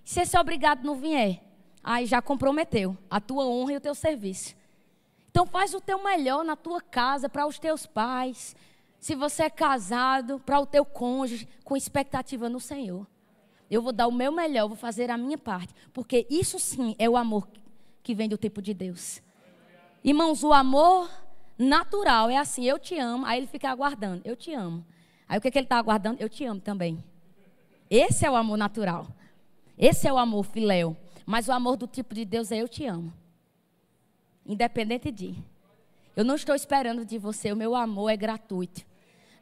Se 0.05 0.21
esse 0.21 0.39
obrigado 0.39 0.85
não 0.85 0.95
vier, 0.95 1.43
aí 1.83 2.07
já 2.07 2.23
comprometeu 2.23 2.97
a 3.11 3.21
tua 3.21 3.47
honra 3.47 3.73
e 3.73 3.77
o 3.77 3.81
teu 3.81 3.95
serviço. 3.95 4.55
Então 5.31 5.47
faz 5.47 5.75
o 5.75 5.81
teu 5.81 6.03
melhor 6.03 6.45
na 6.45 6.57
tua 6.57 6.81
casa, 6.81 7.29
para 7.29 7.47
os 7.47 7.59
teus 7.59 7.87
pais. 7.87 8.57
Se 8.99 9.15
você 9.15 9.45
é 9.45 9.51
casado, 9.51 10.41
para 10.41 10.59
o 10.59 10.67
teu 10.67 10.85
cônjuge, 10.85 11.49
com 11.63 11.77
expectativa 11.77 12.49
no 12.49 12.59
Senhor. 12.59 13.07
Eu 13.71 13.83
vou 13.83 13.93
dar 13.93 14.07
o 14.07 14.13
meu 14.13 14.33
melhor, 14.33 14.69
vou 14.69 14.77
fazer 14.77 15.11
a 15.11 15.19
minha 15.19 15.37
parte. 15.37 15.75
Porque 15.93 16.27
isso 16.31 16.59
sim 16.59 16.95
é 16.99 17.09
o 17.09 17.17
amor 17.17 17.49
que 18.03 18.15
vem 18.15 18.29
do 18.29 18.39
tipo 18.39 18.63
de 18.63 18.73
Deus. 18.73 19.21
Irmãos, 20.03 20.45
o 20.45 20.53
amor 20.53 21.11
natural 21.59 22.31
é 22.31 22.37
assim, 22.37 22.65
eu 22.65 22.79
te 22.79 22.99
amo, 22.99 23.27
aí 23.27 23.39
ele 23.39 23.47
fica 23.47 23.69
aguardando, 23.69 24.23
eu 24.25 24.37
te 24.37 24.55
amo. 24.55 24.87
Aí 25.29 25.39
o 25.39 25.41
que, 25.41 25.51
que 25.51 25.59
ele 25.59 25.67
está 25.67 25.79
aguardando? 25.79 26.21
Eu 26.21 26.29
te 26.29 26.45
amo 26.45 26.61
também. 26.61 27.03
Esse 27.91 28.25
é 28.25 28.31
o 28.31 28.37
amor 28.37 28.57
natural. 28.57 29.07
Esse 29.77 30.07
é 30.07 30.13
o 30.13 30.19
amor 30.19 30.45
filéu. 30.45 30.97
Mas 31.25 31.49
o 31.49 31.53
amor 31.53 31.77
do 31.77 31.87
tipo 31.87 32.15
de 32.15 32.25
Deus 32.25 32.53
é 32.53 32.59
eu 32.59 32.69
te 32.69 32.87
amo. 32.87 33.13
Independente 34.45 35.11
de. 35.11 35.35
Eu 36.15 36.25
não 36.25 36.37
estou 36.37 36.55
esperando 36.55 37.05
de 37.05 37.19
você, 37.19 37.53
o 37.53 37.57
meu 37.57 37.75
amor 37.75 38.09
é 38.09 38.17
gratuito. 38.17 38.83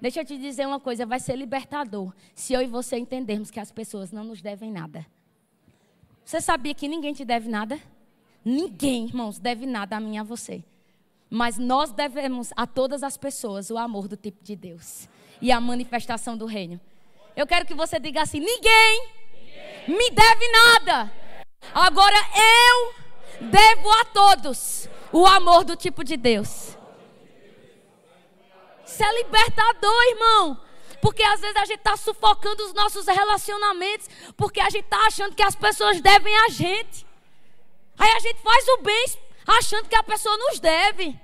Deixa 0.01 0.21
eu 0.21 0.25
te 0.25 0.37
dizer 0.37 0.67
uma 0.67 0.81
coisa, 0.81 1.07
vai 1.07 1.21
ser 1.21 1.37
libertador 1.37 2.13
se 2.35 2.53
eu 2.53 2.61
e 2.61 2.67
você 2.67 2.97
entendermos 2.97 3.51
que 3.51 3.61
as 3.61 3.71
pessoas 3.71 4.11
não 4.11 4.25
nos 4.25 4.43
devem 4.43 4.73
nada. 4.73 5.07
Você 6.25 6.41
sabia 6.41 6.75
que 6.75 6.89
ninguém 6.89 7.13
te 7.13 7.25
deve 7.25 7.49
nada? 7.49 7.79
Ninguém, 8.45 9.05
irmãos, 9.05 9.39
deve 9.39 9.67
nada 9.67 9.97
a 9.97 10.01
mim 10.01 10.17
e 10.17 10.19
a 10.19 10.23
você. 10.23 10.65
Mas 11.31 11.59
nós 11.59 11.93
devemos 11.93 12.51
a 12.57 12.67
todas 12.67 13.03
as 13.03 13.17
pessoas 13.17 13.71
o 13.71 13.79
amor 13.79 14.09
do 14.09 14.17
tipo 14.17 14.43
de 14.43 14.57
Deus 14.57 15.09
e 15.41 15.53
a 15.53 15.61
manifestação 15.61 16.37
do 16.37 16.47
reino. 16.47 16.81
Eu 17.37 17.47
quero 17.47 17.67
que 17.67 17.75
você 17.75 17.99
diga 17.99 18.23
assim: 18.23 18.41
ninguém, 18.41 19.09
me 19.89 20.11
deve 20.11 20.49
nada. 20.49 21.13
Agora 21.73 22.17
eu 22.17 22.95
devo 23.47 23.91
a 24.01 24.05
todos 24.07 24.89
o 25.13 25.27
amor 25.27 25.65
do 25.65 25.77
tipo 25.77 26.05
de 26.05 26.17
Deus. 26.17 26.77
Isso 28.87 29.03
é 29.03 29.13
libertador, 29.23 30.03
irmão. 30.11 30.61
Porque 31.01 31.23
às 31.23 31.41
vezes 31.41 31.57
a 31.57 31.65
gente 31.65 31.79
está 31.79 31.97
sufocando 31.97 32.65
os 32.65 32.73
nossos 32.73 33.07
relacionamentos. 33.07 34.09
Porque 34.37 34.61
a 34.61 34.71
gente 34.71 34.85
está 34.85 35.07
achando 35.07 35.35
que 35.35 35.43
as 35.43 35.55
pessoas 35.55 36.01
devem 36.01 36.37
a 36.45 36.49
gente. 36.49 37.07
Aí 37.99 38.11
a 38.11 38.21
gente 38.21 38.41
faz 38.41 38.69
o 38.69 38.83
bem 38.83 39.07
achando 39.47 39.89
que 39.89 39.97
a 39.97 40.03
pessoa 40.03 40.37
nos 40.37 40.61
deve. 40.61 41.19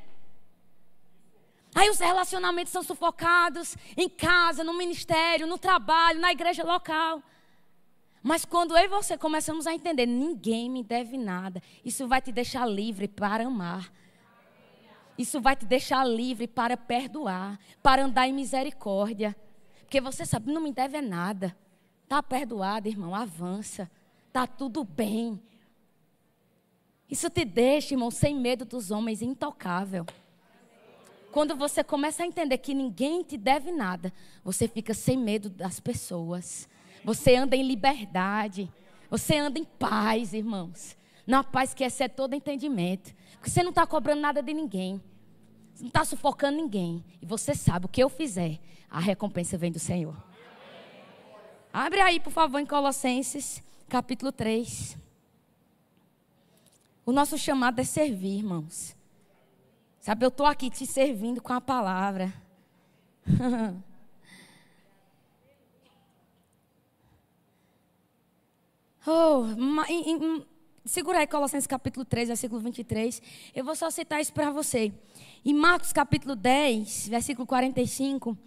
Aí 1.75 1.89
os 1.89 1.99
relacionamentos 1.99 2.73
são 2.73 2.83
sufocados 2.83 3.77
em 3.97 4.09
casa, 4.09 4.64
no 4.64 4.77
ministério, 4.77 5.47
no 5.47 5.59
trabalho, 5.59 6.21
na 6.21 6.33
igreja 6.33 6.64
local. 6.64 7.23
Mas 8.23 8.45
quando 8.45 8.77
eu 8.77 8.85
e 8.85 8.89
você 8.89 9.16
começamos 9.16 9.66
a 9.66 9.75
entender, 9.75 10.07
ninguém 10.07 10.68
me 10.68 10.83
deve 10.83 11.16
nada, 11.16 11.62
isso 11.85 12.07
vai 12.07 12.21
te 12.21 12.33
deixar 12.33 12.66
livre 12.66 13.09
para 13.09 13.47
amar. 13.47 13.91
Isso 15.16 15.41
vai 15.41 15.55
te 15.55 15.66
deixar 15.66 16.05
livre 16.05 16.47
para 16.47 16.77
perdoar, 16.77 17.59
para 17.83 18.05
andar 18.05 18.27
em 18.27 18.33
misericórdia. 18.33 19.37
Porque 19.81 20.01
você 20.01 20.25
sabe, 20.25 20.53
não 20.53 20.62
me 20.62 20.73
deve 20.73 21.01
nada. 21.03 21.55
Está 22.05 22.23
perdoado, 22.23 22.89
irmão, 22.89 23.14
avança. 23.14 23.91
Está 24.29 24.47
tudo 24.47 24.83
bem. 24.83 25.41
Isso 27.09 27.29
te 27.29 27.45
deixa, 27.45 27.95
irmão, 27.95 28.11
sem 28.11 28.35
medo 28.35 28.64
dos 28.64 28.91
homens, 28.91 29.21
intocável. 29.21 30.07
Quando 31.31 31.55
você 31.55 31.85
começa 31.85 32.22
a 32.22 32.26
entender 32.26 32.59
que 32.59 32.74
ninguém 32.74 33.22
te 33.22 33.37
deve 33.37 33.70
nada, 33.70 34.12
você 34.45 34.66
fica 34.66 34.93
sem 34.93 35.16
medo 35.16 35.49
das 35.49 35.78
pessoas. 35.78 36.68
Você 37.05 37.37
anda 37.37 37.55
em 37.55 37.62
liberdade. 37.62 38.70
Você 39.09 39.37
anda 39.37 39.59
em 39.59 39.64
paz, 39.64 40.33
irmãos. 40.33 40.97
Na 41.26 41.45
paz 41.45 41.72
que 41.72 41.85
excede 41.85 42.14
todo 42.14 42.35
entendimento. 42.35 43.14
Porque 43.35 43.51
você 43.51 43.62
não 43.62 43.70
está 43.70 43.87
cobrando 43.87 44.20
nada 44.20 44.43
de 44.43 44.53
ninguém. 44.53 45.01
Você 45.72 45.83
não 45.83 45.89
está 45.89 46.05
sufocando 46.05 46.57
ninguém. 46.57 47.05
E 47.22 47.26
você 47.26 47.55
sabe, 47.55 47.87
o 47.87 47.89
que 47.89 48.03
eu 48.03 48.09
fizer, 48.09 48.59
a 48.91 48.99
recompensa 48.99 49.57
vem 49.57 49.70
do 49.70 49.78
Senhor. 49.78 50.16
Abre 51.72 52.01
aí, 52.01 52.18
por 52.18 52.33
favor, 52.33 52.59
em 52.59 52.66
Colossenses, 52.66 53.62
capítulo 53.89 54.33
3. 54.33 54.99
O 57.07 57.12
nosso 57.12 57.39
chamado 57.39 57.81
é 57.81 57.85
servir, 57.85 58.39
irmãos. 58.39 58.97
Sabe, 60.01 60.24
eu 60.24 60.28
estou 60.28 60.46
aqui 60.46 60.70
te 60.70 60.86
servindo 60.86 61.42
com 61.42 61.53
a 61.53 61.61
palavra. 61.61 62.32
oh, 69.07 69.44
em, 69.90 70.11
em, 70.11 70.46
segura 70.86 71.18
aí 71.18 71.26
Colossenses 71.26 71.66
capítulo 71.66 72.07
3, 72.07 72.28
versículo 72.28 72.62
23. 72.62 73.20
Eu 73.55 73.62
vou 73.62 73.76
só 73.76 73.90
citar 73.90 74.22
isso 74.22 74.32
para 74.32 74.51
você. 74.51 74.90
Em 75.44 75.53
Marcos 75.53 75.92
capítulo 75.92 76.34
10, 76.34 77.09
versículo 77.09 77.46
45, 77.46 78.38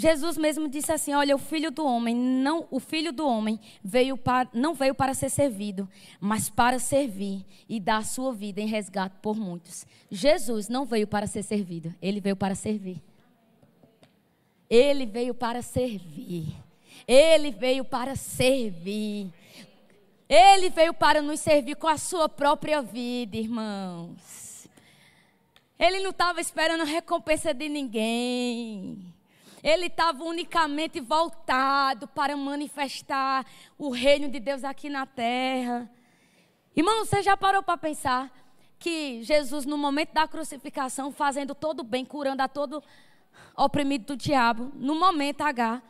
Jesus 0.00 0.38
mesmo 0.38 0.66
disse 0.66 0.90
assim: 0.90 1.12
Olha, 1.12 1.34
o 1.36 1.38
filho 1.38 1.70
do 1.70 1.84
homem 1.84 2.16
não, 2.16 2.66
o 2.70 2.80
filho 2.80 3.12
do 3.12 3.28
homem 3.28 3.60
veio 3.84 4.16
para, 4.16 4.48
não 4.54 4.72
veio 4.72 4.94
para 4.94 5.12
ser 5.12 5.28
servido, 5.28 5.86
mas 6.18 6.48
para 6.48 6.78
servir 6.78 7.44
e 7.68 7.78
dar 7.78 7.98
a 7.98 8.02
sua 8.02 8.32
vida 8.32 8.62
em 8.62 8.66
resgate 8.66 9.16
por 9.20 9.36
muitos. 9.36 9.86
Jesus 10.10 10.70
não 10.70 10.86
veio 10.86 11.06
para 11.06 11.26
ser 11.26 11.42
servido, 11.42 11.94
ele 12.00 12.18
veio 12.18 12.34
para 12.34 12.54
servir. 12.54 12.96
Ele 14.70 15.04
veio 15.04 15.34
para 15.34 15.60
servir. 15.60 16.46
Ele 17.06 17.50
veio 17.50 17.84
para 17.84 18.16
servir. 18.16 19.30
Ele 20.26 20.70
veio 20.70 20.94
para 20.94 21.20
nos 21.20 21.40
servir 21.40 21.76
com 21.76 21.88
a 21.88 21.98
sua 21.98 22.26
própria 22.26 22.80
vida, 22.80 23.36
irmãos. 23.36 24.66
Ele 25.78 26.00
não 26.00 26.10
estava 26.10 26.40
esperando 26.40 26.84
recompensa 26.84 27.52
de 27.52 27.68
ninguém. 27.68 29.12
Ele 29.62 29.86
estava 29.86 30.24
unicamente 30.24 31.00
voltado 31.00 32.08
para 32.08 32.36
manifestar 32.36 33.44
o 33.78 33.90
reino 33.90 34.28
de 34.28 34.40
Deus 34.40 34.64
aqui 34.64 34.88
na 34.88 35.06
terra. 35.06 35.90
Irmão, 36.74 37.04
você 37.04 37.22
já 37.22 37.36
parou 37.36 37.62
para 37.62 37.76
pensar 37.76 38.32
que 38.78 39.22
Jesus, 39.22 39.66
no 39.66 39.76
momento 39.76 40.14
da 40.14 40.26
crucificação, 40.26 41.12
fazendo 41.12 41.54
todo 41.54 41.84
bem, 41.84 42.04
curando 42.04 42.42
a 42.42 42.48
todo 42.48 42.82
oprimido 43.56 44.06
do 44.06 44.16
diabo, 44.16 44.72
no 44.74 44.94
momento 44.94 45.42
H, 45.42 45.82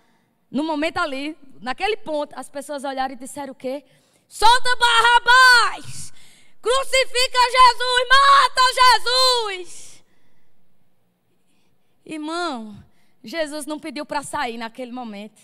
no 0.50 0.64
momento 0.64 0.98
ali, 0.98 1.36
naquele 1.60 1.96
ponto, 1.96 2.36
as 2.36 2.48
pessoas 2.48 2.82
olharam 2.82 3.14
e 3.14 3.18
disseram 3.18 3.52
o 3.52 3.54
quê? 3.54 3.84
Solta 4.26 4.76
Barrabás! 4.76 6.12
Crucifica 6.60 7.38
Jesus! 7.56 8.08
Mata 8.08 8.62
Jesus! 8.74 10.04
Irmão, 12.04 12.89
Jesus 13.22 13.66
não 13.66 13.78
pediu 13.78 14.06
para 14.06 14.22
sair 14.22 14.56
naquele 14.56 14.92
momento. 14.92 15.40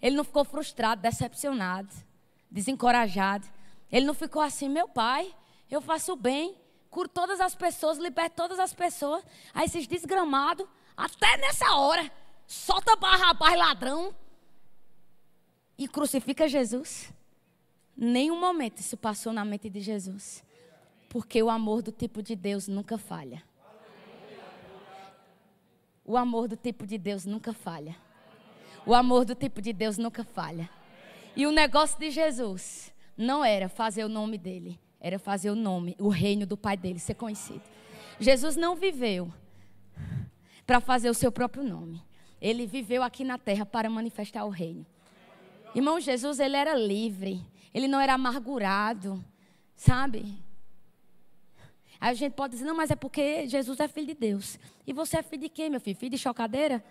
Ele 0.00 0.16
não 0.16 0.24
ficou 0.24 0.44
frustrado, 0.44 1.02
decepcionado, 1.02 1.92
desencorajado. 2.50 3.46
Ele 3.90 4.06
não 4.06 4.14
ficou 4.14 4.42
assim, 4.42 4.68
meu 4.68 4.88
pai, 4.88 5.34
eu 5.70 5.80
faço 5.80 6.16
bem, 6.16 6.56
curo 6.88 7.08
todas 7.08 7.40
as 7.40 7.54
pessoas, 7.54 7.98
liberto 7.98 8.36
todas 8.36 8.58
as 8.58 8.72
pessoas. 8.72 9.24
Aí 9.54 9.66
esses 9.66 9.86
desgramados, 9.86 10.66
até 10.96 11.36
nessa 11.36 11.74
hora, 11.76 12.10
solta 12.46 12.96
Barrabás 12.96 13.56
ladrão 13.56 14.14
e 15.78 15.86
crucifica 15.86 16.48
Jesus. 16.48 17.12
Nenhum 17.96 18.40
momento 18.40 18.78
isso 18.78 18.96
passou 18.96 19.32
na 19.32 19.44
mente 19.44 19.68
de 19.68 19.80
Jesus. 19.80 20.42
Porque 21.08 21.42
o 21.42 21.50
amor 21.50 21.82
do 21.82 21.92
tipo 21.92 22.22
de 22.22 22.34
Deus 22.34 22.66
nunca 22.66 22.96
falha. 22.96 23.42
O 26.10 26.16
amor 26.16 26.48
do 26.48 26.56
tipo 26.56 26.84
de 26.88 26.98
Deus 26.98 27.24
nunca 27.24 27.52
falha. 27.52 27.94
O 28.84 28.92
amor 28.94 29.24
do 29.24 29.32
tipo 29.32 29.62
de 29.62 29.72
Deus 29.72 29.96
nunca 29.96 30.24
falha. 30.24 30.68
E 31.36 31.46
o 31.46 31.52
negócio 31.52 31.96
de 32.00 32.10
Jesus 32.10 32.92
não 33.16 33.44
era 33.44 33.68
fazer 33.68 34.02
o 34.02 34.08
nome 34.08 34.36
dele, 34.36 34.80
era 34.98 35.20
fazer 35.20 35.50
o 35.50 35.54
nome, 35.54 35.94
o 36.00 36.08
reino 36.08 36.44
do 36.44 36.56
Pai 36.56 36.76
dele 36.76 36.98
ser 36.98 37.14
conhecido. 37.14 37.62
Jesus 38.18 38.56
não 38.56 38.74
viveu 38.74 39.32
para 40.66 40.80
fazer 40.80 41.08
o 41.08 41.14
seu 41.14 41.30
próprio 41.30 41.62
nome. 41.62 42.02
Ele 42.40 42.66
viveu 42.66 43.04
aqui 43.04 43.22
na 43.22 43.38
terra 43.38 43.64
para 43.64 43.88
manifestar 43.88 44.44
o 44.44 44.50
reino. 44.50 44.84
Irmão, 45.76 46.00
Jesus, 46.00 46.40
ele 46.40 46.56
era 46.56 46.74
livre. 46.74 47.40
Ele 47.72 47.86
não 47.86 48.00
era 48.00 48.14
amargurado, 48.14 49.24
sabe? 49.76 50.42
Aí 52.00 52.10
a 52.10 52.14
gente 52.14 52.32
pode 52.32 52.54
dizer, 52.54 52.64
não, 52.64 52.74
mas 52.74 52.90
é 52.90 52.96
porque 52.96 53.46
Jesus 53.46 53.78
é 53.78 53.86
filho 53.86 54.06
de 54.06 54.14
Deus. 54.14 54.58
E 54.86 54.92
você 54.92 55.18
é 55.18 55.22
filho 55.22 55.42
de 55.42 55.48
quem, 55.50 55.68
meu 55.68 55.80
filho? 55.80 55.96
Filho 55.96 56.12
de 56.12 56.18
chocadeira? 56.18 56.82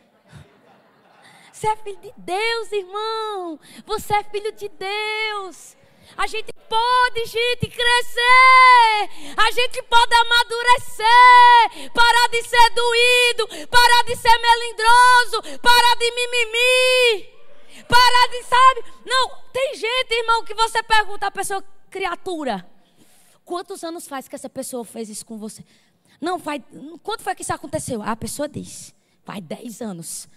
Você 1.52 1.68
é 1.68 1.76
filho 1.78 2.00
de 2.00 2.14
Deus, 2.16 2.72
irmão. 2.72 3.60
Você 3.88 4.14
é 4.14 4.24
filho 4.24 4.52
de 4.52 4.70
Deus. 4.70 5.76
A 6.16 6.28
gente 6.28 6.54
pode, 6.54 7.26
gente, 7.26 7.68
crescer. 7.68 9.36
A 9.36 9.52
gente 9.52 9.82
pode 9.84 10.14
amadurecer. 10.14 11.92
Parar 11.94 12.28
de 12.30 12.44
ser 12.44 12.70
doído. 12.70 13.68
Parar 13.68 14.04
de 14.06 14.16
ser 14.16 14.38
melindroso. 14.38 15.60
Parar 15.60 15.96
de 15.96 16.12
mimimi. 16.12 17.30
Parar 17.88 18.28
de, 18.28 18.44
sabe? 18.44 18.86
Não, 19.06 19.30
tem 19.52 19.76
gente, 19.76 20.14
irmão, 20.14 20.44
que 20.46 20.54
você 20.54 20.84
pergunta 20.84 21.28
a 21.28 21.32
pessoa, 21.32 21.64
criatura. 21.90 22.66
Quantos 23.50 23.84
anos 23.84 24.08
faz 24.08 24.28
que 24.28 24.36
essa 24.36 24.48
pessoa 24.48 24.86
fez 24.86 25.10
isso 25.10 25.26
com 25.26 25.36
você? 25.36 25.66
Não, 26.22 26.38
faz. 26.38 26.62
Quanto 27.02 27.24
foi 27.24 27.34
que 27.34 27.42
isso 27.42 27.52
aconteceu? 27.52 28.00
A 28.04 28.16
pessoa 28.16 28.48
diz: 28.48 28.94
faz 29.26 29.44
10 29.44 29.82
anos. 29.82 30.30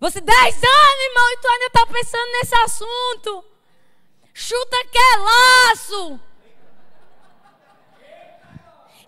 Você, 0.00 0.20
10 0.20 0.54
anos, 0.56 1.04
irmão, 1.08 1.30
e 1.30 1.36
tu 1.36 1.48
ainda 1.48 1.66
está 1.66 1.86
pensando 1.86 2.32
nesse 2.32 2.54
assunto. 2.56 3.44
Chuta 4.34 4.76
que 4.90 4.98
é 4.98 5.16
laço. 5.18 6.20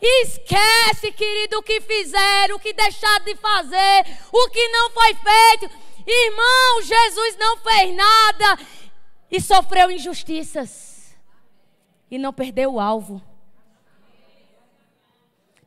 Esquece, 0.00 1.10
querido, 1.10 1.58
o 1.58 1.62
que 1.64 1.80
fizeram, 1.80 2.54
o 2.54 2.60
que 2.60 2.72
deixaram 2.72 3.24
de 3.24 3.34
fazer, 3.34 4.18
o 4.32 4.48
que 4.50 4.68
não 4.68 4.90
foi 4.90 5.12
feito. 5.12 5.76
Irmão, 6.06 6.82
Jesus 6.82 7.36
não 7.36 7.56
fez 7.56 7.96
nada 7.96 8.58
e 9.28 9.40
sofreu 9.40 9.90
injustiças. 9.90 11.16
E 12.08 12.16
não 12.16 12.32
perdeu 12.32 12.74
o 12.74 12.80
alvo. 12.80 13.20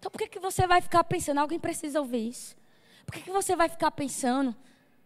Então 0.04 0.12
por 0.12 0.18
que, 0.18 0.28
que 0.28 0.40
você 0.40 0.68
vai 0.68 0.82
ficar 0.82 1.02
pensando? 1.06 1.38
Alguém 1.38 1.58
precisa 1.58 2.02
ouvir 2.02 2.28
isso. 2.28 2.58
Por 3.06 3.14
que, 3.14 3.22
que 3.22 3.32
você 3.32 3.56
vai 3.56 3.70
ficar 3.70 3.90
pensando 3.90 4.54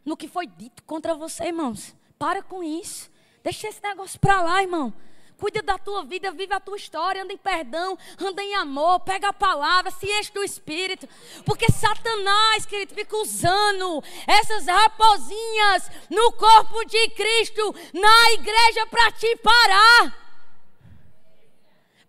no 0.04 0.18
que 0.18 0.28
foi 0.28 0.48
dito 0.48 0.82
contra 0.86 1.14
você, 1.14 1.44
irmãos? 1.44 1.94
Para 2.18 2.42
com 2.42 2.64
isso. 2.64 3.08
Deixa 3.44 3.68
esse 3.68 3.80
negócio 3.84 4.20
para 4.20 4.42
lá, 4.42 4.60
irmão. 4.60 4.92
Cuida 5.38 5.62
da 5.62 5.78
tua 5.78 6.04
vida, 6.04 6.32
vive 6.32 6.52
a 6.52 6.60
tua 6.60 6.78
história, 6.78 7.22
anda 7.22 7.32
em 7.32 7.38
perdão, 7.38 7.96
anda 8.20 8.42
em 8.42 8.56
amor, 8.56 9.02
pega 9.02 9.28
a 9.30 9.34
palavra, 9.34 9.92
se 9.92 10.08
enche 10.08 10.34
do 10.34 10.44
Espírito. 10.44 11.08
Porque 11.46 11.72
Satanás, 11.72 12.66
querido, 12.66 12.96
fica 12.96 13.18
usando 13.18 14.04
essas 14.26 14.66
raposinhas 14.66 15.92
no 16.10 16.32
corpo 16.32 16.84
de 16.86 17.10
Cristo, 17.10 17.76
na 17.94 18.32
igreja, 18.32 18.88
para 18.88 19.12
te 19.12 19.36
parar. 19.36 20.27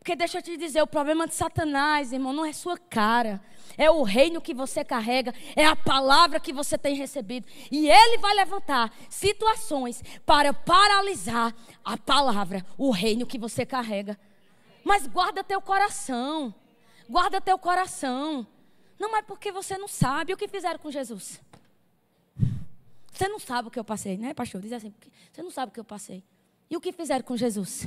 Porque 0.09 0.17
deixa 0.17 0.39
eu 0.39 0.43
te 0.43 0.57
dizer, 0.57 0.81
o 0.81 0.87
problema 0.87 1.27
de 1.27 1.35
Satanás, 1.35 2.15
irmão, 2.15 2.33
não 2.33 2.43
é 2.43 2.51
sua 2.51 2.79
cara. 2.79 3.43
É 3.77 3.91
o 3.91 4.03
reino 4.03 4.41
que 4.41 4.55
você 4.55 4.83
carrega, 4.83 5.35
é 5.55 5.67
a 5.67 5.77
palavra 5.77 6.41
que 6.41 6.51
você 6.51 6.79
tem 6.79 6.95
recebido. 6.95 7.47
E 7.71 7.91
ele 7.91 8.17
vai 8.17 8.35
levantar 8.35 8.91
situações 9.11 10.03
para 10.25 10.55
paralisar 10.55 11.55
a 11.85 11.99
palavra, 11.99 12.65
o 12.79 12.91
reino 12.91 13.27
que 13.27 13.37
você 13.37 13.67
carrega. 13.67 14.19
Mas 14.83 15.07
guarda 15.07 15.45
teu 15.45 15.61
coração. 15.61 16.55
Guarda 17.07 17.39
teu 17.39 17.59
coração. 17.59 18.47
Não 18.99 19.15
é 19.15 19.21
porque 19.21 19.53
você 19.53 19.77
não 19.77 19.89
sabe 19.89 20.33
o 20.33 20.39
que 20.39 20.49
fizeram 20.49 20.79
com 20.79 20.91
Jesus. 20.91 21.39
Você 23.13 23.29
não 23.29 23.39
sabe 23.39 23.69
o 23.69 23.71
que 23.71 23.79
eu 23.79 23.85
passei, 23.85 24.17
né, 24.17 24.33
pastor? 24.33 24.63
Diz 24.63 24.73
assim, 24.73 24.95
você 25.31 25.43
não 25.43 25.51
sabe 25.51 25.69
o 25.69 25.75
que 25.75 25.81
eu 25.81 25.85
passei. 25.85 26.25
E 26.71 26.79
o 26.79 26.81
que 26.81 26.93
fizeram 26.93 27.23
com 27.23 27.37
Jesus? 27.37 27.87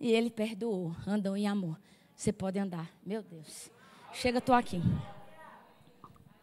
E 0.00 0.12
ele 0.12 0.30
perdoou, 0.30 0.94
andou 1.06 1.36
em 1.36 1.46
amor. 1.46 1.78
Você 2.14 2.32
pode 2.32 2.58
andar. 2.58 2.90
Meu 3.04 3.22
Deus. 3.22 3.70
Chega, 4.12 4.38
estou 4.38 4.54
aqui. 4.54 4.80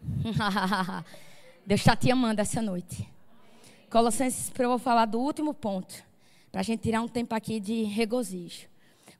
Deus 1.65 1.79
está 1.79 1.95
te 1.95 2.11
amando 2.11 2.41
essa 2.41 2.61
noite. 2.61 3.07
Colossenses, 3.89 4.49
para 4.49 4.65
eu 4.65 4.69
vou 4.69 4.79
falar 4.79 5.05
do 5.05 5.19
último 5.19 5.53
ponto. 5.53 6.03
Para 6.51 6.61
a 6.61 6.63
gente 6.63 6.81
tirar 6.81 7.01
um 7.01 7.07
tempo 7.07 7.33
aqui 7.33 7.59
de 7.59 7.83
regozijo. 7.83 8.67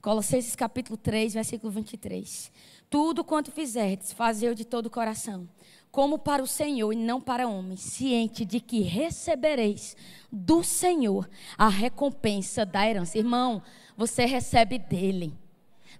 Colossenses 0.04 0.54
capítulo 0.54 0.98
3, 0.98 1.32
versículo 1.32 1.72
23. 1.72 2.52
Tudo 2.90 3.24
quanto 3.24 3.50
fizerdes, 3.50 4.12
fazei 4.12 4.54
de 4.54 4.62
todo 4.62 4.84
o 4.84 4.90
coração, 4.90 5.48
como 5.90 6.18
para 6.18 6.42
o 6.42 6.46
Senhor 6.46 6.92
e 6.92 6.96
não 6.96 7.22
para 7.22 7.48
homens, 7.48 7.80
ciente 7.80 8.44
de 8.44 8.60
que 8.60 8.82
recebereis 8.82 9.96
do 10.30 10.62
Senhor 10.62 11.26
a 11.56 11.70
recompensa 11.70 12.66
da 12.66 12.86
herança. 12.86 13.16
Irmão, 13.16 13.62
você 13.96 14.26
recebe 14.26 14.78
dele. 14.78 15.32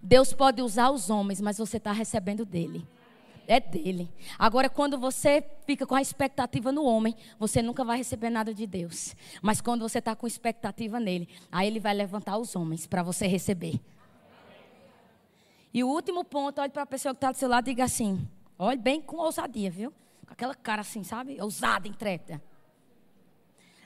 Deus 0.02 0.34
pode 0.34 0.60
usar 0.60 0.90
os 0.90 1.08
homens, 1.08 1.40
mas 1.40 1.56
você 1.56 1.78
está 1.78 1.90
recebendo 1.90 2.44
dele. 2.44 2.86
É 3.46 3.58
dele. 3.58 4.10
Agora, 4.38 4.68
quando 4.68 4.98
você 4.98 5.42
fica 5.66 5.86
com 5.86 5.94
a 5.94 6.02
expectativa 6.02 6.70
no 6.70 6.84
homem, 6.84 7.16
você 7.38 7.62
nunca 7.62 7.82
vai 7.82 7.96
receber 7.96 8.28
nada 8.28 8.52
de 8.52 8.66
Deus. 8.66 9.16
Mas 9.40 9.62
quando 9.62 9.80
você 9.80 9.98
está 9.98 10.14
com 10.14 10.26
expectativa 10.26 11.00
nele, 11.00 11.26
aí 11.50 11.66
ele 11.66 11.80
vai 11.80 11.94
levantar 11.94 12.36
os 12.36 12.54
homens 12.54 12.86
para 12.86 13.02
você 13.02 13.26
receber. 13.26 13.80
E 15.74 15.82
o 15.82 15.88
último 15.88 16.24
ponto, 16.24 16.60
olhe 16.60 16.70
para 16.70 16.84
a 16.84 16.86
pessoa 16.86 17.12
que 17.12 17.16
está 17.16 17.32
do 17.32 17.36
seu 17.36 17.48
lado 17.48 17.66
e 17.66 17.72
diga 17.72 17.82
assim: 17.82 18.28
olhe 18.56 18.78
bem 18.78 19.02
com 19.02 19.16
ousadia, 19.16 19.68
viu? 19.68 19.92
Com 20.24 20.32
aquela 20.32 20.54
cara 20.54 20.82
assim, 20.82 21.02
sabe? 21.02 21.36
Ousada, 21.42 21.88
intrépida. 21.88 22.40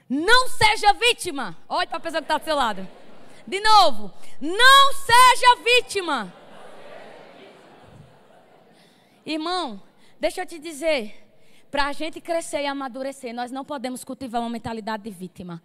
Não 0.07 0.49
seja 0.49 0.93
vítima. 0.93 1.57
Olhe 1.66 1.86
para 1.86 1.97
a 1.97 2.01
pessoa 2.01 2.20
que 2.20 2.26
está 2.26 2.36
do 2.36 2.45
seu 2.45 2.55
lado. 2.55 2.86
De 3.47 3.59
novo. 3.61 4.12
Não 4.39 4.93
seja 4.93 5.57
vítima. 5.64 6.32
Irmão, 9.24 9.82
deixa 10.20 10.43
eu 10.43 10.47
te 10.47 10.59
dizer. 10.59 11.24
Para 11.70 11.86
a 11.86 11.93
gente 11.93 12.20
crescer 12.20 12.62
e 12.62 12.66
amadurecer, 12.66 13.34
nós 13.34 13.51
não 13.51 13.64
podemos 13.64 14.05
cultivar 14.05 14.41
uma 14.41 14.49
mentalidade 14.49 15.03
de 15.03 15.11
vítima. 15.11 15.62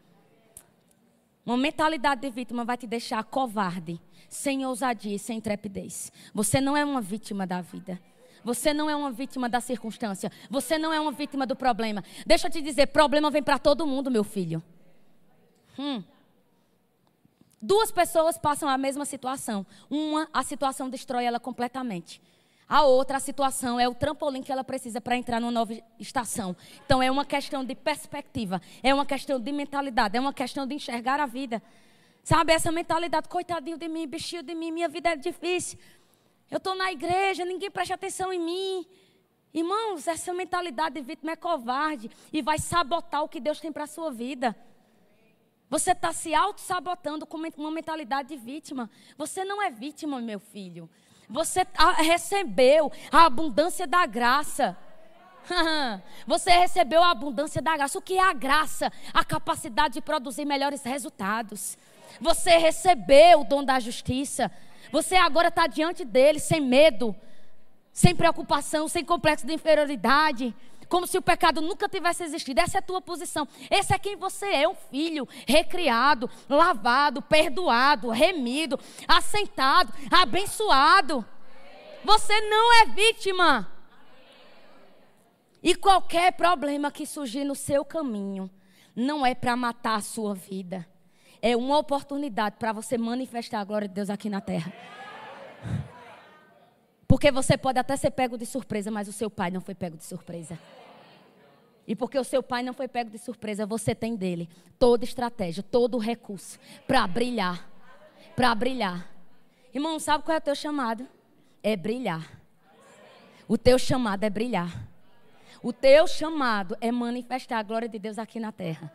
Uma 1.46 1.58
mentalidade 1.58 2.22
de 2.22 2.30
vítima 2.30 2.64
vai 2.64 2.78
te 2.78 2.88
deixar 2.88 3.24
covarde, 3.24 4.02
sem 4.34 4.66
ousadia 4.66 5.16
e 5.16 5.20
sem 5.20 5.38
intrepidez. 5.38 6.12
Você 6.34 6.60
não 6.60 6.76
é 6.76 6.84
uma 6.84 7.02
vítima 7.02 7.46
da 7.46 7.62
vida. 7.62 8.00
Você 8.44 8.74
não 8.74 8.90
é 8.90 8.96
uma 8.96 9.12
vítima 9.12 9.48
da 9.48 9.62
circunstância. 9.62 10.32
Você 10.50 10.78
não 10.78 10.92
é 10.92 11.00
uma 11.00 11.12
vítima 11.12 11.46
do 11.46 11.56
problema. 11.56 12.04
Deixa 12.26 12.48
eu 12.48 12.52
te 12.52 12.62
dizer, 12.62 12.88
problema 12.88 13.32
vem 13.32 13.44
para 13.44 13.58
todo 13.58 13.88
mundo, 13.88 14.12
meu 14.12 14.24
filho. 14.24 14.62
Hum. 15.80 16.04
Duas 17.62 17.92
pessoas 17.92 18.38
passam 18.38 18.68
a 18.68 18.78
mesma 18.78 19.06
situação. 19.06 19.66
Uma, 19.90 20.28
a 20.34 20.44
situação 20.44 20.90
destrói 20.90 21.24
ela 21.24 21.40
completamente. 21.40 22.22
A 22.68 22.82
outra, 22.84 23.18
a 23.18 23.20
situação 23.20 23.80
é 23.80 23.88
o 23.88 23.94
trampolim 23.94 24.42
que 24.42 24.52
ela 24.52 24.64
precisa 24.64 25.00
para 25.00 25.16
entrar 25.16 25.40
numa 25.40 25.52
nova 25.52 25.74
estação. 26.00 26.56
Então 26.86 27.02
é 27.02 27.10
uma 27.10 27.24
questão 27.24 27.64
de 27.64 27.76
perspectiva, 27.76 28.62
é 28.82 28.94
uma 28.94 29.06
questão 29.06 29.40
de 29.40 29.52
mentalidade, 29.52 30.18
é 30.18 30.20
uma 30.20 30.34
questão 30.34 30.66
de 30.66 30.74
enxergar 30.74 31.20
a 31.20 31.26
vida. 31.26 31.62
Sabe, 32.24 32.54
essa 32.54 32.72
mentalidade, 32.72 33.28
coitadinho 33.28 33.78
de 33.78 33.90
mim, 33.90 34.08
bichinho 34.08 34.42
de 34.42 34.56
mim, 34.56 34.72
minha 34.72 34.88
vida 34.88 35.10
é 35.10 35.16
difícil. 35.18 35.78
Eu 36.50 36.58
estou 36.58 36.74
na 36.74 36.90
igreja, 36.90 37.44
ninguém 37.44 37.70
presta 37.70 37.96
atenção 37.96 38.32
em 38.32 38.40
mim. 38.40 38.88
Irmãos, 39.54 40.08
essa 40.08 40.34
mentalidade 40.34 40.96
de 40.96 41.02
vítima 41.02 41.34
é 41.34 41.36
covarde 41.36 42.10
e 42.32 42.42
vai 42.42 42.58
sabotar 42.58 43.24
o 43.24 43.30
que 43.30 43.42
Deus 43.42 43.60
tem 43.60 43.74
para 43.74 43.84
a 43.84 43.88
sua 43.88 44.10
vida. 44.10 44.56
Você 45.70 45.92
está 45.92 46.14
se 46.14 46.34
auto-sabotando 46.34 47.26
com 47.26 47.38
uma 47.58 47.72
mentalidade 47.72 48.30
de 48.30 48.38
vítima. 48.38 48.90
Você 49.18 49.44
não 49.44 49.62
é 49.62 49.70
vítima, 49.70 50.22
meu 50.22 50.40
filho. 50.40 50.90
Você 51.30 51.66
recebeu 51.98 52.92
a 53.12 53.26
abundância 53.26 53.86
da 53.86 54.06
graça. 54.06 54.78
Você 56.26 56.52
recebeu 56.52 57.04
a 57.04 57.12
abundância 57.12 57.62
da 57.62 57.76
graça. 57.76 57.98
O 57.98 58.02
que 58.02 58.14
é 58.14 58.24
a 58.24 58.34
graça? 58.34 58.92
A 59.14 59.26
capacidade 59.26 59.96
de 59.96 60.02
produzir 60.02 60.46
melhores 60.46 60.84
resultados. 60.84 61.78
Você 62.20 62.57
recebeu 62.57 63.41
o 63.41 63.43
dom 63.43 63.64
da 63.64 63.80
justiça. 63.80 64.51
Você 64.91 65.16
agora 65.16 65.47
está 65.47 65.68
diante 65.68 66.05
dele 66.05 66.39
sem 66.39 66.61
medo, 66.61 67.16
sem 67.91 68.16
preocupação, 68.16 68.88
sem 68.88 69.03
complexo 69.03 69.45
de 69.45 69.53
inferioridade. 69.53 70.55
Como 70.88 71.07
se 71.07 71.18
o 71.18 71.22
pecado 71.22 71.61
nunca 71.61 71.89
tivesse 71.89 72.24
existido. 72.24 72.61
Essa 72.61 72.78
é 72.78 72.80
a 72.80 72.84
tua 72.84 73.01
posição. 73.01 73.47
Esse 73.72 73.93
é 73.93 73.97
quem 73.97 74.16
você 74.16 74.45
é, 74.45 74.68
um 74.68 74.76
filho 74.76 75.28
recriado, 75.47 76.30
lavado, 76.47 77.22
perdoado, 77.22 78.09
remido, 78.09 78.80
assentado, 79.07 79.91
abençoado. 80.11 81.26
Você 82.03 82.41
não 82.41 82.82
é 82.82 82.86
vítima. 82.86 83.72
E 85.64 85.74
qualquer 85.74 86.34
problema 86.34 86.91
que 86.91 87.05
surgir 87.05 87.45
no 87.45 87.55
seu 87.55 87.86
caminho 87.86 88.51
não 88.93 89.26
é 89.26 89.34
para 89.34 89.55
matar 89.55 89.95
a 89.95 90.01
sua 90.01 90.36
vida. 90.36 90.86
É 91.46 91.58
uma 91.58 91.78
oportunidade 91.78 92.56
para 92.58 92.72
você 92.72 92.98
manifestar 92.98 93.60
a 93.60 93.66
glória 93.66 93.86
de 93.86 93.94
Deus 93.94 94.10
aqui 94.10 94.30
na 94.30 94.39
terra. 94.39 94.72
Porque 97.06 97.30
você 97.34 97.58
pode 97.58 97.78
até 97.78 97.98
ser 97.98 98.12
pego 98.12 98.38
de 98.38 98.46
surpresa, 98.46 98.89
mas 98.89 99.10
o 99.10 99.12
seu 99.12 99.30
pai 99.30 99.52
não 99.52 99.60
foi 99.60 99.76
pego 99.76 99.98
de 99.98 100.06
surpresa. 100.06 100.58
E 101.86 101.98
porque 101.98 102.18
o 102.18 102.24
seu 102.24 102.41
pai 102.41 102.64
não 102.64 102.74
foi 102.74 102.88
pego 102.88 103.10
de 103.10 103.18
surpresa, 103.18 103.66
você 103.66 103.94
tem 103.94 104.16
dele 104.16 104.48
toda 104.80 105.04
estratégia, 105.04 105.62
todo 105.62 105.98
recurso 105.98 106.58
para 106.88 107.06
brilhar. 107.06 107.70
Para 108.38 108.56
brilhar. 108.56 109.06
Irmão, 109.74 110.00
sabe 110.00 110.24
qual 110.24 110.36
é 110.36 110.38
o 110.38 110.41
teu 110.41 110.56
chamado? 110.56 111.06
É 111.62 111.76
brilhar. 111.76 112.39
O 113.50 113.58
teu 113.58 113.78
chamado 113.78 114.24
é 114.24 114.30
brilhar. 114.30 114.72
O 115.62 115.74
teu 115.74 116.08
chamado 116.08 116.78
é 116.80 116.89
manifestar 116.89 117.60
a 117.60 117.64
glória 117.64 117.89
de 117.89 118.00
Deus 118.00 118.18
aqui 118.18 118.39
na 118.39 118.54
terra. 118.54 118.89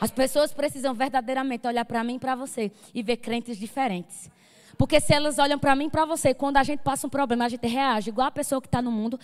As 0.00 0.10
pessoas 0.10 0.52
precisam 0.52 0.94
verdadeiramente 0.94 1.66
olhar 1.66 1.84
para 1.84 2.04
mim 2.04 2.16
e 2.16 2.18
para 2.18 2.34
você 2.34 2.70
e 2.94 3.02
ver 3.02 3.16
crentes 3.16 3.56
diferentes. 3.56 4.30
Porque 4.76 5.00
se 5.00 5.12
elas 5.12 5.38
olham 5.38 5.58
para 5.58 5.74
mim 5.74 5.86
e 5.86 5.90
para 5.90 6.04
você, 6.04 6.32
quando 6.32 6.56
a 6.56 6.62
gente 6.62 6.80
passa 6.80 7.06
um 7.06 7.10
problema, 7.10 7.46
a 7.46 7.48
gente 7.48 7.66
reage 7.66 8.10
igual 8.10 8.28
a 8.28 8.30
pessoa 8.30 8.60
que 8.60 8.68
está 8.68 8.80
no 8.80 8.92
mundo. 8.92 9.18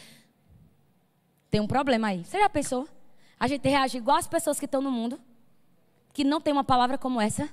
Tem 1.48 1.60
um 1.60 1.66
problema 1.66 2.08
aí. 2.08 2.24
Você 2.24 2.40
já 2.40 2.50
pensou? 2.50 2.88
A 3.38 3.46
gente 3.46 3.68
reage 3.68 3.98
igual 3.98 4.16
as 4.16 4.26
pessoas 4.26 4.58
que 4.58 4.64
estão 4.64 4.82
no 4.82 4.90
mundo, 4.90 5.20
que 6.12 6.24
não 6.24 6.40
tem 6.40 6.52
uma 6.52 6.64
palavra 6.64 6.98
como 6.98 7.20
essa. 7.20 7.48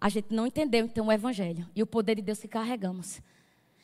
A 0.00 0.08
gente 0.08 0.32
não 0.32 0.46
entendeu 0.46 0.86
então 0.86 1.06
o 1.08 1.12
evangelho 1.12 1.68
e 1.74 1.82
o 1.82 1.86
poder 1.86 2.14
de 2.16 2.22
Deus 2.22 2.38
que 2.38 2.46
carregamos. 2.46 3.20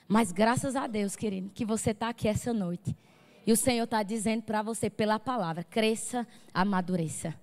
Mas 0.07 0.31
graças 0.31 0.77
a 0.77 0.87
Deus, 0.87 1.17
querido, 1.17 1.51
que 1.51 1.65
você 1.65 1.91
está 1.91 2.09
aqui 2.09 2.29
essa 2.29 2.53
noite. 2.53 2.97
E 3.45 3.53
o 3.53 3.57
Senhor 3.57 3.85
está 3.85 4.03
dizendo 4.03 4.43
para 4.43 4.63
você 4.63 4.89
pela 4.89 5.19
palavra: 5.19 5.65
cresça, 5.65 6.27
amadureça. 6.55 7.35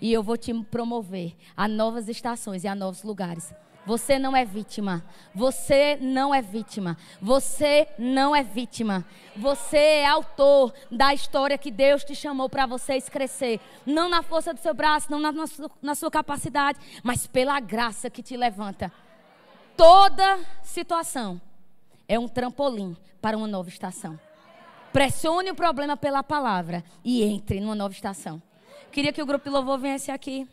E 0.00 0.12
eu 0.12 0.22
vou 0.22 0.36
te 0.36 0.52
promover 0.64 1.34
a 1.56 1.66
novas 1.66 2.08
estações 2.08 2.64
e 2.64 2.68
a 2.68 2.74
novos 2.74 3.02
lugares. 3.02 3.52
Você 3.88 4.18
não 4.18 4.36
é 4.36 4.44
vítima. 4.44 5.02
Você 5.34 5.96
não 6.00 6.34
é 6.34 6.42
vítima. 6.42 6.94
Você 7.22 7.88
não 7.98 8.36
é 8.36 8.42
vítima. 8.42 9.02
Você 9.34 9.78
é 9.78 10.06
autor 10.06 10.74
da 10.90 11.14
história 11.14 11.56
que 11.56 11.70
Deus 11.70 12.04
te 12.04 12.14
chamou 12.14 12.50
para 12.50 12.66
vocês 12.66 13.08
crescer. 13.08 13.58
Não 13.86 14.10
na 14.10 14.22
força 14.22 14.52
do 14.52 14.60
seu 14.60 14.74
braço, 14.74 15.10
não 15.10 15.18
na, 15.18 15.32
na, 15.32 15.46
sua, 15.46 15.70
na 15.80 15.94
sua 15.94 16.10
capacidade, 16.10 16.78
mas 17.02 17.26
pela 17.26 17.58
graça 17.60 18.10
que 18.10 18.22
te 18.22 18.36
levanta. 18.36 18.92
Toda 19.74 20.38
situação 20.62 21.40
é 22.06 22.18
um 22.18 22.28
trampolim 22.28 22.94
para 23.22 23.38
uma 23.38 23.46
nova 23.46 23.70
estação. 23.70 24.20
Pressione 24.92 25.50
o 25.50 25.54
problema 25.54 25.96
pela 25.96 26.22
palavra 26.22 26.84
e 27.02 27.22
entre 27.22 27.58
numa 27.58 27.74
nova 27.74 27.94
estação. 27.94 28.42
Queria 28.90 29.12
que 29.12 29.22
o 29.22 29.26
grupo 29.26 29.50
louvor 29.50 29.78
viesse 29.78 30.10
aqui. 30.10 30.48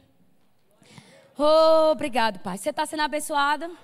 Oh, 1.38 1.92
obrigado, 1.92 2.40
Pai. 2.40 2.58
Você 2.58 2.70
está 2.70 2.86
sendo 2.86 3.02
abençoado? 3.02 3.76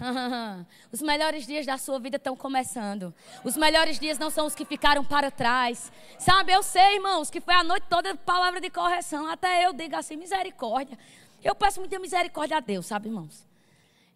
Os 0.92 1.02
melhores 1.02 1.46
dias 1.46 1.66
da 1.66 1.76
sua 1.76 1.98
vida 1.98 2.16
estão 2.16 2.36
começando. 2.36 3.14
Os 3.44 3.56
melhores 3.56 3.98
dias 3.98 4.18
não 4.18 4.30
são 4.30 4.46
os 4.46 4.54
que 4.54 4.64
ficaram 4.64 5.04
para 5.04 5.30
trás. 5.30 5.92
Sabe, 6.18 6.52
eu 6.52 6.62
sei, 6.62 6.96
irmãos, 6.96 7.30
que 7.30 7.40
foi 7.40 7.54
a 7.54 7.64
noite 7.64 7.86
toda 7.88 8.14
palavra 8.16 8.60
de 8.60 8.70
correção. 8.70 9.26
Até 9.28 9.66
eu 9.66 9.72
digo 9.72 9.96
assim, 9.96 10.16
misericórdia. 10.16 10.98
Eu 11.42 11.54
peço 11.54 11.80
muita 11.80 11.98
misericórdia 11.98 12.56
a 12.56 12.60
Deus, 12.60 12.86
sabe, 12.86 13.08
irmãos? 13.08 13.46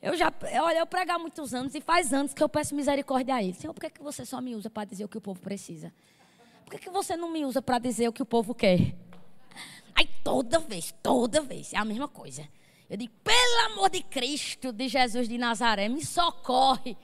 Eu 0.00 0.14
já, 0.16 0.30
olha, 0.62 0.78
eu 0.78 0.86
prego 0.86 1.12
há 1.12 1.18
muitos 1.18 1.55
anos 1.55 1.74
e 1.74 1.80
faz 1.80 2.12
anos 2.12 2.34
que 2.34 2.42
eu 2.42 2.48
peço 2.48 2.74
misericórdia 2.74 3.34
a 3.34 3.42
Ele. 3.42 3.55
Senhor, 3.55 3.72
por 3.72 3.90
que 3.90 4.02
você 4.02 4.26
só 4.26 4.40
me 4.40 4.55
usa 4.55 4.68
para 4.68 4.84
dizer 4.84 5.05
o 5.05 5.09
que 5.09 5.16
o 5.16 5.20
povo 5.20 5.40
precisa? 5.40 5.92
Por 6.64 6.72
que, 6.72 6.78
que 6.78 6.90
você 6.90 7.16
não 7.16 7.30
me 7.30 7.44
usa 7.44 7.60
para 7.60 7.78
dizer 7.78 8.08
o 8.08 8.12
que 8.12 8.22
o 8.22 8.26
povo 8.26 8.54
quer? 8.54 8.94
Aí 9.94 10.08
toda 10.24 10.58
vez, 10.58 10.94
toda 11.02 11.40
vez, 11.40 11.72
é 11.72 11.76
a 11.76 11.84
mesma 11.84 12.08
coisa. 12.08 12.48
Eu 12.88 12.96
digo, 12.96 13.12
pelo 13.22 13.72
amor 13.72 13.90
de 13.90 14.02
Cristo, 14.02 14.72
de 14.72 14.88
Jesus 14.88 15.28
de 15.28 15.38
Nazaré, 15.38 15.88
me 15.88 16.04
socorre. 16.04 16.96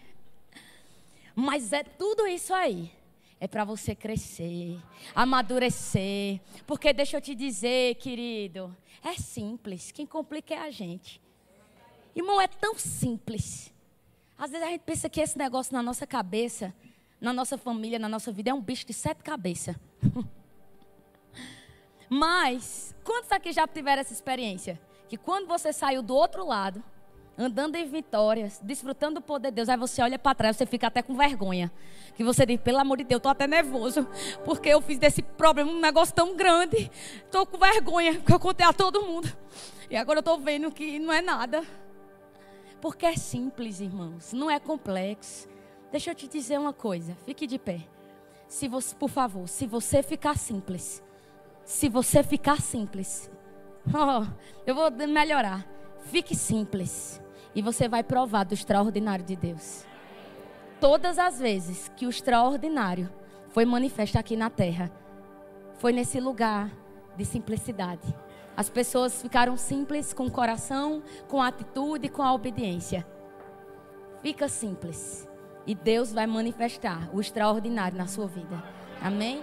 Mas 1.35 1.73
é 1.73 1.83
tudo 1.83 2.27
isso 2.27 2.53
aí. 2.53 2.93
É 3.39 3.49
para 3.49 3.65
você 3.65 3.95
crescer, 3.95 4.79
amadurecer. 5.15 6.41
Porque 6.67 6.93
deixa 6.93 7.17
eu 7.17 7.21
te 7.21 7.35
dizer, 7.35 7.95
querido, 7.95 8.77
é 9.03 9.15
simples. 9.15 9.91
Quem 9.93 10.05
complica 10.05 10.55
é 10.55 10.59
a 10.59 10.71
gente. 10.71 11.21
Irmão, 12.15 12.41
é 12.41 12.49
tão 12.49 12.79
simples. 12.79 13.73
Às 14.37 14.51
vezes 14.51 14.67
a 14.67 14.71
gente 14.71 14.83
pensa 14.83 15.09
que 15.09 15.21
esse 15.21 15.39
negócio 15.39 15.73
na 15.73 15.83
nossa 15.83 16.07
cabeça, 16.07 16.75
na 17.21 17.33
nossa 17.33 17.59
família, 17.59 17.99
na 17.99 18.09
nossa 18.09 18.33
vida, 18.33 18.51
é 18.51 18.55
um 18.55 18.61
bicho 18.61 18.87
de 18.87 18.93
sete 18.93 19.23
cabeças. 19.23 19.77
Mas, 22.09 22.95
quantos 23.05 23.31
aqui 23.31 23.53
já 23.53 23.69
tiveram 23.69 24.01
essa 24.01 24.13
experiência? 24.13 24.81
Que 25.09 25.17
quando 25.17 25.47
você 25.47 25.73
saiu 25.73 26.03
do 26.03 26.15
outro 26.15 26.45
lado, 26.45 26.83
andando 27.39 27.77
em 27.77 27.87
vitórias, 27.87 28.61
desfrutando 28.63 29.21
do 29.21 29.23
poder 29.23 29.51
de 29.51 29.57
Deus, 29.57 29.69
aí 29.69 29.77
você 29.77 30.03
olha 30.03 30.19
para 30.19 30.35
trás, 30.35 30.57
você 30.57 30.67
fica 30.67 30.89
até 30.89 31.03
com 31.03 31.15
vergonha. 31.15 31.71
Que 32.17 32.25
você 32.25 32.45
diz, 32.45 32.61
pelo 32.61 32.79
amor 32.79 32.99
de 32.99 33.05
Deus, 33.05 33.19
estou 33.19 33.31
até 33.31 33.47
nervoso, 33.47 34.07
porque 34.45 34.69
eu 34.69 34.81
fiz 34.81 34.99
desse 34.99 35.23
problema 35.23 35.71
um 35.71 35.81
negócio 35.81 36.15
tão 36.15 36.37
grande. 36.37 36.91
Estou 37.25 37.47
com 37.47 37.59
vergonha, 37.59 38.15
porque 38.15 38.33
eu 38.33 38.41
contei 38.41 38.67
a 38.67 38.73
todo 38.73 39.03
mundo. 39.03 39.29
E 39.89 39.97
agora 39.97 40.19
eu 40.19 40.21
estou 40.21 40.39
vendo 40.39 40.71
que 40.71 40.99
não 40.99 41.13
é 41.13 41.23
nada. 41.23 41.63
Porque 42.81 43.07
é 43.07 43.17
simples, 43.17 43.81
irmãos, 43.81 44.33
não 44.33 44.51
é 44.51 44.59
complexo. 44.59 45.49
Deixa 45.91 46.11
eu 46.11 46.15
te 46.15 46.29
dizer 46.29 46.59
uma 46.59 46.73
coisa, 46.73 47.17
fique 47.27 47.47
de 47.47 47.59
pé. 47.59 47.81
Se 48.47 48.69
você, 48.69 48.95
por 48.95 49.09
favor, 49.09 49.49
se 49.49 49.67
você 49.67 50.03
ficar 50.03 50.37
simples, 50.37 51.03
se 51.65 51.89
você 51.89 52.23
ficar 52.23 52.61
simples, 52.61 53.31
oh, 53.89 54.27
eu 54.67 54.75
vou 54.75 54.91
melhorar. 55.09 55.67
Fique 56.03 56.35
simples 56.35 57.21
E 57.55 57.61
você 57.61 57.87
vai 57.87 58.03
provar 58.03 58.45
do 58.45 58.55
extraordinário 58.55 59.25
de 59.25 59.37
Deus. 59.37 59.85
Todas 60.81 61.19
as 61.19 61.39
vezes 61.39 61.91
que 61.97 62.07
o 62.07 62.11
extraordinário 62.11 63.11
foi 63.49 63.65
manifesto 63.65 64.19
aqui 64.19 64.37
na 64.37 64.49
terra, 64.49 64.91
foi 65.75 65.93
nesse 65.93 66.21
lugar 66.21 66.71
de 67.17 67.25
simplicidade. 67.25 68.15
As 68.57 68.69
pessoas 68.71 69.21
ficaram 69.21 69.57
simples 69.57 70.13
com 70.13 70.27
o 70.27 70.31
coração, 70.31 71.03
com 71.29 71.43
a 71.43 71.49
atitude, 71.49 72.09
com 72.09 72.23
a 72.23 72.33
obediência. 72.33 73.07
Fica 74.23 74.49
simples. 74.49 75.30
E 75.71 75.75
Deus 75.77 76.13
vai 76.13 76.27
manifestar 76.27 77.09
o 77.13 77.21
extraordinário 77.21 77.97
na 77.97 78.09
sua 78.09 78.27
vida. 78.27 78.61
Amém? 79.01 79.41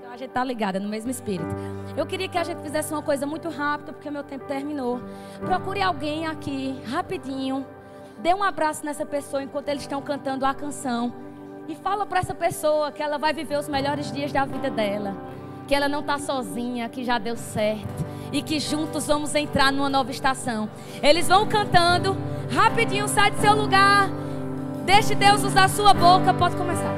Então 0.00 0.10
a 0.10 0.16
gente 0.16 0.30
tá 0.30 0.42
ligada 0.42 0.80
no 0.80 0.88
mesmo 0.88 1.12
espírito. 1.12 1.54
Eu 1.96 2.06
queria 2.06 2.26
que 2.26 2.38
a 2.38 2.42
gente 2.42 2.60
fizesse 2.60 2.92
uma 2.92 3.00
coisa 3.00 3.24
muito 3.24 3.48
rápida, 3.48 3.92
porque 3.92 4.10
meu 4.10 4.24
tempo 4.24 4.44
terminou. 4.46 5.00
Procure 5.46 5.80
alguém 5.80 6.26
aqui, 6.26 6.82
rapidinho. 6.86 7.64
Dê 8.18 8.34
um 8.34 8.42
abraço 8.42 8.84
nessa 8.84 9.06
pessoa 9.06 9.44
enquanto 9.44 9.68
eles 9.68 9.82
estão 9.82 10.02
cantando 10.02 10.44
a 10.44 10.52
canção. 10.52 11.14
E 11.68 11.76
fala 11.76 12.04
para 12.04 12.18
essa 12.18 12.34
pessoa 12.34 12.90
que 12.90 13.00
ela 13.00 13.16
vai 13.16 13.32
viver 13.32 13.56
os 13.56 13.68
melhores 13.68 14.10
dias 14.10 14.32
da 14.32 14.44
vida 14.44 14.68
dela. 14.68 15.14
Que 15.66 15.74
ela 15.74 15.88
não 15.88 16.00
está 16.00 16.18
sozinha, 16.18 16.88
que 16.88 17.04
já 17.04 17.18
deu 17.18 17.36
certo. 17.36 18.04
E 18.32 18.42
que 18.42 18.58
juntos 18.58 19.06
vamos 19.06 19.34
entrar 19.34 19.72
numa 19.72 19.88
nova 19.88 20.10
estação. 20.10 20.68
Eles 21.02 21.28
vão 21.28 21.46
cantando. 21.46 22.16
Rapidinho, 22.50 23.08
sai 23.08 23.30
do 23.30 23.40
seu 23.40 23.54
lugar. 23.54 24.10
Deixe 24.84 25.14
Deus 25.14 25.44
usar 25.44 25.68
sua 25.68 25.94
boca. 25.94 26.34
Pode 26.34 26.56
começar. 26.56 26.92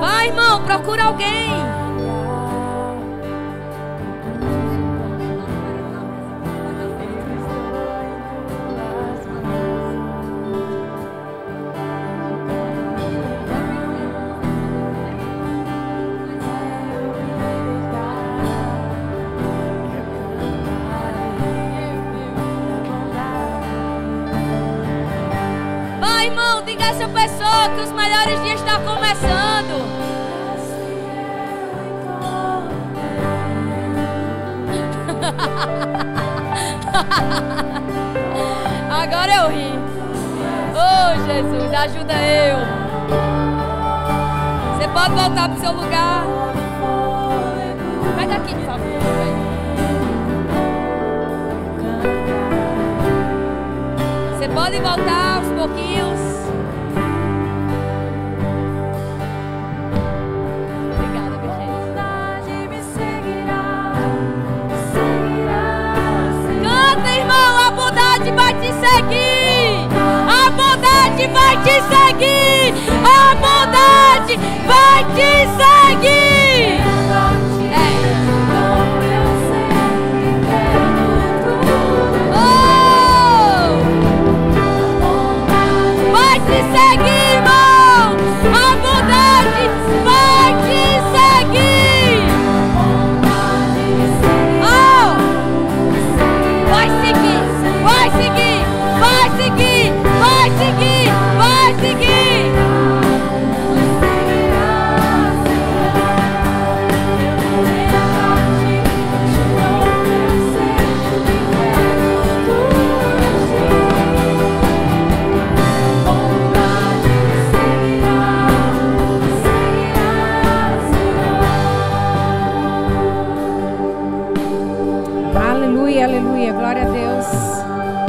Vai, 0.00 0.28
irmão, 0.28 0.64
procura 0.64 1.04
alguém. 1.04 1.77
Vai, 26.58 26.64
diga 26.64 26.84
a 26.84 26.88
essa 26.88 27.06
pessoa 27.08 27.68
que 27.74 27.80
os 27.82 27.92
melhores 27.92 28.42
dias 28.42 28.60
estão 28.60 28.82
começando. 28.82 29.78
Agora 38.90 39.34
eu 39.34 39.50
ri. 39.50 39.72
Oh, 40.74 41.14
Jesus, 41.26 41.72
ajuda 41.72 42.14
eu. 42.14 42.58
Você 44.76 44.88
pode 44.88 45.14
voltar 45.14 45.48
pro 45.48 45.60
seu 45.60 45.72
lugar. 45.72 46.24
Pega 48.16 48.34
aqui, 48.36 48.54
por 48.54 48.64
favor. 48.64 48.98
Você 54.36 54.48
pode 54.48 54.78
voltar 54.80 55.36
aos 55.36 55.48
pouquinhos. 55.52 56.47
Bondade 71.18 71.26
vai 71.26 71.56
te 71.64 71.74
seguir. 71.90 72.74
A 73.04 73.34
bondade 73.34 74.36
vai 74.66 75.04
te 75.16 75.46
seguir. 75.56 75.77